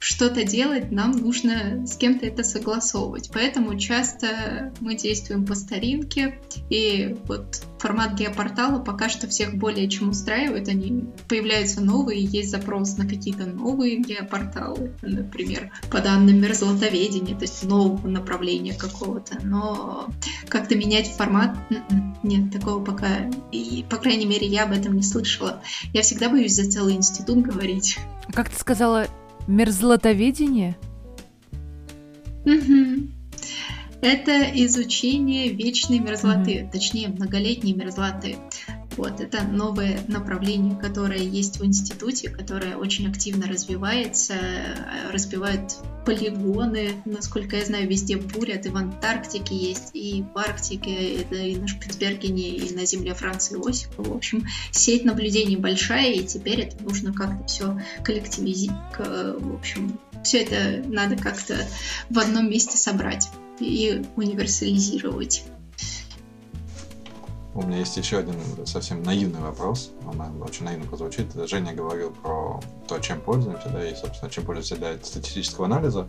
что-то 0.00 0.44
делать, 0.44 0.90
нам 0.90 1.12
нужно 1.12 1.86
с 1.86 1.94
кем-то 1.96 2.24
это 2.24 2.42
согласовывать. 2.42 3.30
Поэтому 3.32 3.78
часто 3.78 4.72
мы 4.80 4.94
действуем 4.94 5.44
по 5.44 5.54
старинке, 5.54 6.40
и 6.70 7.16
вот 7.26 7.62
формат 7.78 8.14
геопортала 8.14 8.82
пока 8.82 9.10
что 9.10 9.28
всех 9.28 9.56
более 9.56 9.88
чем 9.90 10.08
устраивает. 10.08 10.68
Они 10.68 11.04
появляются 11.28 11.82
новые, 11.82 12.24
есть 12.24 12.50
запрос 12.50 12.96
на 12.96 13.06
какие-то 13.06 13.44
новые 13.44 13.98
геопорталы, 13.98 14.94
например, 15.02 15.70
по 15.90 16.00
данным 16.00 16.40
мерзлотоведения, 16.40 17.36
то 17.36 17.42
есть 17.42 17.62
нового 17.64 18.08
направления 18.08 18.72
какого-то. 18.72 19.38
Но 19.42 20.08
как-то 20.48 20.76
менять 20.76 21.08
формат, 21.08 21.58
м-м, 21.68 22.16
нет, 22.22 22.50
такого 22.50 22.82
пока, 22.82 23.30
и, 23.52 23.84
по 23.90 23.96
крайней 23.96 24.26
мере, 24.26 24.46
я 24.46 24.64
об 24.64 24.72
этом 24.72 24.96
не 24.96 25.02
слышала. 25.02 25.62
Я 25.92 26.00
всегда 26.00 26.30
боюсь 26.30 26.54
за 26.54 26.70
целый 26.70 26.94
институт 26.94 27.42
говорить. 27.42 27.98
Как 28.32 28.48
ты 28.48 28.58
сказала, 28.58 29.06
Мерзлотоведение? 29.46 30.76
Угу. 32.44 33.08
Это 34.02 34.42
изучение 34.64 35.48
вечной 35.52 35.98
мерзлоты, 35.98 36.62
угу. 36.62 36.70
точнее 36.72 37.08
многолетней 37.08 37.74
мерзлоты. 37.74 38.36
Вот, 38.96 39.20
это 39.20 39.44
новое 39.44 40.00
направление, 40.08 40.76
которое 40.76 41.22
есть 41.22 41.60
в 41.60 41.64
институте, 41.64 42.28
которое 42.28 42.76
очень 42.76 43.08
активно 43.08 43.46
развивается, 43.46 44.34
разбивают 45.12 45.76
полигоны, 46.04 46.94
насколько 47.04 47.56
я 47.56 47.64
знаю, 47.64 47.88
везде 47.88 48.16
бурят, 48.16 48.66
и 48.66 48.68
в 48.68 48.76
Антарктике 48.76 49.56
есть, 49.56 49.90
и 49.94 50.24
в 50.34 50.36
Арктике, 50.36 51.22
и 51.22 51.56
на 51.56 51.68
Шпицбергене, 51.68 52.48
и 52.56 52.74
на 52.74 52.84
земле 52.84 53.14
Франции 53.14 53.56
Иосифа. 53.56 54.02
В 54.02 54.12
общем, 54.12 54.46
сеть 54.72 55.04
наблюдений 55.04 55.56
большая, 55.56 56.12
и 56.12 56.24
теперь 56.24 56.62
это 56.62 56.82
нужно 56.82 57.12
как-то 57.12 57.46
все 57.46 57.80
коллективизировать. 58.02 58.80
В 58.98 59.54
общем, 59.54 59.98
все 60.24 60.42
это 60.42 60.86
надо 60.88 61.16
как-то 61.16 61.56
в 62.10 62.18
одном 62.18 62.50
месте 62.50 62.76
собрать 62.76 63.28
и 63.60 64.02
универсализировать. 64.16 65.44
У 67.52 67.62
меня 67.62 67.78
есть 67.78 67.96
еще 67.96 68.18
один 68.18 68.34
совсем 68.64 69.02
наивный 69.02 69.40
вопрос. 69.40 69.90
Он 70.06 70.42
очень 70.42 70.64
наивно 70.64 70.86
прозвучит. 70.86 71.32
Женя 71.48 71.74
говорил 71.74 72.12
про 72.12 72.60
то, 72.86 72.98
чем 73.00 73.20
пользуемся, 73.20 73.68
да, 73.70 73.84
и, 73.84 73.94
собственно, 73.94 74.30
чем 74.30 74.44
пользуемся 74.44 74.76
для 74.76 74.94
статистического 74.94 75.66
анализа. 75.66 76.06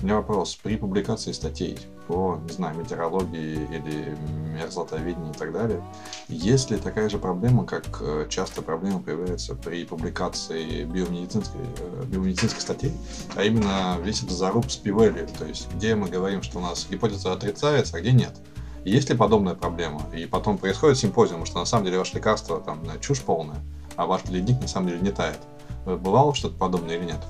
У 0.00 0.04
меня 0.04 0.16
вопрос. 0.16 0.54
При 0.54 0.76
публикации 0.76 1.32
статей 1.32 1.78
по, 2.06 2.38
не 2.44 2.52
знаю, 2.52 2.76
метеорологии 2.78 3.66
или 3.74 4.16
мерзлотоведению 4.52 5.32
и 5.32 5.36
так 5.36 5.52
далее, 5.52 5.82
есть 6.28 6.70
ли 6.70 6.76
такая 6.76 7.08
же 7.08 7.18
проблема, 7.18 7.64
как 7.64 7.84
э, 8.00 8.26
часто 8.28 8.62
проблема 8.62 9.00
появляется 9.00 9.54
при 9.54 9.84
публикации 9.84 10.84
биомедицинской, 10.84 11.62
э, 11.78 12.04
биомедицинской 12.06 12.60
статей, 12.60 12.92
а 13.34 13.42
именно 13.42 13.98
весь 14.02 14.22
этот 14.22 14.36
заруб 14.36 14.70
с 14.70 14.76
p 14.76 14.92
то 14.92 15.44
есть 15.46 15.72
где 15.74 15.94
мы 15.94 16.08
говорим, 16.08 16.42
что 16.42 16.58
у 16.58 16.62
нас 16.62 16.86
гипотеза 16.88 17.32
отрицается, 17.32 17.96
а 17.96 18.00
где 18.00 18.12
нет. 18.12 18.34
Есть 18.84 19.08
ли 19.08 19.16
подобная 19.16 19.54
проблема? 19.54 20.02
И 20.14 20.26
потом 20.26 20.58
происходит 20.58 20.98
симпозиум, 20.98 21.46
что 21.46 21.58
на 21.58 21.64
самом 21.64 21.86
деле 21.86 21.98
ваше 21.98 22.16
лекарство 22.16 22.60
там 22.60 22.82
чушь 23.00 23.20
полная, 23.20 23.56
а 23.96 24.06
ваш 24.06 24.24
ледник 24.28 24.60
на 24.60 24.68
самом 24.68 24.88
деле 24.88 25.00
не 25.00 25.10
тает. 25.10 25.38
Бывало 25.86 26.34
что-то 26.34 26.56
подобное 26.56 26.96
или 26.96 27.04
нет? 27.04 27.20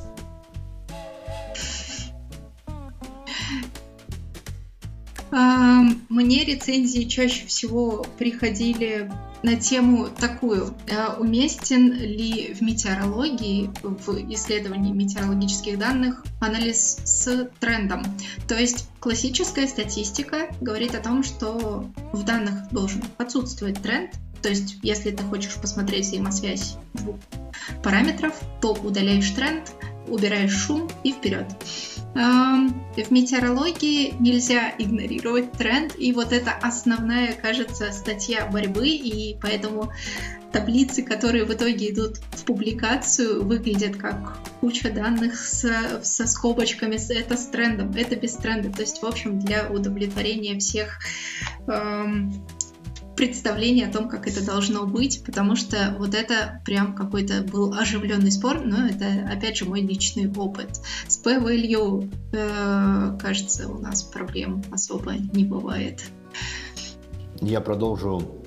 Мне 5.30 6.44
рецензии 6.44 7.04
чаще 7.04 7.46
всего 7.46 8.04
приходили 8.18 9.10
на 9.44 9.56
тему 9.56 10.08
такую. 10.08 10.74
Э, 10.86 11.16
уместен 11.18 11.92
ли 11.92 12.54
в 12.54 12.62
метеорологии, 12.62 13.70
в 13.82 14.32
исследовании 14.32 14.92
метеорологических 14.92 15.78
данных, 15.78 16.24
анализ 16.40 16.98
с 17.04 17.50
трендом? 17.60 18.02
То 18.48 18.58
есть 18.58 18.88
классическая 19.00 19.68
статистика 19.68 20.48
говорит 20.62 20.94
о 20.94 21.00
том, 21.00 21.22
что 21.22 21.84
в 22.12 22.24
данных 22.24 22.70
должен 22.72 23.02
отсутствовать 23.18 23.82
тренд, 23.82 24.12
то 24.40 24.48
есть, 24.48 24.78
если 24.82 25.10
ты 25.10 25.22
хочешь 25.24 25.54
посмотреть 25.54 26.06
взаимосвязь 26.06 26.76
двух 26.94 27.16
параметров, 27.82 28.34
то 28.60 28.72
удаляешь 28.72 29.30
тренд, 29.30 29.72
убираешь 30.08 30.52
шум 30.52 30.88
и 31.02 31.12
вперед. 31.12 31.46
В 32.14 33.10
метеорологии 33.10 34.14
нельзя 34.20 34.72
игнорировать 34.78 35.52
тренд, 35.52 35.94
и 35.98 36.12
вот 36.12 36.32
это 36.32 36.52
основная, 36.52 37.32
кажется, 37.32 37.90
статья 37.90 38.46
борьбы, 38.46 38.86
и 38.88 39.36
поэтому 39.40 39.92
таблицы, 40.52 41.02
которые 41.02 41.44
в 41.44 41.52
итоге 41.52 41.90
идут 41.90 42.18
в 42.30 42.44
публикацию, 42.44 43.44
выглядят 43.44 43.96
как 43.96 44.38
куча 44.60 44.90
данных 44.90 45.34
с, 45.36 45.68
со 46.02 46.26
скобочками, 46.28 46.96
это 47.12 47.36
с 47.36 47.46
трендом, 47.46 47.90
это 47.96 48.14
без 48.14 48.34
тренда. 48.34 48.70
То 48.70 48.82
есть, 48.82 49.02
в 49.02 49.06
общем, 49.06 49.40
для 49.40 49.68
удовлетворения 49.68 50.56
всех 50.60 51.00
эм, 51.66 52.46
представление 53.16 53.86
о 53.86 53.92
том, 53.92 54.08
как 54.08 54.26
это 54.26 54.44
должно 54.44 54.86
быть, 54.86 55.22
потому 55.24 55.56
что 55.56 55.94
вот 55.98 56.14
это 56.14 56.60
прям 56.64 56.94
какой-то 56.94 57.42
был 57.42 57.74
оживленный 57.74 58.32
спор, 58.32 58.60
но 58.64 58.86
это, 58.86 59.28
опять 59.30 59.56
же, 59.56 59.64
мой 59.64 59.80
личный 59.80 60.30
опыт. 60.30 60.80
С 61.06 61.16
P-value, 61.18 62.10
э, 62.32 63.18
кажется, 63.20 63.68
у 63.68 63.78
нас 63.78 64.02
проблем 64.02 64.64
особо 64.70 65.12
не 65.12 65.44
бывает. 65.44 66.02
Я 67.40 67.60
продолжу 67.60 68.43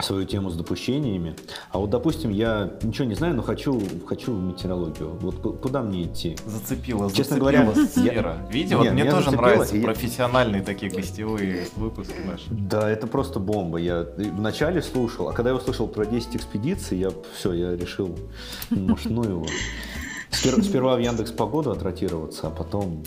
свою 0.00 0.24
тему 0.24 0.50
с 0.50 0.56
допущениями. 0.56 1.36
А 1.70 1.78
вот, 1.78 1.90
допустим, 1.90 2.30
я 2.30 2.72
ничего 2.82 3.06
не 3.06 3.14
знаю, 3.14 3.34
но 3.34 3.42
хочу, 3.42 3.80
хочу 4.06 4.32
в 4.34 4.42
метеорологию. 4.42 5.10
Вот 5.20 5.60
куда 5.60 5.82
мне 5.82 6.04
идти? 6.04 6.36
Зацепила, 6.46 7.08
Честно 7.08 7.36
зацепила 7.36 7.50
говоря, 7.50 7.86
сфера. 7.86 8.36
Я... 8.46 8.52
Видео, 8.52 8.82
Нет, 8.82 8.92
мне 8.92 9.10
тоже 9.10 9.30
нравятся 9.30 9.76
и... 9.76 9.82
профессиональные 9.82 10.62
такие 10.62 10.90
гостевые 10.90 11.66
выпуски 11.76 12.16
наши. 12.26 12.44
Да, 12.50 12.88
это 12.90 13.06
просто 13.06 13.40
бомба. 13.40 13.78
Я 13.78 14.06
вначале 14.16 14.82
слушал, 14.82 15.28
а 15.28 15.32
когда 15.32 15.50
я 15.50 15.56
услышал 15.56 15.88
про 15.88 16.06
10 16.06 16.36
экспедиций, 16.36 16.98
я 16.98 17.10
все, 17.36 17.52
я 17.52 17.76
решил, 17.76 18.16
может, 18.70 19.10
ну 19.10 19.24
его. 19.24 19.46
Сперва 20.30 20.96
в 20.96 21.00
Яндекс 21.00 21.32
Погоду 21.32 21.70
отротироваться, 21.70 22.48
а 22.48 22.50
потом 22.50 23.02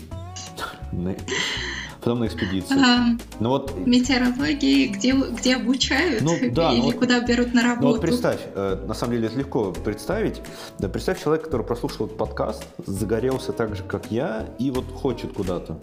потом 2.02 2.20
на 2.20 2.26
экспедицию. 2.26 2.80
Ага. 2.80 3.18
Ну 3.38 3.48
вот... 3.50 3.76
Метеорологии, 3.86 4.88
где, 4.88 5.12
где 5.12 5.56
обучают 5.56 6.22
ну, 6.22 6.36
да, 6.50 6.72
или 6.72 6.80
ну, 6.80 6.92
куда 6.92 7.20
берут 7.20 7.54
на 7.54 7.62
работу. 7.62 7.86
Ну 7.86 7.92
вот 7.92 8.00
представь, 8.00 8.40
э, 8.54 8.84
на 8.86 8.94
самом 8.94 9.14
деле 9.14 9.28
это 9.28 9.38
легко 9.38 9.72
представить. 9.72 10.40
Да, 10.78 10.88
представь 10.88 11.22
человека, 11.22 11.46
который 11.46 11.64
прослушал 11.64 12.06
этот 12.06 12.18
подкаст, 12.18 12.66
загорелся 12.84 13.52
так 13.52 13.76
же, 13.76 13.84
как 13.84 14.10
я, 14.10 14.48
и 14.58 14.70
вот 14.70 14.84
хочет 14.92 15.32
куда-то. 15.32 15.78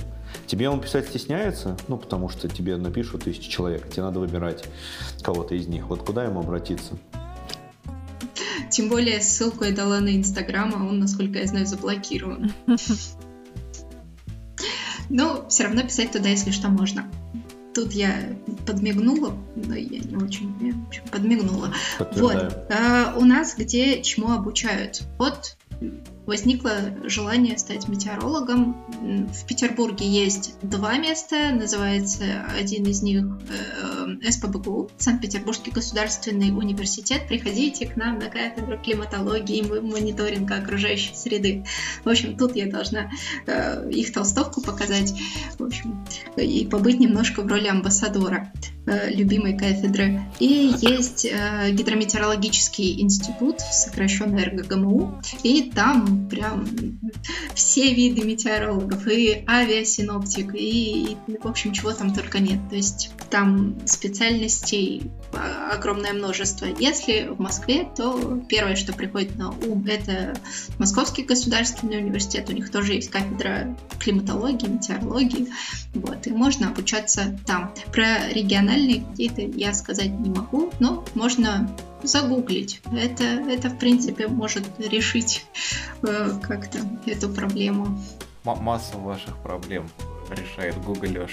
Тебе 0.45 0.65
ему 0.65 0.79
писать 0.79 1.07
стесняется? 1.07 1.77
Ну, 1.87 1.97
потому 1.97 2.27
что 2.27 2.49
тебе 2.49 2.75
напишут 2.75 3.23
тысячи 3.23 3.49
человек, 3.49 3.89
тебе 3.89 4.03
надо 4.03 4.19
выбирать 4.19 4.65
кого-то 5.23 5.55
из 5.55 5.67
них. 5.67 5.87
Вот 5.87 6.03
куда 6.03 6.25
ему 6.25 6.41
обратиться? 6.41 6.97
Тем 8.69 8.89
более 8.89 9.21
ссылку 9.21 9.63
я 9.63 9.71
дала 9.71 9.99
на 9.99 10.15
Инстаграм, 10.15 10.73
а 10.75 10.85
он, 10.85 10.99
насколько 10.99 11.39
я 11.39 11.47
знаю, 11.47 11.65
заблокирован. 11.65 12.51
Но 15.09 15.47
все 15.49 15.63
равно 15.63 15.83
писать 15.83 16.11
туда, 16.11 16.29
если 16.29 16.51
что, 16.51 16.69
можно. 16.69 17.09
Тут 17.73 17.93
я 17.93 18.35
подмигнула, 18.65 19.35
но 19.55 19.75
я 19.75 19.99
не 19.99 20.15
очень, 20.15 20.53
я, 20.61 20.73
в 20.73 20.87
общем, 20.87 21.03
подмигнула. 21.11 21.73
Вот. 22.15 22.67
А, 22.69 23.13
у 23.15 23.25
нас 23.25 23.55
где 23.55 24.01
чему 24.01 24.31
обучают? 24.31 25.03
Вот 25.17 25.57
возникло 26.29 26.71
желание 27.03 27.57
стать 27.57 27.89
метеорологом. 27.89 28.77
В 29.33 29.45
Петербурге 29.45 30.07
есть 30.07 30.53
два 30.61 30.97
места, 30.97 31.49
называется 31.49 32.45
один 32.57 32.85
из 32.85 33.01
них 33.01 33.25
э, 33.49 34.31
СПБГУ, 34.31 34.91
Санкт-Петербургский 34.97 35.71
государственный 35.71 36.51
университет, 36.51 37.27
приходите 37.27 37.87
к 37.87 37.95
нам 37.95 38.19
на 38.19 38.29
кафедру 38.29 38.77
климатологии 38.77 39.57
и 39.57 39.63
мониторинга 39.63 40.57
окружающей 40.57 41.15
среды. 41.15 41.65
В 42.03 42.09
общем, 42.09 42.37
тут 42.37 42.55
я 42.55 42.67
должна 42.67 43.09
э, 43.47 43.89
их 43.91 44.13
толстовку 44.13 44.61
показать, 44.61 45.13
в 45.57 45.63
общем, 45.63 46.05
и 46.37 46.67
побыть 46.67 46.99
немножко 46.99 47.41
в 47.41 47.47
роли 47.47 47.67
амбассадора 47.67 48.53
э, 48.85 49.11
любимой 49.11 49.57
кафедры. 49.57 50.21
И 50.39 50.75
есть 50.79 51.25
э, 51.25 51.71
гидрометеорологический 51.71 53.01
институт, 53.01 53.61
сокращенно 53.61 54.45
РГГМУ, 54.45 55.21
и 55.43 55.71
там 55.73 56.18
прям 56.27 56.67
все 57.53 57.93
виды 57.93 58.23
метеорологов, 58.23 59.07
и 59.07 59.43
авиасиноптик, 59.47 60.53
и, 60.53 61.17
в 61.41 61.47
общем, 61.47 61.73
чего 61.73 61.91
там 61.91 62.13
только 62.13 62.39
нет. 62.39 62.59
То 62.69 62.75
есть 62.75 63.11
там 63.29 63.75
специальностей 63.85 65.11
огромное 65.71 66.13
множество. 66.13 66.67
Если 66.79 67.29
в 67.29 67.39
Москве, 67.39 67.87
то 67.95 68.41
первое, 68.49 68.75
что 68.75 68.93
приходит 68.93 69.35
на 69.37 69.49
ум, 69.49 69.85
это 69.87 70.33
Московский 70.77 71.23
государственный 71.23 71.97
университет. 71.97 72.49
У 72.49 72.53
них 72.53 72.71
тоже 72.71 72.93
есть 72.93 73.09
кафедра 73.09 73.77
климатологии, 73.99 74.67
метеорологии. 74.67 75.47
Вот, 75.93 76.27
и 76.27 76.31
можно 76.31 76.69
обучаться 76.69 77.37
там. 77.45 77.73
Про 77.91 78.29
региональные 78.29 79.01
какие-то 79.01 79.41
я 79.41 79.73
сказать 79.73 80.11
не 80.11 80.29
могу, 80.29 80.71
но 80.79 81.05
можно 81.13 81.69
загуглить. 82.03 82.81
Это, 82.91 83.23
это 83.23 83.69
в 83.69 83.77
принципе, 83.77 84.27
может 84.27 84.63
решить 84.79 85.45
э, 86.03 86.31
как-то 86.41 86.79
эту 87.05 87.29
проблему. 87.29 87.85
М- 88.45 88.63
массу 88.63 88.97
ваших 88.99 89.37
проблем 89.37 89.89
решает 90.29 90.75
Google 90.83 91.27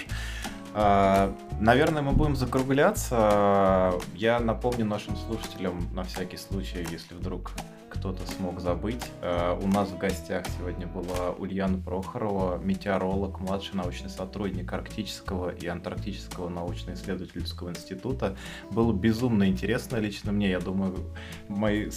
А, 0.75 1.35
наверное, 1.61 2.03
мы 2.03 2.13
будем 2.13 2.37
закругляться. 2.37 3.95
Я 4.15 4.41
напомню 4.41 4.85
нашим 4.85 5.17
слушателям 5.17 5.89
на 5.95 6.05
всякий 6.05 6.37
случай, 6.37 6.87
если 6.91 7.15
вдруг 7.15 7.53
кто-то 7.97 8.27
смог 8.31 8.61
забыть. 8.61 9.03
Э, 9.23 9.59
у 9.61 9.67
нас 9.67 9.89
в 9.89 9.99
гостях 9.99 10.45
сегодня 10.59 10.87
была 10.87 11.31
Ульяна 11.39 11.79
Прохорова, 11.79 12.59
метеоролог, 12.59 13.41
младший 13.41 13.75
научный 13.75 14.11
сотрудник 14.11 14.73
Арктического 14.73 15.51
и 15.51 15.67
Антарктического 15.67 16.49
научно-исследовательского 16.49 17.71
института. 17.71 18.37
Было 18.71 18.93
безумно 18.93 19.49
интересно 19.49 19.97
лично 19.97 20.33
мне. 20.33 20.51
Я 20.51 20.61
думаю, 20.61 20.95
мои 21.49 21.91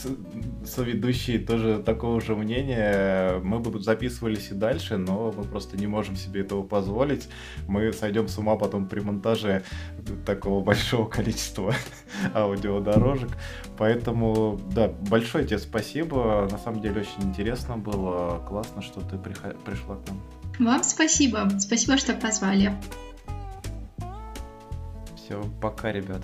соведущие 0.65 1.39
тоже 1.39 1.81
такого 1.83 2.21
же 2.21 2.35
мнения. 2.35 3.39
Мы 3.39 3.59
бы 3.59 3.79
записывались 3.79 4.51
и 4.51 4.53
дальше, 4.53 4.97
но 4.97 5.33
мы 5.35 5.43
просто 5.43 5.77
не 5.77 5.87
можем 5.87 6.15
себе 6.15 6.41
этого 6.41 6.63
позволить. 6.63 7.27
Мы 7.67 7.91
сойдем 7.93 8.27
с 8.27 8.37
ума 8.37 8.55
потом 8.55 8.87
при 8.87 9.01
монтаже 9.01 9.63
такого 10.25 10.63
большого 10.63 11.05
количества 11.09 11.73
аудиодорожек. 12.33 13.29
Поэтому, 13.77 14.59
да, 14.73 14.87
большое 14.87 15.45
тебе 15.45 15.57
спасибо 15.57 15.88
спасибо. 15.89 16.47
На 16.51 16.57
самом 16.57 16.81
деле 16.81 17.01
очень 17.01 17.23
интересно 17.23 17.77
было. 17.77 18.39
Классно, 18.47 18.81
что 18.81 19.01
ты 19.01 19.17
пришла 19.17 19.95
к 19.95 20.07
нам. 20.07 20.21
Вам 20.59 20.83
спасибо. 20.83 21.49
Спасибо, 21.59 21.97
что 21.97 22.13
позвали. 22.13 22.73
Все, 25.15 25.43
пока, 25.61 25.91
ребят. 25.91 26.21